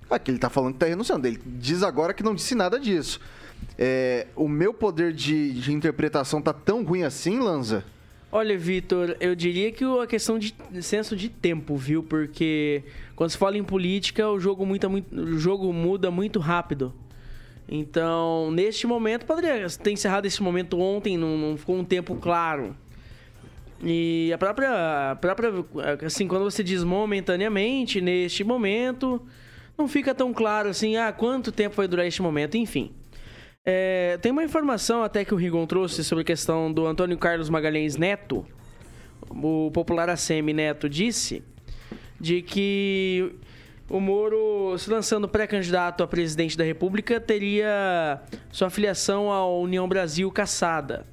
Aqui 0.08 0.30
ele 0.30 0.38
está 0.38 0.48
falando 0.48 0.72
que 0.72 0.76
está 0.76 0.86
renunciando. 0.86 1.26
Ele 1.26 1.40
diz 1.44 1.82
agora 1.82 2.14
que 2.14 2.22
não 2.22 2.34
disse 2.34 2.54
nada 2.54 2.78
disso. 2.78 3.20
É, 3.78 4.28
o 4.36 4.48
meu 4.48 4.72
poder 4.72 5.12
de, 5.12 5.52
de 5.52 5.72
interpretação 5.72 6.40
tá 6.40 6.52
tão 6.52 6.84
ruim 6.84 7.02
assim, 7.02 7.38
Lanza? 7.38 7.84
Olha, 8.30 8.56
Vitor, 8.58 9.16
eu 9.20 9.34
diria 9.34 9.70
que 9.72 9.84
a 9.84 10.06
questão 10.06 10.38
de 10.38 10.54
senso 10.82 11.16
de 11.16 11.28
tempo, 11.28 11.76
viu? 11.76 12.02
Porque 12.02 12.82
quando 13.14 13.30
se 13.30 13.38
fala 13.38 13.56
em 13.56 13.64
política, 13.64 14.28
o 14.28 14.38
jogo, 14.38 14.66
muito, 14.66 14.86
o 14.88 15.38
jogo 15.38 15.72
muda 15.72 16.10
muito 16.10 16.38
rápido. 16.38 16.92
Então, 17.68 18.50
neste 18.50 18.86
momento, 18.86 19.26
poderia 19.26 19.68
ter 19.70 19.90
encerrado 19.90 20.26
esse 20.26 20.42
momento 20.42 20.78
ontem, 20.78 21.16
não, 21.16 21.36
não 21.36 21.56
ficou 21.56 21.76
um 21.76 21.84
tempo 21.84 22.14
claro. 22.16 22.76
E 23.82 24.30
a 24.32 24.38
própria, 24.38 25.12
a 25.12 25.16
própria. 25.16 25.52
Assim, 26.04 26.26
quando 26.26 26.44
você 26.44 26.62
diz 26.62 26.82
momentaneamente, 26.82 28.00
neste 28.00 28.42
momento, 28.42 29.20
não 29.76 29.86
fica 29.86 30.14
tão 30.14 30.32
claro 30.32 30.68
assim, 30.68 30.96
ah, 30.96 31.12
quanto 31.12 31.52
tempo 31.52 31.76
vai 31.76 31.86
durar 31.86 32.06
este 32.06 32.22
momento, 32.22 32.56
enfim. 32.56 32.92
É, 33.64 34.18
tem 34.22 34.32
uma 34.32 34.44
informação 34.44 35.02
até 35.02 35.24
que 35.24 35.34
o 35.34 35.36
Rigon 35.36 35.66
trouxe 35.66 36.04
sobre 36.04 36.22
a 36.22 36.24
questão 36.24 36.72
do 36.72 36.86
Antônio 36.86 37.18
Carlos 37.18 37.50
Magalhães 37.50 37.96
Neto. 37.96 38.46
O 39.28 39.70
popular 39.72 40.08
ACM 40.08 40.52
Neto 40.54 40.88
disse 40.88 41.42
de 42.18 42.42
que 42.42 43.34
o 43.90 44.00
Moro, 44.00 44.76
se 44.78 44.88
lançando 44.88 45.28
pré-candidato 45.28 46.02
a 46.02 46.06
presidente 46.06 46.56
da 46.56 46.64
República, 46.64 47.20
teria 47.20 48.22
sua 48.50 48.70
filiação 48.70 49.30
à 49.30 49.46
União 49.46 49.88
Brasil 49.88 50.30
caçada. 50.30 51.04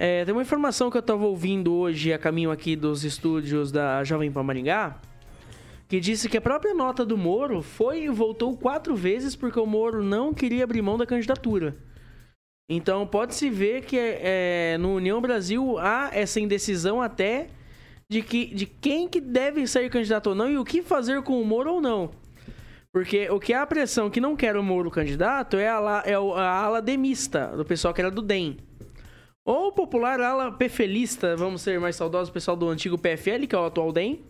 É, 0.00 0.24
tem 0.24 0.32
uma 0.32 0.42
informação 0.42 0.92
que 0.92 0.96
eu 0.96 1.00
estava 1.00 1.26
ouvindo 1.26 1.74
hoje 1.74 2.12
a 2.12 2.18
caminho 2.18 2.52
aqui 2.52 2.76
dos 2.76 3.02
estúdios 3.02 3.72
da 3.72 4.04
Jovem 4.04 4.30
Pan 4.30 4.44
Maringá, 4.44 4.96
que 5.88 5.98
disse 5.98 6.28
que 6.28 6.36
a 6.36 6.40
própria 6.40 6.72
nota 6.72 7.04
do 7.04 7.18
Moro 7.18 7.62
foi 7.62 8.04
e 8.04 8.08
voltou 8.08 8.56
quatro 8.56 8.94
vezes 8.94 9.34
porque 9.34 9.58
o 9.58 9.66
Moro 9.66 10.04
não 10.04 10.32
queria 10.32 10.62
abrir 10.62 10.82
mão 10.82 10.96
da 10.96 11.04
candidatura. 11.04 11.74
Então 12.70 13.04
pode-se 13.08 13.50
ver 13.50 13.82
que 13.86 13.98
é, 13.98 14.76
no 14.78 14.94
União 14.94 15.20
Brasil 15.20 15.76
há 15.80 16.10
essa 16.12 16.38
indecisão 16.38 17.02
até 17.02 17.48
de, 18.08 18.22
que, 18.22 18.54
de 18.54 18.66
quem 18.66 19.08
que 19.08 19.20
deve 19.20 19.66
ser 19.66 19.90
candidato 19.90 20.28
ou 20.28 20.34
não 20.36 20.48
e 20.48 20.56
o 20.58 20.64
que 20.64 20.80
fazer 20.80 21.22
com 21.22 21.42
o 21.42 21.44
Moro 21.44 21.72
ou 21.72 21.80
não. 21.80 22.12
Porque 22.92 23.28
o 23.30 23.40
que 23.40 23.52
há 23.52 23.62
a 23.62 23.66
pressão 23.66 24.08
que 24.08 24.20
não 24.20 24.36
quer 24.36 24.56
o 24.56 24.62
Moro 24.62 24.92
candidato 24.92 25.56
é 25.56 25.68
a, 25.68 26.04
é 26.06 26.14
a 26.14 26.50
ala 26.50 26.80
demista, 26.80 27.48
do 27.48 27.64
pessoal 27.64 27.92
que 27.92 28.00
era 28.00 28.12
do 28.12 28.22
DEM. 28.22 28.67
Ou 29.48 29.72
popular 29.72 30.20
ala 30.20 30.52
pefelista, 30.52 31.34
vamos 31.34 31.62
ser 31.62 31.80
mais 31.80 31.96
saudosos, 31.96 32.28
pessoal 32.28 32.54
do 32.54 32.68
antigo 32.68 32.98
PFL, 32.98 33.46
que 33.48 33.54
é 33.54 33.58
o 33.58 33.64
atual 33.64 33.90
DEM. 33.90 34.22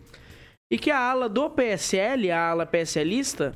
E 0.71 0.77
que 0.77 0.89
a 0.89 0.97
ala 0.97 1.27
do 1.27 1.49
PSL, 1.49 2.31
a 2.31 2.51
ala 2.51 2.65
PSLista, 2.65 3.53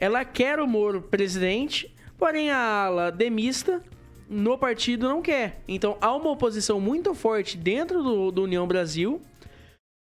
ela 0.00 0.24
quer 0.24 0.58
o 0.58 0.66
Moro 0.66 1.02
presidente, 1.02 1.94
porém 2.16 2.50
a 2.50 2.56
ala 2.56 3.12
demista 3.12 3.82
no 4.26 4.56
partido 4.56 5.06
não 5.06 5.20
quer. 5.20 5.60
Então 5.68 5.98
há 6.00 6.16
uma 6.16 6.30
oposição 6.30 6.80
muito 6.80 7.12
forte 7.12 7.58
dentro 7.58 8.02
do, 8.02 8.30
do 8.30 8.44
União 8.44 8.66
Brasil, 8.66 9.20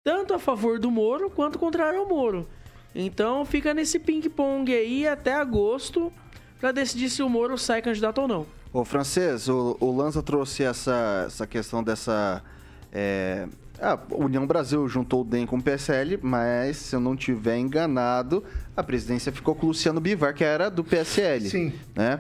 tanto 0.06 0.36
a 0.36 0.38
favor 0.38 0.78
do 0.78 0.92
Moro 0.92 1.28
quanto 1.28 1.58
contrário 1.58 2.02
ao 2.02 2.08
Moro. 2.08 2.48
Então 2.94 3.44
fica 3.46 3.74
nesse 3.74 3.98
ping-pong 3.98 4.72
aí 4.72 5.08
até 5.08 5.34
agosto 5.34 6.14
para 6.60 6.72
decidir 6.72 7.10
se 7.10 7.24
o 7.24 7.30
Moro 7.30 7.58
sai 7.58 7.82
candidato 7.82 8.22
ou 8.22 8.28
não. 8.28 8.63
Ô, 8.74 8.84
francês, 8.84 9.48
o, 9.48 9.78
o 9.80 9.96
Lanza 9.96 10.24
trouxe 10.24 10.64
essa, 10.64 11.26
essa 11.28 11.46
questão 11.46 11.84
dessa. 11.84 12.44
É, 12.92 13.48
a 13.80 14.00
União 14.10 14.48
Brasil 14.48 14.88
juntou 14.90 15.22
o 15.22 15.24
DEM 15.24 15.46
com 15.46 15.58
o 15.58 15.62
PSL, 15.62 16.18
mas 16.24 16.78
se 16.78 16.96
eu 16.96 17.00
não 17.00 17.16
tiver 17.16 17.60
enganado, 17.60 18.44
a 18.76 18.82
presidência 18.82 19.32
ficou 19.32 19.54
com 19.54 19.68
o 19.68 19.70
Luciano 19.70 20.02
Bivar, 20.02 20.34
que 20.34 20.44
era 20.44 20.70
do 20.70 20.84
PSL. 20.84 21.50
Sim. 21.50 21.74
Né? 21.94 22.20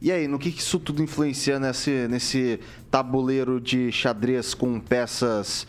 E 0.00 0.10
aí, 0.10 0.26
no 0.26 0.38
que, 0.38 0.50
que 0.50 0.60
isso 0.60 0.78
tudo 0.78 1.02
influencia 1.02 1.60
nesse, 1.60 2.08
nesse 2.08 2.58
tabuleiro 2.90 3.60
de 3.60 3.92
xadrez 3.92 4.54
com 4.54 4.80
peças 4.80 5.66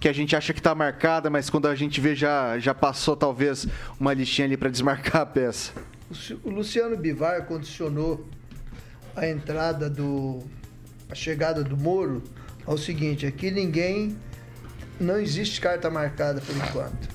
que 0.00 0.08
a 0.08 0.12
gente 0.12 0.34
acha 0.34 0.54
que 0.54 0.60
está 0.60 0.74
marcada, 0.74 1.28
mas 1.28 1.50
quando 1.50 1.68
a 1.68 1.74
gente 1.74 2.00
vê 2.00 2.14
já, 2.14 2.58
já 2.58 2.74
passou 2.74 3.14
talvez 3.14 3.66
uma 4.00 4.14
listinha 4.14 4.46
ali 4.46 4.56
para 4.56 4.70
desmarcar 4.70 5.22
a 5.22 5.26
peça? 5.26 5.72
O 6.44 6.50
Luciano 6.50 6.96
Bivar 6.96 7.44
condicionou 7.46 8.24
a 9.16 9.26
entrada 9.26 9.88
do. 9.88 10.40
a 11.10 11.14
chegada 11.14 11.64
do 11.64 11.76
Moro 11.76 12.22
ao 12.66 12.76
seguinte: 12.76 13.26
aqui 13.26 13.50
ninguém 13.50 14.16
não 15.00 15.18
existe 15.18 15.60
carta 15.60 15.90
marcada 15.90 16.40
por 16.40 16.54
enquanto. 16.54 17.08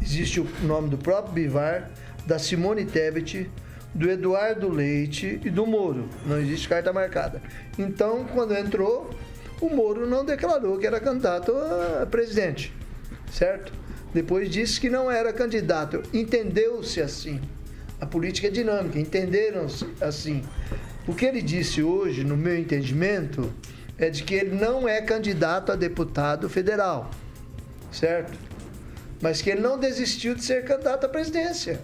Existe 0.00 0.40
o 0.40 0.46
nome 0.62 0.90
do 0.90 0.98
próprio 0.98 1.34
Bivar, 1.34 1.90
da 2.26 2.38
Simone 2.38 2.84
Tebet, 2.84 3.50
do 3.94 4.08
Eduardo 4.08 4.68
Leite 4.68 5.40
e 5.44 5.50
do 5.50 5.66
Moro. 5.66 6.08
Não 6.24 6.38
existe 6.38 6.68
carta 6.68 6.92
marcada. 6.92 7.42
Então, 7.78 8.24
quando 8.32 8.54
entrou, 8.54 9.10
o 9.60 9.68
Moro 9.68 10.06
não 10.06 10.24
declarou 10.24 10.78
que 10.78 10.86
era 10.86 11.00
candidato 11.00 11.52
a 12.00 12.06
presidente, 12.06 12.72
certo? 13.32 13.72
Depois 14.14 14.48
disse 14.48 14.80
que 14.80 14.88
não 14.88 15.10
era 15.10 15.32
candidato. 15.32 16.02
Entendeu-se 16.12 17.00
assim. 17.00 17.40
A 18.00 18.06
política 18.06 18.46
é 18.46 18.50
dinâmica, 18.50 18.98
entenderam-se 18.98 19.86
assim. 20.00 20.44
O 21.08 21.14
que 21.14 21.24
ele 21.24 21.40
disse 21.40 21.82
hoje, 21.82 22.22
no 22.22 22.36
meu 22.36 22.54
entendimento, 22.54 23.50
é 23.96 24.10
de 24.10 24.22
que 24.22 24.34
ele 24.34 24.54
não 24.54 24.86
é 24.86 25.00
candidato 25.00 25.72
a 25.72 25.74
deputado 25.74 26.50
federal, 26.50 27.10
certo? 27.90 28.38
Mas 29.22 29.40
que 29.40 29.48
ele 29.48 29.62
não 29.62 29.78
desistiu 29.78 30.34
de 30.34 30.44
ser 30.44 30.66
candidato 30.66 31.06
à 31.06 31.08
presidência. 31.08 31.80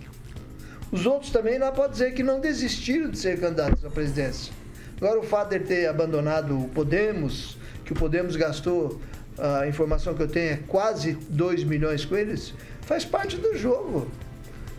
Os 0.93 1.07
outros 1.07 1.33
também 1.33 1.59
não 1.59 1.73
podem 1.73 1.93
dizer 1.93 2.13
que 2.13 2.23
não 2.23 2.39
desistiram 2.39 3.11
de 3.11 3.19
ser 3.19 3.41
candidatos 3.41 3.83
à 3.83 3.89
presidência. 3.89 4.53
Agora, 4.99 5.19
o 5.19 5.23
fato 5.23 5.49
de 5.49 5.55
ele 5.57 5.65
ter 5.65 5.89
abandonado 5.89 6.61
o 6.61 6.69
Podemos, 6.69 7.57
que 7.83 7.95
o 7.95 7.97
Podemos 7.97 8.37
gastou, 8.37 9.01
a 9.39 9.67
informação 9.67 10.13
que 10.13 10.23
eu 10.23 10.29
tenho 10.29 10.53
é 10.53 10.61
quase 10.69 11.15
2 11.31 11.65
milhões 11.65 12.05
com 12.05 12.15
eles, 12.15 12.53
faz 12.83 13.07
parte 13.07 13.39
do 13.39 13.57
jogo. 13.57 14.07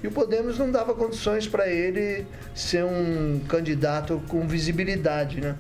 E 0.04 0.08
o 0.08 0.12
Podemos 0.12 0.58
não 0.58 0.72
dava 0.72 0.94
condições 0.94 1.48
para 1.48 1.68
ele 1.70 2.26
ser 2.54 2.84
um 2.84 3.40
candidato 3.48 4.22
com 4.28 4.48
visibilidade, 4.48 5.42
né? 5.42 5.56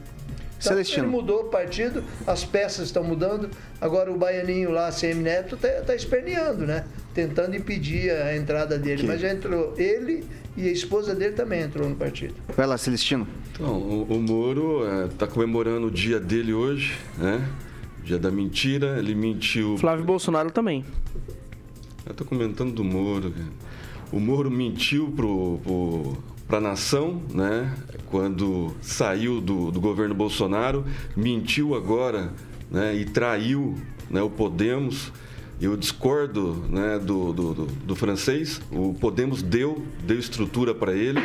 Então, 0.57 0.71
Celestino. 0.73 1.05
ele 1.05 1.11
mudou 1.11 1.41
o 1.41 1.43
partido, 1.45 2.03
as 2.25 2.43
peças 2.43 2.87
estão 2.87 3.03
mudando. 3.03 3.49
Agora 3.79 4.11
o 4.11 4.17
baianinho 4.17 4.71
lá, 4.71 4.91
CM 4.91 5.21
Neto, 5.21 5.55
está 5.55 5.69
tá 5.81 5.95
esperneando, 5.95 6.65
né? 6.65 6.85
Tentando 7.13 7.55
impedir 7.55 8.11
a 8.11 8.35
entrada 8.35 8.77
dele. 8.77 9.03
Mas 9.05 9.21
já 9.21 9.31
entrou 9.31 9.73
ele 9.77 10.25
e 10.57 10.67
a 10.67 10.71
esposa 10.71 11.13
dele 11.13 11.33
também 11.33 11.61
entrou 11.61 11.87
no 11.87 11.95
partido. 11.95 12.33
Vai 12.55 12.65
lá, 12.65 12.77
Celestino. 12.77 13.27
Então, 13.51 13.73
o, 13.73 14.03
o 14.03 14.19
Moro 14.19 14.83
está 15.05 15.27
comemorando 15.27 15.87
o 15.87 15.91
dia 15.91 16.19
dele 16.19 16.53
hoje, 16.53 16.97
né? 17.17 17.47
Dia 18.03 18.17
da 18.17 18.31
mentira, 18.31 18.97
ele 18.97 19.15
mentiu. 19.15 19.77
Flávio 19.77 20.05
Bolsonaro 20.05 20.51
também. 20.51 20.85
Eu 22.05 22.13
tô 22.13 22.23
comentando 22.23 22.71
do 22.71 22.83
Moro. 22.83 23.31
cara. 23.31 23.45
O 24.11 24.19
Moro 24.19 24.49
mentiu 24.49 25.11
pro, 25.15 25.59
pro, 25.63 26.17
pra 26.47 26.61
nação, 26.61 27.21
né? 27.33 27.73
Quando 28.09 28.73
saiu 28.81 29.41
do, 29.41 29.71
do 29.71 29.81
governo 29.81 30.13
Bolsonaro, 30.15 30.85
mentiu 31.15 31.75
agora, 31.75 32.31
né? 32.71 32.95
E 32.95 33.05
traiu 33.05 33.75
né, 34.09 34.21
o 34.21 34.29
Podemos. 34.29 35.11
Eu 35.59 35.77
discordo 35.77 36.65
né, 36.69 36.99
do, 36.99 37.31
do, 37.31 37.53
do- 37.53 37.65
do 37.65 37.95
francês. 37.95 38.61
O 38.71 38.93
Podemos 38.93 39.41
deu, 39.41 39.83
deu 40.05 40.19
estrutura 40.19 40.75
para 40.75 40.93
ele, 40.93 41.19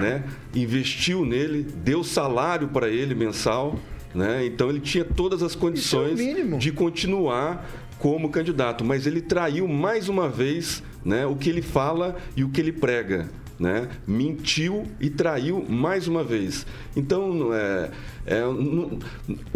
né? 0.00 0.24
investiu 0.52 1.24
nele, 1.24 1.62
deu 1.62 2.02
salário 2.02 2.68
para 2.68 2.88
ele 2.88 3.14
mensal. 3.14 3.78
Né? 4.12 4.44
Então 4.46 4.68
ele 4.68 4.80
tinha 4.80 5.04
todas 5.04 5.42
as 5.44 5.54
condições 5.54 6.18
de 6.58 6.72
continuar 6.72 7.68
como 8.00 8.30
candidato, 8.30 8.84
mas 8.84 9.06
ele 9.06 9.20
traiu 9.20 9.68
mais 9.68 10.08
uma 10.08 10.28
vez 10.28 10.82
né, 11.08 11.24
o 11.24 11.34
que 11.34 11.48
ele 11.48 11.62
fala 11.62 12.16
e 12.36 12.44
o 12.44 12.50
que 12.50 12.60
ele 12.60 12.70
prega. 12.70 13.30
Né? 13.58 13.88
Mentiu 14.06 14.86
e 15.00 15.10
traiu 15.10 15.64
mais 15.68 16.06
uma 16.06 16.22
vez. 16.22 16.64
Então, 16.94 17.52
é, 17.52 17.90
é, 18.24 18.42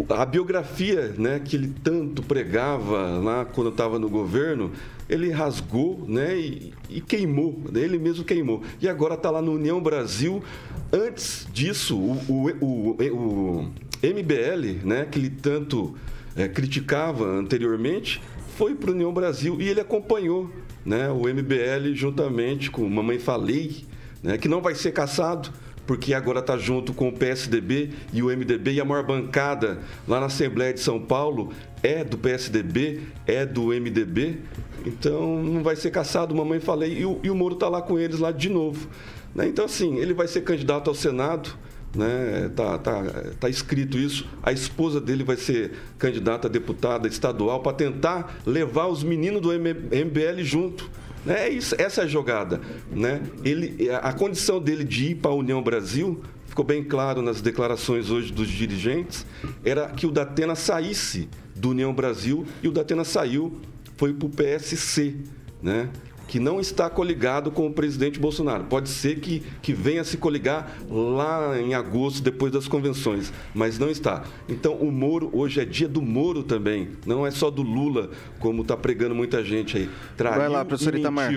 a 0.09 0.25
biografia 0.25 1.13
né, 1.17 1.39
que 1.39 1.55
ele 1.55 1.73
tanto 1.81 2.21
pregava 2.21 3.19
lá 3.19 3.45
quando 3.45 3.69
estava 3.69 3.97
no 3.97 4.09
governo, 4.09 4.71
ele 5.07 5.29
rasgou 5.29 6.03
né, 6.05 6.37
e, 6.37 6.73
e 6.89 6.99
queimou, 6.99 7.61
né, 7.71 7.79
ele 7.79 7.97
mesmo 7.97 8.25
queimou. 8.25 8.61
E 8.81 8.89
agora 8.89 9.13
está 9.13 9.29
lá 9.29 9.41
no 9.41 9.53
União 9.53 9.81
Brasil. 9.81 10.43
Antes 10.91 11.47
disso, 11.53 11.97
o, 11.97 12.17
o, 12.27 12.65
o, 12.65 12.91
o 12.91 13.71
MBL, 14.01 14.85
né, 14.85 15.05
que 15.09 15.17
ele 15.17 15.29
tanto 15.29 15.95
é, 16.35 16.49
criticava 16.49 17.25
anteriormente, 17.25 18.21
foi 18.57 18.75
para 18.75 18.89
o 18.89 18.93
União 18.93 19.13
Brasil 19.13 19.61
e 19.61 19.69
ele 19.69 19.79
acompanhou 19.79 20.49
né, 20.85 21.09
o 21.09 21.21
MBL 21.21 21.93
juntamente 21.93 22.69
com 22.69 22.87
Mamãe 22.89 23.19
Falei, 23.19 23.85
né, 24.21 24.37
que 24.37 24.47
não 24.47 24.61
vai 24.61 24.75
ser 24.75 24.91
caçado, 24.91 25.51
porque 25.85 26.13
agora 26.13 26.39
está 26.39 26.57
junto 26.57 26.93
com 26.93 27.09
o 27.09 27.11
PSDB 27.11 27.91
e 28.13 28.23
o 28.23 28.27
MDB 28.27 28.73
e 28.73 28.81
a 28.81 28.85
maior 28.85 29.05
bancada 29.05 29.79
lá 30.07 30.19
na 30.19 30.27
Assembleia 30.27 30.73
de 30.73 30.79
São 30.79 30.99
Paulo 30.99 31.51
é 31.81 32.03
do 32.03 32.17
PSDB, 32.17 33.01
é 33.27 33.45
do 33.45 33.67
MDB, 33.67 34.39
então 34.85 35.41
não 35.41 35.61
vai 35.61 35.75
ser 35.75 35.91
caçado, 35.91 36.33
Mamãe 36.33 36.59
Falei, 36.59 36.99
e 36.99 37.05
o, 37.05 37.19
e 37.23 37.29
o 37.29 37.35
Moro 37.35 37.55
está 37.55 37.67
lá 37.67 37.81
com 37.81 37.99
eles 37.99 38.19
lá 38.19 38.31
de 38.31 38.49
novo. 38.49 38.87
né? 39.35 39.47
Então, 39.47 39.65
assim, 39.65 39.97
ele 39.97 40.13
vai 40.13 40.27
ser 40.27 40.41
candidato 40.41 40.89
ao 40.89 40.95
Senado, 40.95 41.49
né? 41.95 42.51
Tá, 42.55 42.77
tá, 42.77 43.03
tá 43.39 43.49
escrito 43.49 43.97
isso. 43.97 44.27
A 44.41 44.51
esposa 44.51 44.99
dele 44.99 45.23
vai 45.23 45.37
ser 45.37 45.73
candidata 45.97 46.47
a 46.47 46.51
deputada 46.51 47.07
estadual 47.07 47.61
para 47.61 47.73
tentar 47.73 48.39
levar 48.45 48.87
os 48.87 49.03
meninos 49.03 49.41
do 49.41 49.49
MBL 49.51 50.41
junto. 50.41 50.89
Né? 51.25 51.47
É 51.47 51.49
isso, 51.49 51.75
essa 51.77 52.01
é 52.01 52.03
a 52.03 52.07
jogada. 52.07 52.59
Né? 52.91 53.21
Ele, 53.43 53.89
a 53.89 54.13
a 54.13 54.13
condição 54.13 54.59
dele 54.59 54.83
de 54.83 55.11
ir 55.11 55.15
para 55.15 55.31
a 55.31 55.35
União 55.35 55.61
Brasil, 55.61 56.21
ficou 56.47 56.65
bem 56.65 56.83
claro 56.83 57.21
nas 57.21 57.41
declarações 57.41 58.09
hoje 58.09 58.31
dos 58.31 58.47
dirigentes, 58.47 59.25
era 59.63 59.87
que 59.87 60.05
o 60.05 60.11
Datena 60.11 60.55
saísse 60.55 61.29
do 61.55 61.69
União 61.69 61.93
Brasil 61.93 62.45
e 62.61 62.67
o 62.67 62.71
Datena 62.71 63.03
saiu, 63.03 63.59
foi 63.97 64.13
para 64.13 64.27
o 64.27 64.29
PSC. 64.29 65.15
Né? 65.61 65.89
Que 66.27 66.39
não 66.39 66.59
está 66.59 66.89
coligado 66.89 67.51
com 67.51 67.67
o 67.67 67.73
presidente 67.73 68.19
Bolsonaro. 68.19 68.63
Pode 68.65 68.89
ser 68.89 69.19
que, 69.19 69.41
que 69.61 69.73
venha 69.73 70.03
se 70.03 70.17
coligar 70.17 70.77
lá 70.89 71.59
em 71.59 71.73
agosto, 71.73 72.21
depois 72.21 72.51
das 72.51 72.67
convenções, 72.67 73.31
mas 73.53 73.77
não 73.77 73.89
está. 73.89 74.23
Então, 74.47 74.73
o 74.75 74.91
Moro, 74.91 75.29
hoje 75.33 75.61
é 75.61 75.65
dia 75.65 75.87
do 75.87 76.01
Moro 76.01 76.43
também, 76.43 76.89
não 77.05 77.25
é 77.25 77.31
só 77.31 77.51
do 77.51 77.61
Lula, 77.61 78.09
como 78.39 78.61
está 78.61 78.75
pregando 78.75 79.13
muita 79.13 79.43
gente 79.43 79.77
aí. 79.77 79.89
Traiu 80.17 80.37
Vai 80.37 80.49
lá, 80.49 80.65
professor 80.65 80.95
Itamar. 80.95 81.31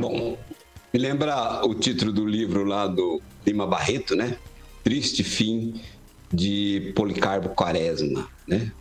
Bom, 0.00 0.38
me 0.92 1.00
lembra 1.00 1.64
o 1.64 1.74
título 1.74 2.12
do 2.12 2.26
livro 2.26 2.64
lá 2.64 2.86
do 2.86 3.22
Lima 3.46 3.66
Barreto, 3.66 4.14
né? 4.14 4.36
Triste 4.82 5.22
Fim 5.22 5.80
de 6.32 6.92
Policarpo 6.94 7.50
Quaresma, 7.50 8.28
né? 8.46 8.72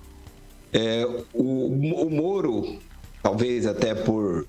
É, 0.73 1.05
o, 1.33 1.67
o 2.05 2.09
Moro, 2.09 2.77
talvez 3.23 3.65
até 3.65 3.93
por 3.95 4.47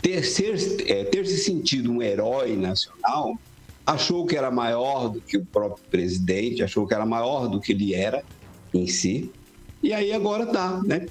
ter, 0.00 0.24
ser, 0.24 0.54
é, 0.90 1.04
ter 1.04 1.26
se 1.26 1.38
sentido 1.38 1.90
um 1.92 2.02
herói 2.02 2.56
nacional, 2.56 3.38
achou 3.84 4.26
que 4.26 4.36
era 4.36 4.50
maior 4.50 5.08
do 5.08 5.20
que 5.20 5.36
o 5.36 5.44
próprio 5.44 5.84
presidente, 5.90 6.62
achou 6.62 6.86
que 6.86 6.94
era 6.94 7.04
maior 7.06 7.48
do 7.48 7.60
que 7.60 7.72
ele 7.72 7.94
era 7.94 8.22
em 8.74 8.86
si, 8.86 9.30
e 9.82 9.92
aí 9.92 10.12
agora 10.12 10.46
tá, 10.46 10.80
né? 10.84 11.06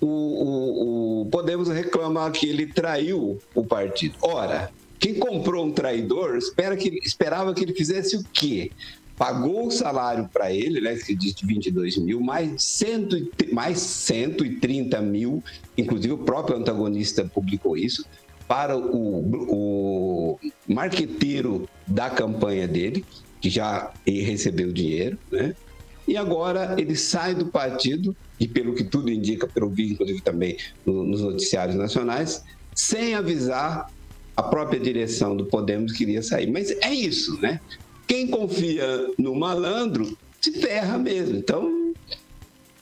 o, 0.00 0.06
o- 0.06 1.22
o 1.22 1.26
Podemos 1.26 1.68
reclamar 1.68 2.32
que 2.32 2.46
ele 2.48 2.66
traiu 2.66 3.40
o 3.54 3.64
partido. 3.64 4.16
Ora, 4.22 4.70
quem 4.98 5.14
comprou 5.14 5.64
um 5.64 5.72
traidor 5.72 6.36
espera 6.36 6.76
que, 6.76 6.88
esperava 7.04 7.54
que 7.54 7.62
ele 7.64 7.74
fizesse 7.74 8.16
o 8.16 8.24
quê? 8.32 8.70
Pagou 9.20 9.66
o 9.66 9.70
salário 9.70 10.30
para 10.32 10.50
ele, 10.50 10.80
né, 10.80 10.96
que 10.96 11.14
diz 11.14 11.34
de 11.34 11.46
22 11.46 11.98
mil, 11.98 12.22
mais, 12.22 12.62
cento, 12.62 13.14
mais 13.52 13.78
130 13.78 14.98
mil, 15.02 15.44
inclusive 15.76 16.14
o 16.14 16.24
próprio 16.24 16.56
antagonista 16.56 17.22
publicou 17.34 17.76
isso, 17.76 18.02
para 18.48 18.78
o, 18.78 20.38
o 20.38 20.38
marqueteiro 20.66 21.68
da 21.86 22.08
campanha 22.08 22.66
dele, 22.66 23.04
que 23.42 23.50
já 23.50 23.92
recebeu 24.06 24.72
dinheiro, 24.72 25.18
né? 25.30 25.54
E 26.08 26.16
agora 26.16 26.74
ele 26.78 26.96
sai 26.96 27.34
do 27.34 27.48
partido, 27.48 28.16
e 28.40 28.48
pelo 28.48 28.74
que 28.74 28.84
tudo 28.84 29.10
indica, 29.10 29.46
pelo 29.46 29.68
vi 29.68 29.92
inclusive 29.92 30.22
também 30.22 30.56
no- 30.86 31.04
nos 31.04 31.20
noticiários 31.20 31.76
nacionais, 31.76 32.42
sem 32.74 33.14
avisar 33.14 33.86
a 34.34 34.42
própria 34.42 34.80
direção 34.80 35.36
do 35.36 35.44
Podemos 35.44 35.92
que 35.92 36.04
iria 36.04 36.22
sair. 36.22 36.50
Mas 36.50 36.70
é 36.70 36.90
isso, 36.94 37.38
né? 37.42 37.60
Quem 38.10 38.26
confia 38.26 39.08
no 39.16 39.36
malandro 39.36 40.18
se 40.40 40.50
ferra 40.50 40.98
mesmo. 40.98 41.36
Então, 41.36 41.94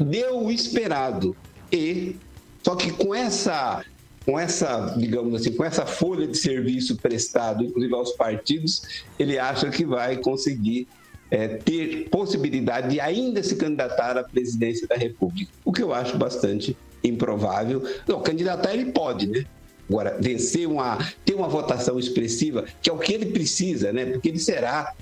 deu 0.01 0.39
o 0.45 0.51
esperado. 0.51 1.37
E 1.71 2.17
só 2.63 2.75
que 2.75 2.91
com 2.91 3.15
essa 3.15 3.85
com 4.25 4.39
essa, 4.39 4.95
digamos 4.97 5.39
assim, 5.39 5.53
com 5.53 5.63
essa 5.63 5.85
folha 5.85 6.27
de 6.27 6.37
serviço 6.39 6.97
prestado, 6.97 7.63
inclusive 7.63 7.95
aos 7.95 8.13
partidos, 8.13 9.05
ele 9.19 9.39
acha 9.39 9.69
que 9.69 9.85
vai 9.85 10.17
conseguir 10.17 10.89
é, 11.31 11.47
ter 11.47 12.09
possibilidade 12.09 12.89
de 12.89 12.99
ainda 12.99 13.43
se 13.43 13.57
candidatar 13.57 14.17
à 14.17 14.25
presidência 14.25 14.89
da 14.89 14.97
República, 14.97 15.53
o 15.63 15.73
que 15.75 15.83
eu 15.83 15.93
acho 15.93 16.17
bastante 16.17 16.75
improvável. 17.05 17.83
Não, 18.07 18.23
candidatar 18.23 18.73
ele 18.73 18.93
pode, 18.93 19.27
né? 19.27 19.45
Agora, 19.91 20.17
vencer 20.19 20.67
uma, 20.67 20.99
ter 21.23 21.35
uma 21.35 21.49
votação 21.49 21.99
expressiva, 21.99 22.65
que 22.81 22.89
é 22.89 22.93
o 22.95 22.99
que 22.99 23.13
ele 23.13 23.27
precisa, 23.27 23.93
né? 23.93 24.07
Porque 24.07 24.31
ele 24.31 24.39
será, 24.39 24.95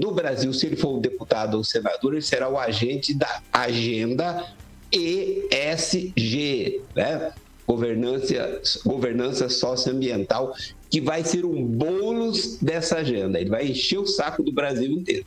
no 0.00 0.12
Brasil, 0.12 0.50
se 0.54 0.66
ele 0.66 0.76
for 0.76 0.96
um 0.96 1.00
deputado 1.00 1.58
ou 1.58 1.62
senador, 1.62 2.14
ele 2.14 2.22
será 2.22 2.48
o 2.48 2.58
agente 2.58 3.12
da 3.12 3.42
agenda 3.52 4.46
ESG, 4.90 6.80
né? 6.96 7.32
Governança, 7.66 8.62
governança 8.84 9.48
socioambiental, 9.48 10.54
que 10.88 11.00
vai 11.00 11.22
ser 11.22 11.44
um 11.44 11.62
bônus 11.62 12.56
dessa 12.60 12.96
agenda. 12.96 13.38
Ele 13.38 13.50
vai 13.50 13.68
encher 13.68 13.98
o 13.98 14.06
saco 14.06 14.42
do 14.42 14.50
Brasil 14.50 14.90
inteiro. 14.90 15.26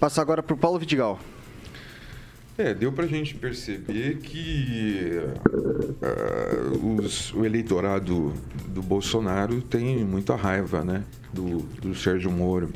Passar 0.00 0.22
agora 0.22 0.42
para 0.42 0.54
o 0.54 0.58
Paulo 0.58 0.78
Vidigal. 0.78 1.20
É, 2.56 2.74
deu 2.74 2.90
para 2.90 3.04
a 3.04 3.06
gente 3.08 3.36
perceber 3.36 4.16
que 4.16 5.20
uh, 6.02 6.96
os, 7.00 7.32
o 7.34 7.44
eleitorado 7.44 8.32
do 8.66 8.82
Bolsonaro 8.82 9.60
tem 9.60 10.04
muita 10.04 10.34
raiva, 10.34 10.82
né? 10.82 11.04
Do, 11.32 11.58
do 11.80 11.94
Sérgio 11.94 12.32
Moro. 12.32 12.72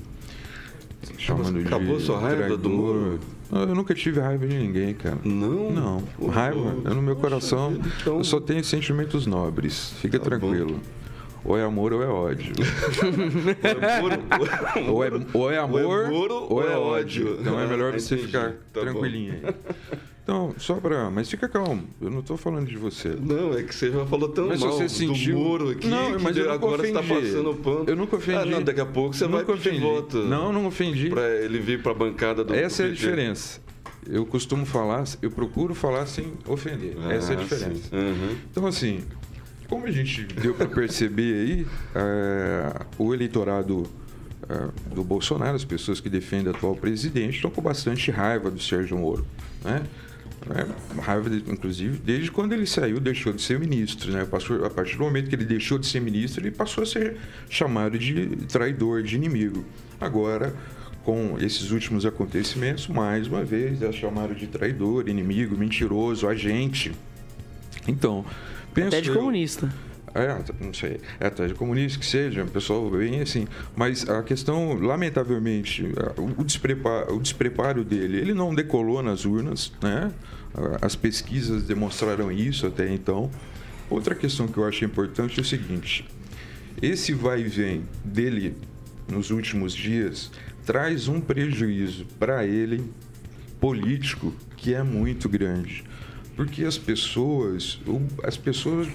Chamando 1.18 1.59
Acabou 1.61 1.96
de 1.96 2.03
sua 2.03 2.18
raiva 2.20 2.57
do 2.57 2.68
Moro? 2.70 3.18
Eu 3.50 3.74
nunca 3.74 3.94
tive 3.94 4.18
raiva 4.20 4.46
de 4.46 4.57
ninguém, 4.57 4.94
cara. 4.94 5.18
Não? 5.24 5.70
Não. 5.70 6.28
Raiva, 6.28 6.74
é 6.84 6.94
no 6.94 7.03
meu 7.03 7.16
coração. 7.16 7.78
então- 8.00 8.18
Eu 8.18 8.24
só 8.24 8.40
tenho 8.40 8.64
sentimentos 8.64 9.26
nobres. 9.26 9.92
Fica 10.00 10.18
tranquilo. 10.18 10.80
Ou 11.44 11.59
é 11.59 11.64
amor 11.64 11.92
ou 11.92 12.00
é 12.05 12.07
ódio. 12.07 12.53
ou, 14.88 15.03
é, 15.05 15.11
ou 15.34 15.50
é 15.50 15.59
amor 15.59 16.09
muro 16.09 16.46
ou 16.48 16.62
é 16.62 16.76
ódio. 16.76 17.36
Então 17.40 17.59
é 17.59 17.66
melhor 17.66 17.92
Ah, 17.94 17.98
você 17.98 18.14
entendi. 18.14 18.28
ficar 18.30 18.53
Tá 18.72 18.80
tranquilinho 18.82 19.34
aí. 19.42 19.55
Então, 20.22 20.54
só 20.56 20.74
pra. 20.74 21.10
Mas 21.10 21.28
fica 21.28 21.48
calmo, 21.48 21.82
eu 22.00 22.08
não 22.08 22.22
tô 22.22 22.36
falando 22.36 22.68
de 22.68 22.76
você. 22.76 23.08
Não, 23.20 23.54
é 23.58 23.62
que 23.64 23.74
você 23.74 23.90
já 23.90 24.06
falou 24.06 24.28
tão 24.28 24.46
Mas 24.48 24.60
mal 24.60 24.70
você 24.72 24.84
do 24.84 24.90
sentiu- 24.90 25.36
Moro 25.36 25.70
aqui 25.70 25.88
Não, 25.88 26.16
mas 26.20 26.36
eu 26.36 26.50
agora 26.52 26.82
você 26.82 26.92
tá 26.92 27.00
ofendi. 27.00 27.20
passando 27.32 27.54
pano. 27.56 27.84
Eu 27.88 27.96
nunca 27.96 28.16
ofendi. 28.16 28.38
Ah, 28.38 28.46
não, 28.46 28.62
daqui 28.62 28.80
a 28.80 28.86
pouco 28.86 29.14
você 29.16 29.26
Nunca 29.26 29.44
vai 29.44 29.54
ofendi. 29.56 29.80
voto. 29.80 30.18
Não, 30.18 30.52
não 30.52 30.66
ofendi. 30.66 31.10
Pra 31.10 31.28
ele 31.28 31.58
vir 31.58 31.82
pra 31.82 31.92
bancada 31.92 32.44
do 32.44 32.54
Essa 32.54 32.84
é 32.84 32.86
a 32.86 32.88
do 32.90 32.94
diferença. 32.94 33.60
Eu 34.08 34.24
costumo 34.24 34.64
falar, 34.64 35.04
eu 35.20 35.30
procuro 35.30 35.74
falar 35.74 36.06
sem 36.06 36.32
ofender. 36.46 36.96
Essa 37.10 37.32
é 37.32 37.36
a 37.36 37.40
Ah, 37.40 37.42
diferença. 37.42 37.96
Uhum. 37.96 38.36
Então, 38.50 38.66
assim, 38.66 39.00
como 39.68 39.86
a 39.86 39.90
gente 39.90 40.22
deu 40.24 40.54
para 40.54 40.66
perceber 40.68 41.34
aí, 41.34 41.66
é, 41.96 42.80
o 42.96 43.12
eleitorado 43.12 43.86
é, 44.48 44.68
do 44.94 45.02
Bolsonaro, 45.04 45.54
as 45.56 45.64
pessoas 45.64 46.00
que 46.00 46.08
defendem 46.08 46.48
o 46.52 46.56
atual 46.56 46.74
presidente, 46.76 47.36
estão 47.36 47.50
com 47.50 47.62
bastante 47.62 48.10
raiva 48.10 48.50
do 48.50 48.60
Sérgio 48.60 48.98
Moro. 48.98 49.24
Né? 49.64 49.82
É, 50.51 51.01
raiva, 51.01 51.30
de- 51.30 51.51
inclusive, 51.51 51.99
desde 51.99 52.30
quando 52.30 52.53
ele 52.53 52.66
saiu, 52.66 52.99
deixou 52.99 53.32
de 53.32 53.40
ser 53.43 53.59
ministro. 53.61 54.11
Né? 54.12 54.24
Passou, 54.24 54.64
a 54.64 54.70
partir 54.70 54.97
do 54.97 55.05
momento 55.05 55.28
que 55.28 55.34
ele 55.34 55.45
deixou 55.45 55.78
de 55.78 55.86
ser 55.86 56.01
ministro, 56.01 56.43
ele 56.43 56.51
passou 56.51 56.82
a 56.82 56.86
ser 56.86 57.16
chamado 57.49 57.99
de 57.99 58.26
traidor, 58.49 59.03
de 59.03 59.14
inimigo. 59.16 59.64
Agora, 60.01 60.55
com 61.05 61.36
esses 61.40 61.70
últimos 61.70 62.05
acontecimentos, 62.07 62.86
mais 62.88 63.26
uma 63.26 63.45
vez, 63.45 63.80
é 63.82 63.93
chamado 63.93 64.34
de 64.34 64.47
traidor, 64.47 65.09
inimigo, 65.09 65.57
mentiroso, 65.57 66.26
agente. 66.28 66.93
Então, 67.86 68.24
penso 68.74 68.88
Até 68.88 69.01
de 69.01 69.09
eu- 69.09 69.14
comunista. 69.16 69.72
É, 70.14 70.36
não 70.60 70.74
sei. 70.74 71.00
É, 71.18 71.26
até 71.26 71.46
de 71.46 71.54
comunista 71.54 71.98
que 71.98 72.06
seja, 72.06 72.42
um 72.42 72.48
pessoal 72.48 72.90
bem 72.90 73.20
assim. 73.20 73.46
Mas 73.74 74.08
a 74.08 74.22
questão, 74.22 74.74
lamentavelmente, 74.74 75.84
o 76.16 76.44
despreparo, 76.44 77.16
o 77.16 77.20
despreparo 77.20 77.84
dele, 77.84 78.18
ele 78.18 78.34
não 78.34 78.54
decolou 78.54 79.02
nas 79.02 79.24
urnas, 79.24 79.72
né? 79.82 80.12
As 80.82 80.94
pesquisas 80.94 81.62
demonstraram 81.62 82.30
isso 82.30 82.66
até 82.66 82.92
então. 82.92 83.30
Outra 83.88 84.14
questão 84.14 84.46
que 84.46 84.58
eu 84.58 84.66
acho 84.66 84.84
importante 84.84 85.38
é 85.38 85.42
o 85.42 85.44
seguinte: 85.44 86.06
esse 86.80 87.12
vai 87.12 87.40
e 87.40 87.44
vem 87.44 87.84
dele 88.04 88.56
nos 89.08 89.30
últimos 89.30 89.72
dias 89.74 90.30
traz 90.64 91.08
um 91.08 91.20
prejuízo 91.20 92.06
para 92.18 92.46
ele 92.46 92.84
político 93.60 94.32
que 94.56 94.74
é 94.74 94.82
muito 94.82 95.28
grande. 95.28 95.84
Porque 96.36 96.64
as 96.64 96.78
pessoas, 96.78 97.78
as 98.22 98.36
pessoas 98.36 98.88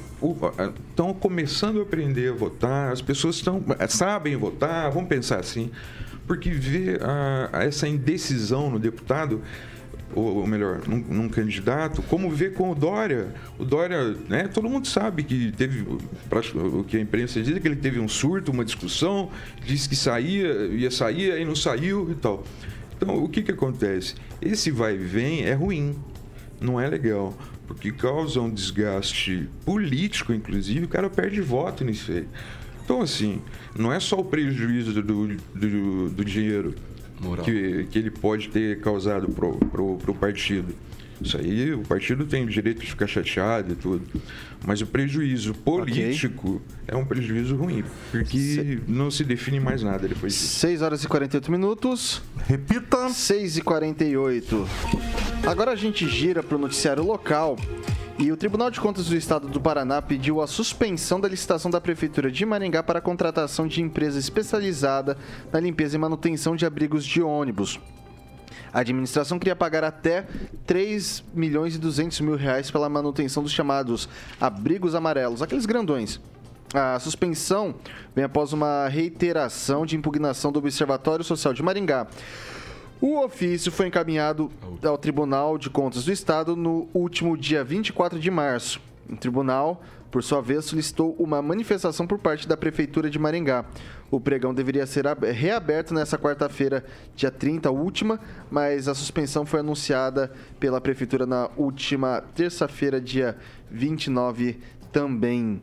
estão 0.89 1.13
começando 1.13 1.79
a 1.79 1.83
aprender 1.83 2.31
a 2.31 2.33
votar, 2.33 2.91
as 2.91 3.01
pessoas 3.01 3.35
estão 3.35 3.63
sabem 3.89 4.35
votar, 4.35 4.89
vamos 4.91 5.07
pensar 5.07 5.39
assim, 5.39 5.69
porque 6.25 6.51
a 7.53 7.63
essa 7.63 7.87
indecisão 7.87 8.71
no 8.71 8.79
deputado, 8.79 9.41
ou, 10.15 10.47
melhor, 10.47 10.81
num, 10.87 10.97
num 10.97 11.29
candidato, 11.29 12.01
como 12.01 12.29
ver 12.29 12.53
com 12.53 12.71
o 12.71 12.75
Dória. 12.75 13.27
O 13.59 13.65
Dória, 13.65 14.15
né? 14.27 14.47
Todo 14.47 14.69
mundo 14.69 14.87
sabe 14.87 15.23
que 15.23 15.51
teve, 15.51 15.85
o 16.55 16.83
que 16.83 16.97
a 16.97 16.99
imprensa 16.99 17.41
diz 17.41 17.55
é 17.55 17.59
que 17.59 17.67
ele 17.67 17.75
teve 17.75 17.99
um 17.99 18.07
surto, 18.07 18.51
uma 18.51 18.65
discussão, 18.65 19.29
disse 19.65 19.87
que 19.87 19.95
saía, 19.95 20.47
ia 20.67 20.89
sair, 20.89 21.33
aí 21.33 21.45
não 21.45 21.55
saiu 21.55 22.09
e 22.11 22.15
tal. 22.15 22.43
Então, 22.95 23.23
o 23.23 23.29
que 23.29 23.43
que 23.43 23.51
acontece? 23.51 24.15
Esse 24.41 24.71
vai 24.71 24.95
e 24.95 24.97
vem 24.97 25.43
é 25.43 25.53
ruim, 25.53 25.95
não 26.59 26.79
é 26.79 26.87
legal, 26.87 27.37
porque 27.67 27.91
causa 27.91 28.41
um 28.41 28.49
desgaste 28.49 29.49
político, 29.65 30.33
inclusive, 30.33 30.85
o 30.85 30.87
cara 30.87 31.09
perde 31.09 31.41
voto 31.41 31.83
nisso 31.83 32.11
aí. 32.11 32.27
Então, 32.83 33.01
assim, 33.01 33.41
não 33.77 33.91
é 33.91 33.99
só 33.99 34.17
o 34.17 34.23
prejuízo 34.23 34.93
do, 34.93 35.27
do, 35.27 36.09
do 36.09 36.25
dinheiro 36.25 36.73
que, 37.43 37.85
que 37.91 37.99
ele 37.99 38.11
pode 38.11 38.49
ter 38.49 38.79
causado 38.79 39.27
pro, 39.29 39.57
pro, 39.57 39.97
pro 39.97 40.13
partido. 40.13 40.73
Isso 41.21 41.37
aí, 41.37 41.73
o 41.73 41.81
partido 41.81 42.25
tem 42.25 42.43
o 42.43 42.47
direito 42.47 42.81
de 42.81 42.87
ficar 42.87 43.07
chateado 43.07 43.73
e 43.73 43.75
tudo. 43.75 44.05
Mas 44.65 44.81
o 44.81 44.87
prejuízo 44.87 45.53
político 45.53 46.61
é 46.87 46.95
um 46.95 47.05
prejuízo 47.05 47.55
ruim, 47.55 47.83
porque 48.11 48.79
não 48.87 49.09
se 49.09 49.23
define 49.23 49.59
mais 49.59 49.83
nada 49.83 50.07
depois 50.07 50.33
disso. 50.33 50.59
6 50.59 50.81
horas 50.81 51.03
e 51.03 51.07
48 51.07 51.51
minutos. 51.51 52.21
Repita. 52.45 53.09
6 53.09 53.57
e 53.57 53.61
48. 53.61 54.67
Agora 55.45 55.71
a 55.71 55.75
gente 55.75 56.07
gira 56.07 56.43
para 56.43 56.55
o 56.55 56.59
noticiário 56.59 57.03
local. 57.03 57.57
E 58.19 58.31
o 58.31 58.37
Tribunal 58.37 58.71
de 58.71 58.81
Contas 58.81 59.05
do 59.05 59.15
Estado 59.15 59.47
do 59.47 59.61
Paraná 59.61 60.01
pediu 60.01 60.41
a 60.41 60.47
suspensão 60.47 61.19
da 61.19 61.27
licitação 61.27 61.69
da 61.69 61.79
Prefeitura 61.79 62.31
de 62.31 62.43
Maringá 62.47 62.81
para 62.81 62.97
a 62.97 63.01
contratação 63.01 63.67
de 63.67 63.79
empresa 63.79 64.17
especializada 64.17 65.15
na 65.53 65.59
limpeza 65.59 65.95
e 65.95 65.99
manutenção 65.99 66.55
de 66.55 66.65
abrigos 66.65 67.05
de 67.05 67.21
ônibus. 67.21 67.79
A 68.73 68.79
administração 68.79 69.39
queria 69.39 69.55
pagar 69.55 69.83
até 69.83 70.25
3 70.65 71.23
milhões 71.33 71.75
e 71.75 71.77
200 71.77 72.19
mil 72.21 72.35
reais 72.35 72.69
pela 72.71 72.89
manutenção 72.89 73.43
dos 73.43 73.51
chamados 73.51 74.07
abrigos 74.39 74.95
amarelos, 74.95 75.41
aqueles 75.41 75.65
grandões. 75.65 76.19
A 76.73 76.99
suspensão 76.99 77.75
vem 78.13 78.25
após 78.25 78.51
uma 78.51 78.87
reiteração 78.87 79.85
de 79.85 79.95
impugnação 79.95 80.51
do 80.51 80.59
Observatório 80.59 81.23
Social 81.23 81.53
de 81.53 81.63
Maringá. 81.63 82.07
O 82.99 83.23
ofício 83.23 83.71
foi 83.71 83.87
encaminhado 83.87 84.51
ao 84.83 84.97
Tribunal 84.97 85.57
de 85.57 85.69
Contas 85.69 86.05
do 86.05 86.11
Estado 86.11 86.55
no 86.55 86.89
último 86.93 87.37
dia 87.37 87.63
24 87.63 88.19
de 88.19 88.31
março. 88.31 88.81
O 89.09 89.15
tribunal, 89.15 89.81
por 90.11 90.21
sua 90.21 90.41
vez, 90.41 90.65
solicitou 90.65 91.15
uma 91.17 91.41
manifestação 91.41 92.05
por 92.05 92.19
parte 92.19 92.47
da 92.47 92.57
Prefeitura 92.57 93.09
de 93.09 93.17
Maringá. 93.17 93.65
O 94.11 94.19
pregão 94.19 94.53
deveria 94.53 94.85
ser 94.85 95.07
ab- 95.07 95.25
reaberto 95.31 95.93
nessa 95.93 96.17
quarta-feira, 96.17 96.83
dia 97.15 97.31
30, 97.31 97.69
a 97.69 97.71
última, 97.71 98.19
mas 98.51 98.87
a 98.87 98.93
suspensão 98.95 99.45
foi 99.45 99.59
anunciada 99.61 100.31
pela 100.59 100.79
Prefeitura 100.81 101.25
na 101.25 101.49
última 101.57 102.21
terça-feira, 102.35 102.99
dia 103.01 103.37
29 103.71 104.59
também. 104.91 105.61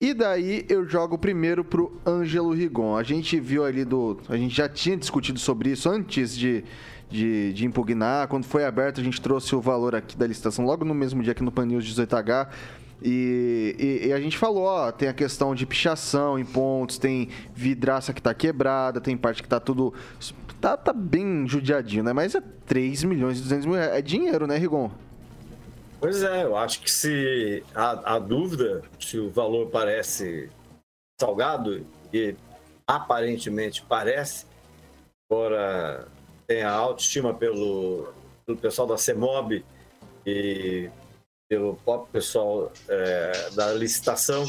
E 0.00 0.12
daí 0.12 0.64
eu 0.68 0.86
jogo 0.86 1.16
primeiro 1.16 1.64
pro 1.64 1.98
Ângelo 2.06 2.52
Rigon. 2.52 2.96
A 2.96 3.02
gente 3.02 3.40
viu 3.40 3.64
ali 3.64 3.84
do. 3.84 4.18
A 4.28 4.36
gente 4.36 4.54
já 4.54 4.68
tinha 4.68 4.96
discutido 4.96 5.38
sobre 5.38 5.70
isso 5.70 5.88
antes 5.88 6.36
de, 6.36 6.62
de, 7.10 7.52
de 7.52 7.64
impugnar. 7.64 8.28
Quando 8.28 8.44
foi 8.44 8.64
aberto, 8.64 9.00
a 9.00 9.04
gente 9.04 9.20
trouxe 9.20 9.54
o 9.54 9.60
valor 9.60 9.94
aqui 9.94 10.16
da 10.16 10.26
licitação 10.26 10.64
logo 10.64 10.84
no 10.84 10.94
mesmo 10.94 11.22
dia 11.22 11.32
aqui 11.32 11.42
no 11.42 11.52
Pan 11.52 11.66
News 11.66 11.84
18H. 11.84 12.48
E, 13.02 13.76
e- 13.78 14.06
e 14.08 14.12
a 14.12 14.20
gente 14.20 14.38
falou, 14.38 14.64
ó, 14.64 14.90
tem 14.90 15.08
a 15.08 15.12
questão 15.12 15.54
de 15.54 15.66
pichação 15.66 16.38
em 16.38 16.44
pontos, 16.44 16.96
tem 16.98 17.28
vidraça 17.54 18.12
que 18.12 18.22
tá 18.22 18.32
quebrada, 18.32 19.00
tem 19.00 19.16
parte 19.16 19.42
que 19.42 19.48
tá 19.48 19.60
tudo. 19.60 19.92
Tá, 20.60 20.76
tá 20.76 20.92
bem 20.92 21.46
judiadinho, 21.46 22.02
né? 22.02 22.12
Mas 22.14 22.34
é 22.34 22.42
3 22.64 23.04
milhões 23.04 23.38
e 23.38 23.42
200 23.42 23.66
mil 23.66 23.74
reais. 23.74 23.92
É 23.92 24.00
dinheiro, 24.02 24.46
né, 24.46 24.56
Rigon? 24.56 24.90
Pois 26.00 26.22
é, 26.22 26.44
eu 26.44 26.56
acho 26.56 26.80
que 26.80 26.90
se 26.90 27.62
há, 27.74 28.14
há 28.14 28.18
dúvida 28.18 28.82
se 28.98 29.18
o 29.18 29.30
valor 29.30 29.68
parece 29.68 30.48
salgado, 31.20 31.86
e 32.12 32.34
aparentemente 32.86 33.84
parece, 33.88 34.46
embora 35.30 36.06
tenha 36.46 36.70
autoestima 36.70 37.34
pelo, 37.34 38.12
pelo 38.44 38.58
pessoal 38.58 38.86
da 38.86 38.96
CEMOB 38.96 39.64
e 40.24 40.88
pelo 41.48 41.76
próprio 41.76 42.12
pessoal 42.12 42.72
é, 42.88 43.50
da 43.54 43.72
licitação, 43.72 44.44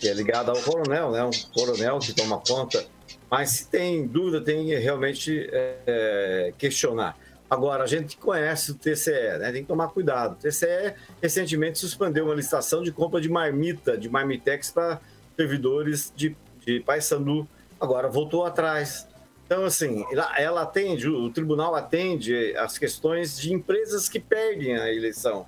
que 0.00 0.08
é 0.08 0.12
ligado 0.12 0.50
ao 0.50 0.60
coronel, 0.62 1.12
né? 1.12 1.24
Um 1.24 1.30
coronel 1.52 1.98
que 1.98 2.12
toma 2.12 2.40
conta. 2.40 2.84
Mas 3.30 3.50
se 3.50 3.68
tem 3.68 4.06
dúvida, 4.06 4.40
tem 4.40 4.66
que 4.66 4.74
realmente 4.76 5.48
é, 5.52 5.78
é, 5.86 6.54
questionar. 6.58 7.16
Agora, 7.50 7.84
a 7.84 7.86
gente 7.86 8.16
conhece 8.18 8.72
o 8.72 8.74
TCE, 8.74 9.38
né? 9.38 9.50
tem 9.52 9.62
que 9.62 9.68
tomar 9.68 9.88
cuidado. 9.88 10.32
O 10.32 10.36
TCE 10.36 10.94
recentemente 11.22 11.78
suspendeu 11.78 12.26
uma 12.26 12.34
licitação 12.34 12.82
de 12.82 12.92
compra 12.92 13.20
de 13.20 13.28
marmita, 13.28 13.96
de 13.96 14.08
marmitex 14.08 14.70
para 14.70 15.00
servidores 15.34 16.12
de, 16.14 16.36
de 16.64 16.80
Paysandu. 16.80 17.48
Agora 17.80 18.08
voltou 18.08 18.44
atrás. 18.44 19.07
Então, 19.48 19.64
assim, 19.64 20.04
ela, 20.12 20.38
ela 20.38 20.62
atende, 20.62 21.08
o 21.08 21.30
tribunal 21.30 21.74
atende 21.74 22.54
as 22.58 22.76
questões 22.76 23.40
de 23.40 23.50
empresas 23.50 24.06
que 24.06 24.20
perdem 24.20 24.76
a 24.76 24.92
eleição. 24.92 25.46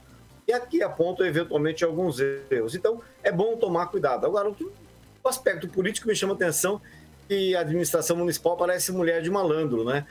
E 0.48 0.54
aqui 0.54 0.82
apontam 0.82 1.26
eventualmente 1.26 1.84
alguns 1.84 2.18
erros. 2.18 2.74
Então, 2.74 3.02
é 3.22 3.30
bom 3.30 3.58
tomar 3.58 3.88
cuidado. 3.88 4.24
Agora, 4.24 4.48
o 4.48 5.28
aspecto 5.28 5.68
político 5.68 6.08
me 6.08 6.16
chama 6.16 6.32
a 6.32 6.36
atenção 6.36 6.80
que 7.28 7.54
a 7.54 7.60
administração 7.60 8.16
municipal 8.16 8.56
parece 8.56 8.90
mulher 8.90 9.20
de 9.20 9.30
malandro, 9.30 9.84
né? 9.84 10.06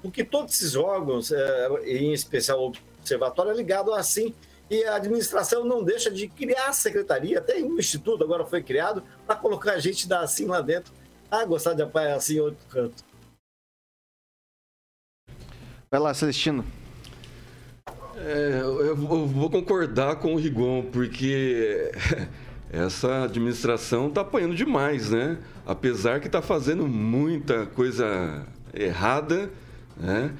Porque 0.00 0.24
todos 0.24 0.54
esses 0.54 0.74
órgãos, 0.74 1.30
é, 1.30 1.68
em 1.84 2.14
especial 2.14 2.62
o 2.62 2.72
observatório, 2.98 3.52
é 3.52 3.54
ligado 3.54 3.92
assim 3.92 4.34
e 4.70 4.82
a 4.84 4.96
administração 4.96 5.66
não 5.66 5.84
deixa 5.84 6.10
de 6.10 6.26
criar 6.28 6.68
a 6.68 6.72
secretaria, 6.72 7.38
até 7.38 7.56
um 7.62 7.78
instituto 7.78 8.24
agora 8.24 8.46
foi 8.46 8.62
criado 8.62 9.02
para 9.26 9.36
colocar 9.36 9.72
a 9.72 9.78
gente 9.78 10.08
da 10.08 10.20
assim 10.20 10.46
lá 10.46 10.62
dentro. 10.62 10.92
Ah, 11.30 11.44
gostar 11.44 11.74
de 11.74 11.82
apoiar 11.82 12.14
assim 12.14 12.36
em 12.36 12.40
outro 12.40 12.66
canto. 12.70 13.04
Vai 15.94 16.00
lá, 16.00 16.12
Celestino. 16.12 16.64
É, 18.16 18.62
eu 18.64 18.96
vou 18.96 19.48
concordar 19.48 20.16
com 20.16 20.34
o 20.34 20.36
Rigon, 20.36 20.86
porque 20.90 21.92
essa 22.68 23.22
administração 23.22 24.08
está 24.08 24.22
apanhando 24.22 24.56
demais, 24.56 25.10
né? 25.10 25.38
Apesar 25.64 26.18
que 26.18 26.26
está 26.26 26.42
fazendo 26.42 26.88
muita 26.88 27.66
coisa 27.66 28.44
errada, 28.74 29.48
né? 29.96 30.32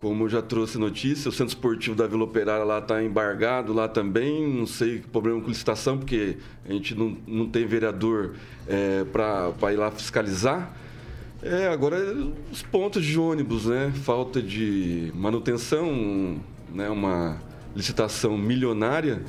Como 0.00 0.28
já 0.28 0.40
trouxe 0.40 0.78
notícia, 0.78 1.28
o 1.28 1.32
Centro 1.32 1.52
Esportivo 1.52 1.96
da 1.96 2.06
Vila 2.06 2.22
Operária 2.22 2.62
lá 2.62 2.78
está 2.78 3.02
embargado 3.02 3.72
lá 3.72 3.88
também. 3.88 4.46
Não 4.46 4.68
sei 4.68 5.00
que 5.00 5.08
problema 5.08 5.40
com 5.40 5.48
licitação, 5.48 5.98
porque 5.98 6.36
a 6.64 6.72
gente 6.72 6.94
não, 6.94 7.16
não 7.26 7.48
tem 7.48 7.66
vereador 7.66 8.36
é, 8.68 9.02
para 9.02 9.72
ir 9.72 9.76
lá 9.76 9.90
fiscalizar. 9.90 10.72
É, 11.42 11.66
agora 11.66 11.96
os 12.52 12.62
pontos 12.62 13.04
de 13.04 13.18
ônibus, 13.18 13.66
né? 13.66 13.92
Falta 14.04 14.40
de 14.40 15.10
manutenção, 15.12 16.36
né? 16.72 16.88
Uma 16.88 17.36
licitação 17.74 18.38
milionária, 18.38 19.22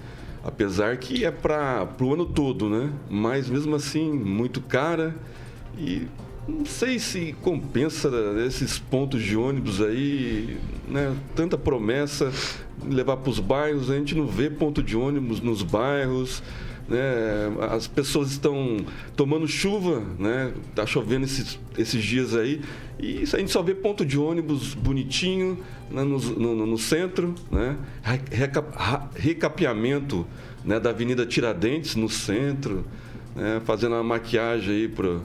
apesar 0.43 0.97
que 0.97 1.25
é 1.25 1.31
para 1.31 1.87
o 1.99 2.13
ano 2.13 2.27
todo, 2.27 2.69
né? 2.69 2.91
Mas 3.09 3.49
mesmo 3.49 3.75
assim 3.75 4.11
muito 4.11 4.61
cara 4.61 5.15
e 5.75 6.07
não 6.47 6.65
sei 6.65 6.99
se 6.99 7.33
compensa 7.41 8.11
esses 8.45 8.77
pontos 8.77 9.23
de 9.23 9.35
ônibus 9.35 9.81
aí, 9.81 10.59
né? 10.87 11.15
Tanta 11.35 11.57
promessa 11.57 12.31
levar 12.85 13.17
para 13.17 13.31
os 13.31 13.39
bairros, 13.39 13.89
a 13.89 13.95
gente 13.95 14.13
não 14.13 14.27
vê 14.27 14.51
ponto 14.51 14.83
de 14.83 14.95
ônibus 14.95 15.41
nos 15.41 15.63
bairros. 15.63 16.43
Né? 16.87 16.99
As 17.71 17.87
pessoas 17.87 18.31
estão 18.31 18.77
tomando 19.15 19.47
chuva, 19.47 20.03
né? 20.19 20.53
Tá 20.75 20.85
chovendo 20.85 21.25
esses, 21.25 21.57
esses 21.77 22.03
dias 22.03 22.35
aí 22.35 22.61
e 22.99 23.23
a 23.23 23.37
gente 23.37 23.51
só 23.51 23.61
vê 23.61 23.73
ponto 23.73 24.05
de 24.05 24.17
ônibus 24.17 24.73
bonitinho 24.73 25.57
né? 25.89 26.03
no, 26.03 26.19
no, 26.19 26.65
no, 26.65 26.77
centro, 26.77 27.33
né? 27.51 27.77
recapeamento 29.15 30.25
né? 30.63 30.79
da 30.79 30.89
Avenida 30.89 31.25
Tiradentes 31.25 31.95
no 31.95 32.09
centro, 32.09 32.85
né? 33.35 33.61
fazendo 33.65 33.93
uma 33.93 34.03
maquiagem 34.03 34.75
aí 34.75 34.87
para 34.87 35.19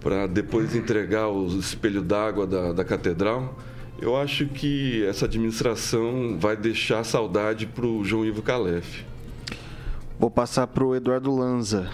para 0.00 0.26
depois 0.26 0.76
entregar 0.76 1.28
o 1.28 1.46
espelho 1.58 2.02
d'água 2.02 2.46
da, 2.46 2.74
da 2.74 2.84
catedral. 2.84 3.58
Eu 3.98 4.14
acho 4.14 4.44
que 4.44 5.02
essa 5.06 5.24
administração 5.24 6.36
vai 6.38 6.58
deixar 6.58 7.02
saudade 7.04 7.66
para 7.66 7.86
o 7.86 8.04
João 8.04 8.22
Ivo 8.22 8.42
Calef. 8.42 9.02
Vou 10.18 10.30
passar 10.30 10.66
para 10.66 10.84
o 10.84 10.94
Eduardo 10.94 11.34
Lanza. 11.34 11.90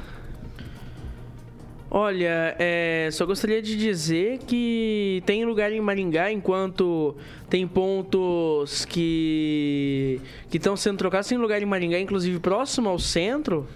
Olha, 1.92 2.54
é, 2.56 3.08
só 3.10 3.26
gostaria 3.26 3.60
de 3.60 3.76
dizer 3.76 4.38
que 4.46 5.20
tem 5.26 5.44
lugar 5.44 5.72
em 5.72 5.80
Maringá, 5.80 6.30
enquanto 6.30 7.16
tem 7.48 7.66
pontos 7.66 8.84
que 8.84 10.20
que 10.48 10.58
estão 10.58 10.76
sendo 10.76 10.98
trocados, 10.98 11.28
tem 11.28 11.36
lugar 11.36 11.60
em 11.60 11.66
Maringá, 11.66 11.98
inclusive 11.98 12.38
próximo 12.38 12.88
ao 12.88 12.96
centro, 12.96 13.66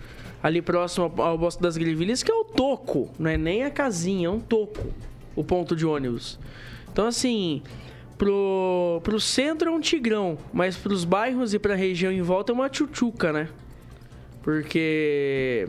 ali 0.40 0.62
próximo 0.62 1.12
ao 1.16 1.36
Bosque 1.36 1.61
das 1.61 1.76
Grivilhas, 1.76 2.22
que 2.22 2.30
é 2.30 2.34
o 2.34 2.45
toco, 2.45 3.11
não 3.18 3.28
é 3.28 3.36
nem 3.36 3.64
a 3.64 3.70
casinha, 3.70 4.28
é 4.28 4.30
um 4.30 4.38
toco, 4.38 4.95
o 5.34 5.42
ponto 5.42 5.74
de 5.74 5.84
ônibus. 5.84 6.38
Então, 6.92 7.09
assim, 7.09 7.62
pro, 8.16 9.01
pro 9.03 9.18
centro 9.18 9.70
é 9.70 9.72
um 9.72 9.80
tigrão, 9.80 10.38
mas 10.53 10.76
pros 10.76 11.05
bairros 11.05 11.53
e 11.53 11.59
pra 11.59 11.74
região 11.74 12.12
em 12.12 12.22
volta 12.22 12.53
é 12.53 12.55
uma 12.55 12.68
tchutchuca, 12.68 13.32
né? 13.32 13.49
Porque 14.45 15.68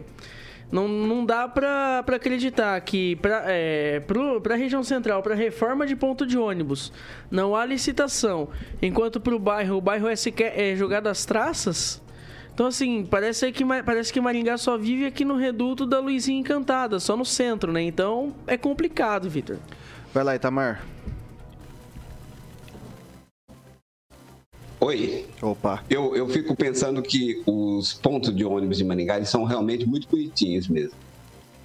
não, 0.71 0.87
não 0.87 1.25
dá 1.25 1.47
pra, 1.47 2.03
acreditar 2.05 2.79
que 2.81 3.15
pra, 3.15 3.45
é, 3.47 4.01
pro, 4.01 4.41
região 4.55 4.83
central, 4.83 5.23
pra 5.23 5.33
reforma 5.33 5.87
de 5.87 5.95
ponto 5.95 6.27
de 6.27 6.37
ônibus, 6.37 6.91
não 7.31 7.55
há 7.55 7.65
licitação, 7.65 8.49
enquanto 8.81 9.19
pro 9.19 9.39
bairro, 9.39 9.77
o 9.77 9.81
bairro 9.81 10.07
é, 10.07 10.15
sequer, 10.15 10.59
é 10.59 10.75
jogado 10.75 11.07
às 11.07 11.25
traças 11.25 12.03
então, 12.55 12.67
assim, 12.67 13.05
parece 13.05 13.51
que, 13.51 13.65
parece 13.65 14.13
que 14.13 14.21
Maringá 14.21 14.57
só 14.57 14.77
vive 14.77 15.05
aqui 15.05 15.25
no 15.25 15.35
reduto 15.35 15.85
da 15.85 15.99
Luizinha 15.99 16.39
Encantada, 16.39 17.01
só 17.01 17.17
no 17.17 17.25
centro, 17.25 17.69
né? 17.69 17.81
Então, 17.81 18.33
é 18.47 18.55
complicado, 18.55 19.29
Vitor. 19.29 19.57
Vai 20.13 20.23
lá, 20.23 20.35
Itamar. 20.37 20.81
Oi. 24.85 25.25
Opa. 25.41 25.83
Eu, 25.89 26.15
eu 26.15 26.29
fico 26.29 26.55
pensando 26.55 27.01
que 27.01 27.41
os 27.47 27.93
pontos 27.93 28.35
de 28.35 28.45
ônibus 28.45 28.77
de 28.77 28.83
Maringá 28.83 29.25
são 29.25 29.43
realmente 29.43 29.83
muito 29.83 30.07
bonitinhos 30.07 30.67
mesmo. 30.67 30.93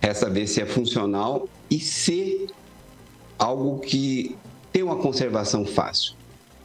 Resta 0.01 0.31
ver 0.31 0.47
se 0.47 0.63
é 0.63 0.65
funcional 0.65 1.47
e 1.71 1.79
se 1.79 2.47
algo 3.39 3.79
que 3.81 4.39
tem 4.73 4.83
uma 4.83 4.97
conservação 4.97 5.67
fácil. 5.67 6.15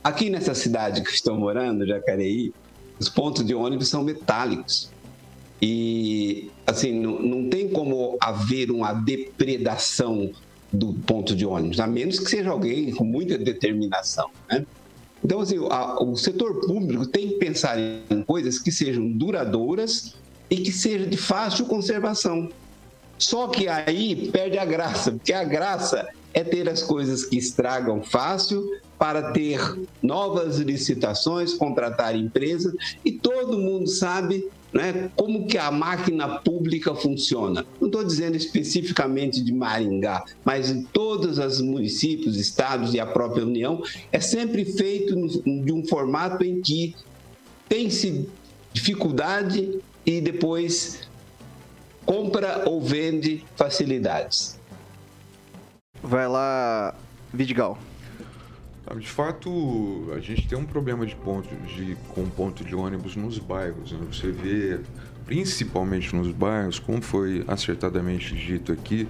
Aqui 0.02 0.30
nessa 0.30 0.56
cidade 0.56 1.04
que 1.04 1.10
estou 1.10 1.36
morando, 1.36 1.86
Jacareí, 1.86 2.54
os 2.98 3.10
pontos 3.10 3.46
de 3.46 3.54
ônibus 3.54 3.90
são 3.90 4.02
metálicos. 4.02 4.90
E, 5.62 6.50
assim, 6.66 6.98
não, 6.98 7.20
não 7.20 7.50
tem 7.50 7.68
como 7.68 8.16
haver 8.22 8.72
uma 8.72 8.94
depredação 8.94 10.32
do 10.72 10.94
ponto 10.94 11.36
de 11.36 11.46
ônibus, 11.46 11.82
a 11.82 11.88
menos 11.88 12.18
que 12.18 12.30
seja 12.30 12.50
alguém 12.50 12.92
com 12.96 13.04
muita 13.04 13.38
determinação, 13.38 14.30
né? 14.50 14.66
Então, 15.26 15.42
assim, 15.42 15.58
a, 15.72 16.04
o 16.04 16.16
setor 16.16 16.68
público 16.68 17.04
tem 17.08 17.30
que 17.30 17.36
pensar 17.38 17.80
em 17.80 18.22
coisas 18.28 18.60
que 18.60 18.72
sejam 18.72 19.12
duradouras 19.12 20.14
e 20.52 20.58
que 20.58 20.72
sejam 20.72 21.10
de 21.10 21.18
fácil 21.18 21.66
conservação. 21.66 22.48
Só 23.18 23.48
que 23.48 23.68
aí 23.68 24.30
perde 24.30 24.60
a 24.60 24.66
graça, 24.66 25.14
porque 25.14 25.34
a 25.34 25.44
graça 25.44 26.08
é 26.32 26.44
ter 26.44 26.70
as 26.70 26.84
coisas 26.84 27.26
que 27.26 27.40
estragam 27.40 28.04
fácil 28.04 28.70
para 29.00 29.32
ter 29.32 29.60
novas 30.00 30.58
licitações, 30.58 31.56
contratar 31.56 32.16
empresas 32.16 32.76
e 33.04 33.12
todo 33.12 33.58
mundo 33.58 33.88
sabe 33.88 34.48
né, 34.76 35.10
como 35.16 35.48
que 35.48 35.58
a 35.58 35.72
máquina 35.72 36.28
pública 36.40 36.94
funciona. 36.94 37.66
Não 37.80 37.88
estou 37.88 38.04
dizendo 38.04 38.36
especificamente 38.36 39.42
de 39.42 39.54
Maringá, 39.54 40.26
mas 40.44 40.70
em 40.70 40.84
todos 40.84 41.38
os 41.38 41.62
municípios, 41.62 42.36
estados 42.36 42.94
e 42.94 43.00
a 43.00 43.06
própria 43.06 43.46
União, 43.46 43.82
é 44.12 44.20
sempre 44.20 44.66
feito 44.66 45.16
de 45.46 45.72
um 45.72 45.88
formato 45.88 46.44
em 46.44 46.62
que 46.62 46.94
tem-se 47.70 48.28
dificuldade 48.74 49.80
e 50.06 50.20
depois 50.20 51.08
compra 52.06 52.64
ou 52.68 52.82
vende 52.82 53.46
facilidades. 53.56 54.60
Vai 56.04 56.28
lá, 56.28 56.94
Vidigal. 57.34 57.80
De 58.94 59.08
fato, 59.08 60.12
a 60.16 60.20
gente 60.20 60.48
tem 60.48 60.56
um 60.58 60.66
problema 60.66 61.08
de 61.08 61.16
ponto 61.16 61.50
de, 61.66 61.98
com 62.10 62.30
ponto 62.30 62.64
de 62.64 62.76
ônibus 62.76 63.16
nos 63.16 63.40
bairros. 63.40 63.92
Né? 63.92 64.00
Você 64.12 64.32
vê, 64.32 64.80
principalmente 65.26 66.16
nos 66.16 66.32
bairros, 66.32 66.78
como 66.78 67.02
foi 67.02 67.44
acertadamente 67.48 68.36
dito 68.36 68.72
aqui, 68.72 69.08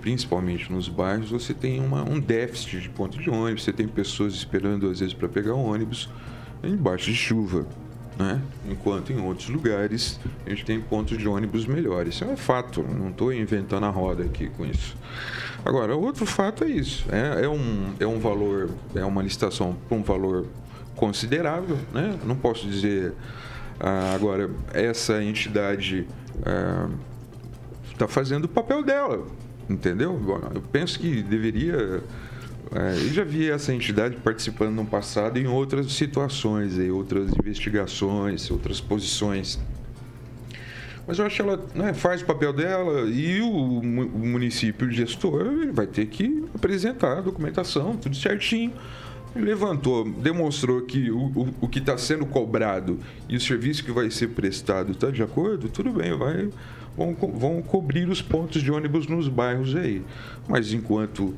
principalmente 0.00 0.72
nos 0.72 0.88
bairros, 0.88 1.30
você 1.30 1.52
tem 1.52 1.80
uma, 1.80 2.02
um 2.02 2.18
déficit 2.18 2.80
de 2.80 2.88
ponto 2.88 3.18
de 3.18 3.28
ônibus, 3.28 3.64
você 3.64 3.74
tem 3.74 3.86
pessoas 3.86 4.32
esperando 4.32 4.88
às 4.88 5.00
vezes 5.00 5.12
para 5.12 5.28
pegar 5.28 5.52
ônibus 5.52 6.08
embaixo 6.62 7.10
de 7.10 7.14
chuva. 7.14 7.66
Né? 8.18 8.42
Enquanto 8.68 9.12
em 9.12 9.20
outros 9.20 9.48
lugares 9.48 10.18
a 10.44 10.50
gente 10.50 10.64
tem 10.64 10.80
pontos 10.80 11.16
de 11.16 11.28
ônibus 11.28 11.66
melhores. 11.66 12.16
Isso 12.16 12.24
é 12.24 12.26
um 12.26 12.36
fato, 12.36 12.82
não 12.82 13.10
estou 13.10 13.32
inventando 13.32 13.86
a 13.86 13.90
roda 13.90 14.24
aqui 14.24 14.48
com 14.48 14.66
isso. 14.66 14.96
Agora, 15.64 15.94
outro 15.94 16.26
fato 16.26 16.64
é 16.64 16.68
isso. 16.68 17.06
É, 17.10 17.44
é, 17.44 17.48
um, 17.48 17.94
é 18.00 18.06
um 18.06 18.18
valor, 18.18 18.70
é 18.94 19.04
uma 19.04 19.22
licitação 19.22 19.76
por 19.88 19.96
um 19.96 20.02
valor 20.02 20.46
considerável, 20.96 21.78
né? 21.92 22.18
Não 22.24 22.34
posso 22.34 22.66
dizer 22.66 23.14
ah, 23.78 24.12
agora 24.14 24.50
essa 24.72 25.22
entidade 25.22 26.06
está 27.92 28.04
ah, 28.04 28.08
fazendo 28.08 28.46
o 28.46 28.48
papel 28.48 28.82
dela, 28.82 29.24
entendeu? 29.70 30.20
Eu 30.54 30.62
penso 30.72 30.98
que 30.98 31.22
deveria 31.22 32.02
é, 32.72 32.94
eu 32.96 33.12
já 33.12 33.24
vi 33.24 33.50
essa 33.50 33.72
entidade 33.72 34.16
participando 34.16 34.74
no 34.74 34.84
passado 34.84 35.38
em 35.38 35.46
outras 35.46 35.90
situações, 35.92 36.78
em 36.78 36.90
outras 36.90 37.30
investigações, 37.32 38.50
outras 38.50 38.80
posições. 38.80 39.58
Mas 41.06 41.18
eu 41.18 41.24
acho 41.24 41.36
que 41.36 41.42
ela 41.42 41.66
né, 41.74 41.94
faz 41.94 42.20
o 42.20 42.26
papel 42.26 42.52
dela 42.52 43.08
e 43.08 43.40
o, 43.40 43.48
o 43.48 43.82
município 44.26 44.86
o 44.86 44.90
gestor 44.90 45.72
vai 45.72 45.86
ter 45.86 46.06
que 46.06 46.44
apresentar 46.54 47.18
a 47.18 47.20
documentação, 47.22 47.96
tudo 47.96 48.14
certinho. 48.14 48.72
Levantou, 49.34 50.04
demonstrou 50.04 50.82
que 50.82 51.10
o, 51.10 51.18
o, 51.18 51.54
o 51.62 51.68
que 51.68 51.78
está 51.78 51.96
sendo 51.96 52.26
cobrado 52.26 52.98
e 53.28 53.36
o 53.36 53.40
serviço 53.40 53.84
que 53.84 53.92
vai 53.92 54.10
ser 54.10 54.28
prestado 54.28 54.92
está 54.92 55.10
de 55.10 55.22
acordo, 55.22 55.68
tudo 55.68 55.92
bem, 55.92 56.16
vai, 56.16 56.50
vão, 56.96 57.14
vão 57.14 57.62
cobrir 57.62 58.08
os 58.08 58.20
pontos 58.20 58.60
de 58.62 58.70
ônibus 58.70 59.06
nos 59.06 59.28
bairros 59.28 59.74
aí. 59.76 60.02
Mas 60.46 60.72
enquanto 60.74 61.34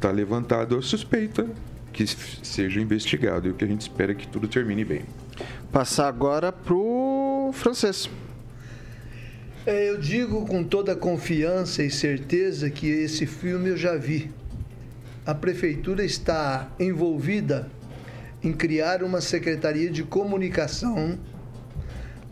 está 0.00 0.10
levantada 0.10 0.78
a 0.78 0.80
suspeita, 0.80 1.46
que 1.92 2.06
seja 2.06 2.80
investigado. 2.80 3.46
E 3.46 3.50
o 3.50 3.54
que 3.54 3.64
a 3.64 3.68
gente 3.68 3.82
espera 3.82 4.12
é 4.12 4.14
que 4.14 4.26
tudo 4.26 4.48
termine 4.48 4.82
bem. 4.82 5.04
Passar 5.70 6.08
agora 6.08 6.50
pro 6.50 7.50
francês. 7.52 8.08
É, 9.66 9.90
eu 9.90 9.98
digo 9.98 10.46
com 10.46 10.64
toda 10.64 10.96
confiança 10.96 11.82
e 11.82 11.90
certeza 11.90 12.70
que 12.70 12.88
esse 12.88 13.26
filme 13.26 13.68
eu 13.68 13.76
já 13.76 13.94
vi. 13.96 14.30
A 15.26 15.34
prefeitura 15.34 16.02
está 16.02 16.72
envolvida 16.80 17.70
em 18.42 18.54
criar 18.54 19.02
uma 19.02 19.20
secretaria 19.20 19.90
de 19.90 20.02
comunicação 20.02 21.18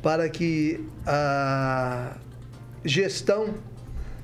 para 0.03 0.27
que 0.31 0.81
a 1.07 2.17
gestão 2.83 3.55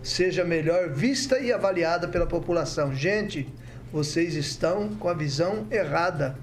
seja 0.04 0.44
melhor 0.44 0.90
vista 0.90 1.38
e 1.40 1.52
avaliada 1.52 2.06
pela 2.06 2.26
população. 2.26 2.94
Gente, 2.94 3.52
vocês 3.92 4.34
estão 4.34 4.90
com 4.90 5.08
a 5.08 5.14
visão 5.14 5.66
errada. 5.70 6.36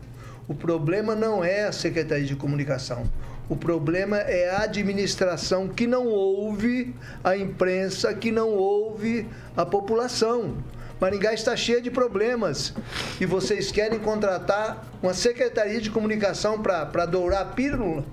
O 0.48 0.54
problema 0.54 1.16
não 1.16 1.44
é 1.44 1.66
a 1.66 1.72
Secretaria 1.72 2.26
de 2.26 2.36
Comunicação. 2.36 3.04
O 3.48 3.56
problema 3.56 4.18
é 4.18 4.50
a 4.50 4.64
administração 4.64 5.68
que 5.68 5.86
não 5.86 6.08
ouve 6.08 6.96
a 7.24 7.38
imprensa, 7.38 8.14
que 8.14 8.32
não 8.32 8.50
ouve 8.50 9.28
a 9.56 9.66
população. 9.66 10.58
Maringá 11.00 11.34
está 11.34 11.56
cheia 11.56 11.82
de 11.82 11.92
problemas 11.92 12.74
e 13.20 13.26
vocês 13.26 13.72
querem 13.72 14.00
contratar 14.00 14.86
uma 15.02 15.14
Secretaria 15.14 15.80
de 15.80 15.90
Comunicação 15.90 16.62
para 16.62 17.06
dourar 17.06 17.42
a 17.42 17.46
pílula? 17.46 18.04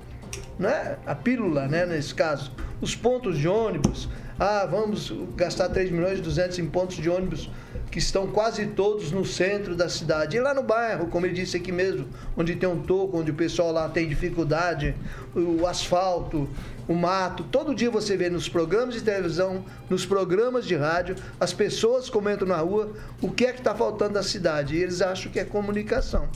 né? 0.58 0.96
a 1.06 1.14
pílula, 1.14 1.68
né, 1.68 1.86
nesse 1.86 2.14
caso, 2.14 2.52
os 2.80 2.94
pontos 2.94 3.38
de 3.38 3.48
ônibus. 3.48 4.08
Ah, 4.40 4.64
vamos 4.70 5.12
gastar 5.34 5.68
3 5.68 5.90
milhões 5.90 6.20
e 6.20 6.22
200 6.22 6.60
em 6.60 6.66
pontos 6.66 6.96
de 6.96 7.10
ônibus 7.10 7.50
que 7.90 7.98
estão 7.98 8.28
quase 8.28 8.66
todos 8.66 9.10
no 9.10 9.24
centro 9.24 9.74
da 9.74 9.88
cidade. 9.88 10.36
E 10.36 10.40
lá 10.40 10.54
no 10.54 10.62
bairro, 10.62 11.08
como 11.08 11.26
ele 11.26 11.34
disse 11.34 11.56
aqui 11.56 11.72
mesmo, 11.72 12.06
onde 12.36 12.54
tem 12.54 12.68
um 12.68 12.80
toco, 12.80 13.18
onde 13.18 13.32
o 13.32 13.34
pessoal 13.34 13.72
lá 13.72 13.88
tem 13.88 14.08
dificuldade, 14.08 14.94
o 15.34 15.66
asfalto, 15.66 16.48
o 16.86 16.94
mato. 16.94 17.42
Todo 17.50 17.74
dia 17.74 17.90
você 17.90 18.16
vê 18.16 18.30
nos 18.30 18.48
programas 18.48 18.94
de 18.94 19.02
televisão, 19.02 19.64
nos 19.90 20.06
programas 20.06 20.64
de 20.64 20.76
rádio, 20.76 21.16
as 21.40 21.52
pessoas 21.52 22.08
comentam 22.08 22.46
na 22.46 22.58
rua 22.58 22.92
o 23.20 23.32
que 23.32 23.44
é 23.44 23.52
que 23.52 23.58
está 23.58 23.74
faltando 23.74 24.14
na 24.14 24.22
cidade. 24.22 24.76
E 24.76 24.82
eles 24.82 25.02
acham 25.02 25.32
que 25.32 25.40
é 25.40 25.44
comunicação. 25.44 26.28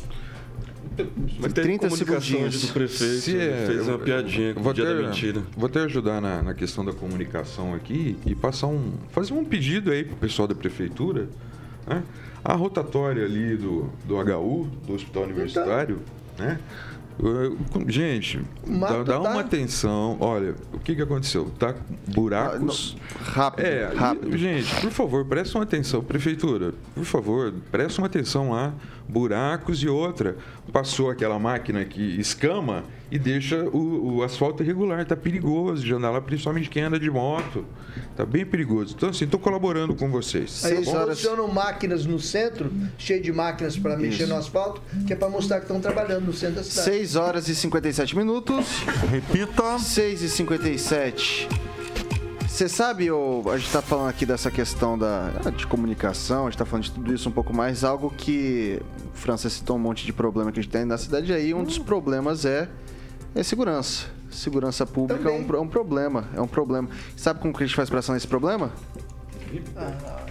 Mas 1.40 1.52
teve 1.52 1.68
30 1.68 1.88
comunicação 1.88 2.20
segundinhos. 2.20 2.62
do 2.66 2.72
prefeito, 2.72 3.20
Se 3.20 3.36
é, 3.38 3.64
fez 3.66 3.88
uma 3.88 3.98
piadinha 3.98 4.54
com 4.54 4.62
vou 4.62 4.72
o 4.72 4.74
dia 4.74 4.84
da 4.84 4.92
até- 4.92 5.02
mentira. 5.02 5.42
Vou 5.56 5.66
até 5.66 5.80
ajudar 5.80 6.20
na, 6.20 6.42
na 6.42 6.54
questão 6.54 6.84
da 6.84 6.92
comunicação 6.92 7.74
aqui 7.74 8.16
e 8.26 8.34
passar 8.34 8.66
um, 8.66 8.92
fazer 9.10 9.32
um 9.32 9.44
pedido 9.44 9.90
aí 9.90 10.04
pro 10.04 10.16
pessoal 10.16 10.46
da 10.48 10.54
prefeitura. 10.54 11.28
né? 11.86 12.02
A 12.44 12.54
rotatória 12.54 13.24
ali 13.24 13.56
do, 13.56 13.88
do 14.04 14.16
HU, 14.16 14.68
do 14.86 14.94
Hospital 14.94 15.22
Universitário, 15.24 16.00
né? 16.38 16.58
Uh, 17.20 17.56
com- 17.70 17.88
Gente, 17.88 18.40
dá, 18.66 19.02
dá 19.02 19.20
tá- 19.20 19.20
uma 19.20 19.40
atenção. 19.40 20.16
Olha, 20.18 20.54
o 20.72 20.78
que, 20.78 20.96
que 20.96 21.02
aconteceu? 21.02 21.44
Tá 21.58 21.74
buracos. 22.08 22.96
Rápido, 23.20 23.64
É, 23.66 23.92
rápido. 23.94 24.34
e, 24.34 24.38
gente, 24.38 24.80
por 24.80 24.90
favor, 24.90 25.24
prestem 25.26 25.60
atenção, 25.60 26.02
prefeitura, 26.02 26.72
por 26.94 27.04
favor, 27.04 27.52
prestem 27.70 28.04
atenção 28.04 28.50
lá. 28.50 28.72
Buracos 29.08 29.82
e 29.82 29.88
outra. 29.88 30.36
Passou 30.72 31.10
aquela 31.10 31.38
máquina 31.38 31.84
que 31.84 32.20
escama 32.20 32.84
e 33.10 33.18
deixa 33.18 33.64
o, 33.64 34.16
o 34.16 34.22
asfalto 34.22 34.62
irregular. 34.62 35.04
Tá 35.04 35.16
perigoso 35.16 35.84
de 35.84 35.92
andar 35.92 36.10
lá, 36.10 36.20
principalmente 36.20 36.70
quem 36.70 36.82
anda 36.82 36.98
de 36.98 37.10
moto. 37.10 37.64
Tá 38.16 38.24
bem 38.24 38.44
perigoso. 38.46 38.94
Então, 38.96 39.10
assim, 39.10 39.26
tô 39.26 39.38
colaborando 39.38 39.94
com 39.94 40.10
vocês. 40.10 40.64
Aí 40.64 40.72
tá 40.72 40.76
eles 40.76 40.88
bom? 40.88 41.04
posicionam 41.06 41.48
máquinas 41.48 42.06
no 42.06 42.18
centro, 42.18 42.72
cheio 42.96 43.22
de 43.22 43.32
máquinas 43.32 43.76
para 43.76 43.96
mexer 43.96 44.26
no 44.26 44.36
asfalto, 44.36 44.80
que 45.06 45.12
é 45.12 45.16
para 45.16 45.28
mostrar 45.28 45.56
que 45.58 45.64
estão 45.64 45.80
trabalhando 45.80 46.26
no 46.26 46.32
centro 46.32 46.56
da 46.56 46.64
cidade. 46.64 46.90
6 46.90 47.16
horas 47.16 47.48
e 47.48 47.54
57 47.54 48.16
minutos. 48.16 48.66
Repita. 49.10 49.78
6 49.78 50.22
e 50.22 50.28
57. 50.28 51.48
Você 52.52 52.68
sabe, 52.68 53.10
ô, 53.10 53.42
a 53.50 53.56
gente 53.56 53.72
tá 53.72 53.80
falando 53.80 54.10
aqui 54.10 54.26
dessa 54.26 54.50
questão 54.50 54.98
da, 54.98 55.30
de 55.56 55.66
comunicação, 55.66 56.42
a 56.46 56.50
gente 56.50 56.58
tá 56.58 56.66
falando 56.66 56.84
de 56.84 56.90
tudo 56.90 57.14
isso 57.14 57.26
um 57.26 57.32
pouco 57.32 57.50
mais, 57.50 57.82
algo 57.82 58.12
que 58.14 58.78
o 59.06 59.16
França 59.16 59.48
citou 59.48 59.76
um 59.76 59.78
monte 59.78 60.04
de 60.04 60.12
problema 60.12 60.52
que 60.52 60.60
a 60.60 60.62
gente 60.62 60.70
tem 60.70 60.84
na 60.84 60.98
cidade 60.98 61.32
aí, 61.32 61.54
um 61.54 61.64
dos 61.64 61.78
problemas 61.78 62.44
é, 62.44 62.68
é 63.34 63.42
segurança. 63.42 64.04
Segurança 64.30 64.84
pública 64.84 65.30
é 65.30 65.32
um, 65.32 65.56
é 65.56 65.60
um 65.60 65.66
problema, 65.66 66.28
é 66.36 66.42
um 66.42 66.46
problema. 66.46 66.90
Sabe 67.16 67.40
como 67.40 67.54
que 67.54 67.62
a 67.62 67.66
gente 67.66 67.74
faz 67.74 67.88
pra 67.88 68.00
ação 68.00 68.14
nesse 68.14 68.28
problema? 68.28 68.70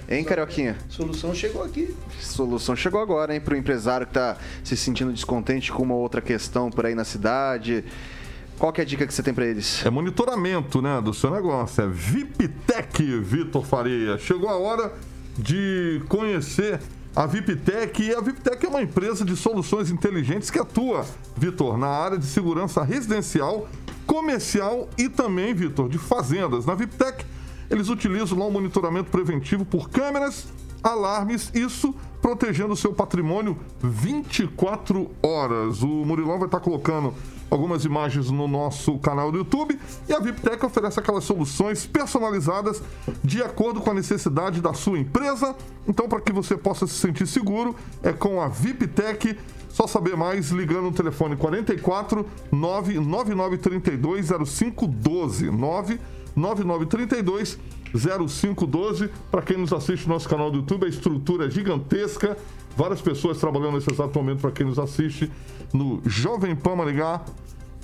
Hein, 0.08 0.24
Carioquinha? 0.24 0.78
Solução 0.90 1.34
chegou 1.34 1.64
aqui. 1.64 1.96
Solução 2.20 2.76
chegou 2.76 3.02
agora, 3.02 3.34
hein, 3.34 3.42
pro 3.42 3.58
empresário 3.58 4.06
que 4.06 4.14
tá 4.14 4.38
se 4.64 4.78
sentindo 4.78 5.12
descontente 5.12 5.72
com 5.72 5.82
uma 5.82 5.96
outra 5.96 6.22
questão 6.22 6.70
por 6.70 6.86
aí 6.86 6.94
na 6.94 7.04
cidade. 7.04 7.84
Qual 8.62 8.72
é 8.78 8.82
a 8.82 8.86
dica 8.86 9.08
que 9.08 9.12
você 9.12 9.24
tem 9.24 9.34
pra 9.34 9.44
eles? 9.44 9.84
É 9.84 9.90
monitoramento, 9.90 10.84
né, 10.84 11.02
do 11.02 11.16
seu 11.16 11.32
negócio. 11.32 11.84
É 11.84 11.88
VIPTEC, 11.88 13.18
Vitor 13.20 13.66
Faria. 13.66 14.20
Chegou 14.20 14.48
a 14.48 14.56
hora 14.56 14.94
de 15.36 16.00
conhecer 16.08 16.80
a 17.16 17.26
VIPTEC. 17.26 18.04
E 18.04 18.14
a 18.14 18.22
VIPTEC 18.22 18.68
é 18.68 18.70
uma 18.70 18.84
empresa 18.84 19.26
de 19.26 19.36
soluções 19.36 19.90
inteligentes 19.90 20.52
que 20.52 20.60
atua, 20.60 21.04
Vitor, 21.36 21.76
na 21.76 21.88
área 21.88 22.20
de 22.20 22.26
segurança 22.28 22.84
residencial, 22.84 23.68
comercial 24.06 24.88
e 24.96 25.10
também, 25.10 25.56
Vitor, 25.56 25.90
de 25.90 25.98
fazendas. 25.98 26.64
Na 26.64 26.76
VIPTEC, 26.76 27.26
eles 27.68 27.90
utilizam 27.90 28.38
lá 28.38 28.46
um 28.46 28.52
monitoramento 28.52 29.10
preventivo 29.10 29.66
por 29.66 29.90
câmeras, 29.90 30.46
alarmes, 30.84 31.50
isso 31.56 31.96
protegendo 32.22 32.74
o 32.74 32.78
seu 32.78 32.94
patrimônio 32.94 33.58
24 33.82 35.10
horas. 35.24 35.82
O 35.82 36.06
Murilão 36.06 36.38
vai 36.38 36.48
estar 36.48 36.60
colocando 36.60 37.16
algumas 37.52 37.84
imagens 37.84 38.32
no 38.32 38.48
nosso 38.48 38.98
canal 39.00 39.30
do 39.30 39.40
YouTube 39.40 39.78
e 40.08 40.14
a 40.14 40.20
VIPTEC 40.20 40.66
oferece 40.66 40.98
aquelas 41.00 41.26
soluções 41.26 41.86
personalizadas 41.86 42.82
de 43.22 43.44
acordo 43.44 43.82
com 43.82 43.92
a 43.92 43.94
necessidade 43.94 44.62
da 44.62 44.74
sua 44.74 44.98
empresa. 44.98 45.54
Então, 45.86 46.08
para 46.08 46.22
que 46.22 46.32
você 46.32 46.56
possa 46.56 46.88
se 46.88 46.94
sentir 46.94 47.28
seguro, 47.28 47.76
é 48.02 48.14
com 48.14 48.42
a 48.42 48.48
VIPTEC. 48.48 49.38
Só 49.68 49.86
saber 49.86 50.16
mais 50.18 50.50
ligando 50.50 50.84
no 50.84 50.92
telefone 50.92 51.36
44 51.36 52.26
99932 52.52 54.30
0512 54.30 55.52
99932 55.52 57.60
0512. 57.96 59.10
Para 59.30 59.42
quem 59.42 59.58
nos 59.58 59.74
assiste 59.74 60.08
no 60.08 60.14
nosso 60.14 60.28
canal 60.28 60.52
do 60.52 60.58
YouTube, 60.58 60.86
a 60.86 60.90
estrutura 60.90 61.48
é 61.48 61.50
gigantesca. 61.50 62.38
Várias 62.76 63.02
pessoas 63.02 63.38
trabalhando 63.38 63.74
nesse 63.74 63.92
exato 63.92 64.18
momento 64.18 64.42
para 64.42 64.52
quem 64.52 64.66
nos 64.66 64.80
assiste 64.80 65.32
no 65.74 66.02
Jovem 66.06 66.56
Pan 66.56 66.76
Maringá 66.76 67.22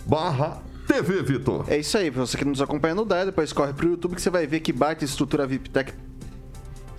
barra 0.05 0.61
TV, 0.87 1.21
Vitor. 1.21 1.65
É 1.67 1.77
isso 1.77 1.97
aí, 1.97 2.09
pra 2.09 2.25
você 2.25 2.37
que 2.37 2.45
nos 2.45 2.61
acompanha 2.61 2.95
no 2.95 3.03
DAE, 3.03 3.25
depois 3.25 3.51
corre 3.51 3.73
pro 3.73 3.89
YouTube 3.89 4.15
que 4.15 4.21
você 4.21 4.29
vai 4.29 4.47
ver 4.47 4.61
que 4.61 4.71
baita 4.71 5.03
estrutura 5.03 5.43
a 5.43 5.45
VIPTech 5.45 5.93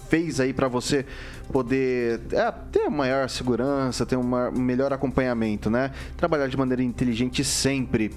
fez 0.09 0.41
aí 0.41 0.53
pra 0.53 0.69
você 0.69 1.05
poder 1.53 2.21
é, 2.33 2.51
ter 2.73 2.89
maior 2.89 3.29
segurança, 3.29 4.07
ter 4.07 4.17
um 4.17 4.51
melhor 4.53 4.93
acompanhamento, 4.93 5.71
né? 5.71 5.93
Trabalhar 6.17 6.49
de 6.49 6.57
maneira 6.57 6.83
inteligente 6.83 7.45
sempre. 7.45 8.13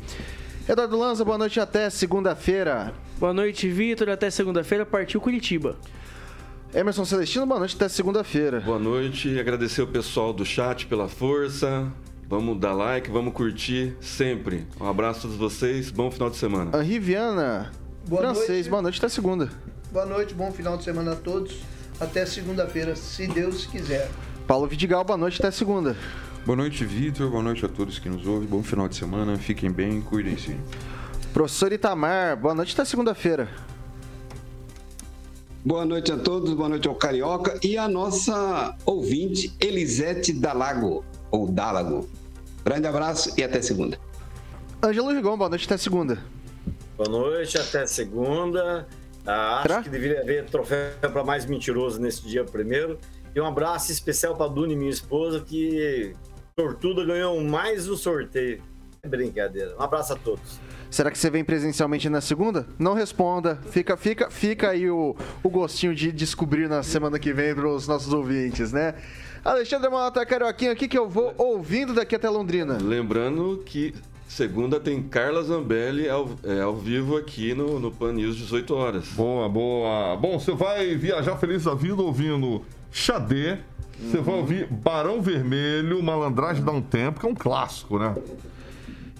Eduardo 0.68 0.98
Lanza, 0.98 1.26
boa 1.26 1.38
noite 1.38 1.60
até 1.60 1.90
segunda-feira. 1.90 2.94
Boa 3.20 3.34
noite, 3.34 3.68
Vitor. 3.70 4.10
Até 4.10 4.30
segunda-feira, 4.30 4.86
partiu 4.86 5.20
Curitiba. 5.20 5.76
Emerson 6.74 7.04
Celestino, 7.04 7.46
boa 7.46 7.60
noite 7.60 7.76
até 7.76 7.90
segunda-feira. 7.90 8.62
Boa 8.62 8.80
noite, 8.80 9.38
agradecer 9.40 9.82
o 9.82 9.88
pessoal 9.88 10.32
do 10.32 10.46
chat 10.46 10.86
pela 10.88 11.10
força. 11.10 11.92
Vamos 12.30 12.58
dar 12.60 12.74
like, 12.74 13.10
vamos 13.12 13.34
curtir 13.34 13.98
sempre. 14.00 14.66
Um 14.80 14.88
abraço 14.88 15.20
a 15.20 15.22
todos 15.24 15.36
vocês, 15.36 15.92
bom 15.92 16.10
final 16.10 16.30
de 16.30 16.38
semana. 16.38 16.72
Henri 16.82 16.98
Viana, 16.98 17.72
Boa 18.08 18.22
francês, 18.22 18.50
noite. 18.50 18.70
boa 18.70 18.82
noite 18.82 18.98
até 19.00 19.10
segunda. 19.10 19.50
Boa 19.92 20.06
noite, 20.06 20.34
bom 20.34 20.50
final 20.52 20.78
de 20.78 20.86
semana 20.86 21.12
a 21.12 21.16
todos. 21.16 21.58
Até 22.00 22.26
segunda-feira, 22.26 22.96
se 22.96 23.28
Deus 23.28 23.66
quiser. 23.66 24.10
Paulo 24.48 24.66
Vidigal, 24.68 25.04
boa 25.04 25.18
noite 25.18 25.42
até 25.42 25.52
segunda. 25.52 25.96
Boa 26.46 26.56
noite, 26.56 26.84
Vitor. 26.84 27.30
Boa 27.30 27.44
noite 27.44 27.64
a 27.66 27.70
todos 27.70 28.00
que 28.00 28.10
nos 28.10 28.26
ouvem. 28.26 28.48
Bom 28.48 28.64
final 28.64 28.88
de 28.88 28.96
semana. 28.96 29.38
Fiquem 29.38 29.72
bem, 29.72 30.02
cuidem-se. 30.02 30.58
Professor 31.32 31.72
Itamar, 31.72 32.36
boa 32.36 32.56
noite 32.56 32.74
até 32.74 32.84
segunda-feira. 32.84 33.48
Boa 35.64 35.86
noite 35.86 36.12
a 36.12 36.18
todos, 36.18 36.52
boa 36.56 36.68
noite 36.68 36.88
ao 36.88 36.96
Carioca 36.96 37.60
e 37.64 37.78
a 37.78 37.88
nossa 37.88 38.76
ouvinte 38.84 39.54
Elisete 39.60 40.34
Dalago, 40.34 41.06
ou 41.30 41.48
Dálago. 41.48 42.10
Grande 42.66 42.88
abraço 42.88 43.32
e 43.38 43.44
até 43.44 43.62
segunda. 43.62 44.00
Ângelo 44.84 45.14
Rigon, 45.14 45.38
boa 45.38 45.50
noite 45.50 45.66
até 45.68 45.78
segunda. 45.78 46.18
Boa 46.98 47.08
noite, 47.08 47.58
até 47.60 47.86
segunda. 47.86 48.88
Ah, 49.26 49.60
acho 49.60 49.68
Será? 49.68 49.84
que 49.84 49.90
deveria 49.90 50.22
haver 50.22 50.46
troféu 50.46 50.92
para 51.00 51.24
mais 51.24 51.46
mentiroso 51.46 52.02
nesse 52.02 52.24
dia 52.28 52.44
primeiro. 52.44 52.98
E 53.36 53.40
um 53.40 53.46
abraço 53.46 53.92
especial 53.92 54.36
para 54.36 54.48
Duni, 54.48 54.76
minha 54.76 54.90
esposa, 54.90 55.40
que 55.40 56.14
sortuda 56.60 57.06
ganhou 57.06 57.42
mais 57.42 57.88
um 57.88 57.96
sorteio. 57.96 58.62
É 59.04 59.08
brincadeira. 59.08 59.76
Um 59.78 59.82
abraço 59.82 60.14
a 60.14 60.16
todos. 60.16 60.60
Será 60.90 61.10
que 61.10 61.18
você 61.18 61.30
vem 61.30 61.44
presencialmente 61.44 62.08
na 62.10 62.22
segunda? 62.22 62.68
Não 62.78 62.94
responda. 62.94 63.60
Fica, 63.72 63.98
fica, 63.98 64.30
fica 64.30 64.70
aí 64.70 64.90
o, 64.90 65.16
o 65.42 65.50
gostinho 65.50 65.96
de 65.96 66.12
descobrir 66.12 66.68
na 66.68 66.84
semana 66.84 67.18
que 67.18 67.34
vem 67.34 67.56
para 67.56 67.68
os 67.68 67.88
nossos 67.88 68.14
ouvintes, 68.14 68.72
né? 68.72 68.94
Alexandre 69.44 69.90
Malata 69.90 70.24
Carioquinha, 70.24 70.74
o 70.74 70.76
que, 70.76 70.88
que 70.88 70.98
eu 70.98 71.10
vou 71.10 71.34
ouvindo 71.38 71.94
daqui 71.96 72.16
até 72.16 72.30
Londrina? 72.30 72.78
Lembrando 72.80 73.64
que 73.66 73.96
segunda 74.28 74.80
tem 74.80 75.02
Carla 75.02 75.42
Zambelli 75.42 76.08
ao, 76.08 76.30
é, 76.44 76.62
ao 76.62 76.76
vivo 76.76 77.18
aqui 77.18 77.56
no, 77.56 77.80
no 77.80 77.92
Pan 77.92 78.14
News, 78.14 78.36
18 78.36 78.76
horas. 78.76 79.08
Boa, 79.10 79.50
boa. 79.50 80.16
Bom, 80.16 80.38
você 80.38 80.52
vai 80.52 80.96
viajar 80.96 81.38
feliz 81.38 81.64
da 81.64 81.74
vida 81.74 82.02
ouvindo 82.02 82.64
Xadê. 82.92 83.58
Você 84.02 84.18
vai 84.20 84.36
ouvir 84.36 84.68
Barão 84.68 85.22
Vermelho, 85.22 86.02
Malandragem 86.02 86.64
dá 86.64 86.72
um 86.72 86.82
tempo, 86.82 87.20
que 87.20 87.26
é 87.26 87.30
um 87.30 87.36
clássico, 87.36 88.00
né? 88.00 88.16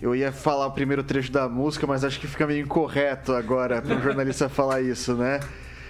Eu 0.02 0.16
ia 0.16 0.32
falar 0.32 0.66
o 0.66 0.72
primeiro 0.72 1.04
trecho 1.04 1.32
da 1.32 1.48
música, 1.48 1.86
mas 1.86 2.04
acho 2.04 2.20
que 2.20 2.28
fica 2.28 2.48
meio 2.48 2.66
incorreto 2.66 3.34
agora 3.34 3.82
para 3.82 3.96
um 3.96 4.02
jornalista 4.02 4.50
falar 4.50 4.82
isso, 4.82 5.14
né? 5.14 5.40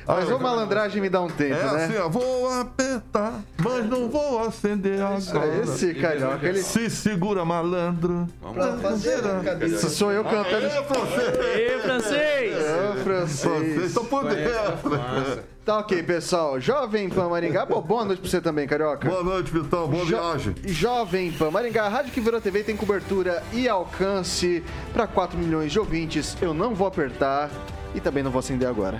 Mas 0.07 0.29
ô 0.31 0.39
malandragem 0.39 1.01
me 1.01 1.09
dá 1.09 1.21
um 1.21 1.27
tempo, 1.29 1.53
É 1.55 1.63
né? 1.73 1.85
assim, 1.85 1.97
ó, 1.97 2.09
vou 2.09 2.51
apertar, 2.59 3.39
mas 3.63 3.85
não 3.89 4.09
vou 4.09 4.39
acender 4.43 4.99
agora. 5.01 5.61
Esse 5.63 5.93
carioca, 5.93 6.47
ele. 6.47 6.61
Se 6.61 6.89
segura, 6.89 7.45
malandro. 7.45 8.27
Vamos 8.41 8.57
lá. 8.57 9.65
Isso 9.65 9.89
sou 9.89 10.11
eu 10.11 10.23
cantando. 10.23 10.65
É, 10.65 10.81
francês! 10.83 11.55
Ê, 11.55 11.79
francês! 11.81 12.53
Ô, 12.55 12.93
Vocês 12.93 13.03
francês. 13.03 13.83
estão 13.85 14.05
por 14.05 14.23
dentro. 14.25 15.43
Tá 15.63 15.77
ok, 15.77 16.01
pessoal. 16.01 16.59
Jovem 16.59 17.07
Pan 17.07 17.29
Maringá. 17.29 17.65
Bom, 17.67 17.81
boa 17.81 18.03
noite 18.03 18.19
pra 18.21 18.29
você 18.29 18.41
também, 18.41 18.67
carioca. 18.67 19.07
Boa 19.07 19.23
noite, 19.23 19.51
Vitão. 19.51 19.87
Boa 19.87 20.03
Jo- 20.05 20.17
viagem. 20.17 20.55
Jovem 20.65 21.31
Pan 21.31 21.51
Maringá, 21.51 21.83
a 21.85 21.89
rádio 21.89 22.11
que 22.11 22.19
virou 22.19 22.41
TV 22.41 22.63
tem 22.63 22.75
cobertura 22.75 23.43
e 23.53 23.69
alcance 23.69 24.63
para 24.91 25.05
4 25.05 25.37
milhões 25.37 25.71
de 25.71 25.79
ouvintes. 25.79 26.35
Eu 26.41 26.53
não 26.53 26.73
vou 26.73 26.87
apertar 26.87 27.49
e 27.93 27.99
também 27.99 28.23
não 28.23 28.31
vou 28.31 28.39
acender 28.39 28.67
agora. 28.67 28.99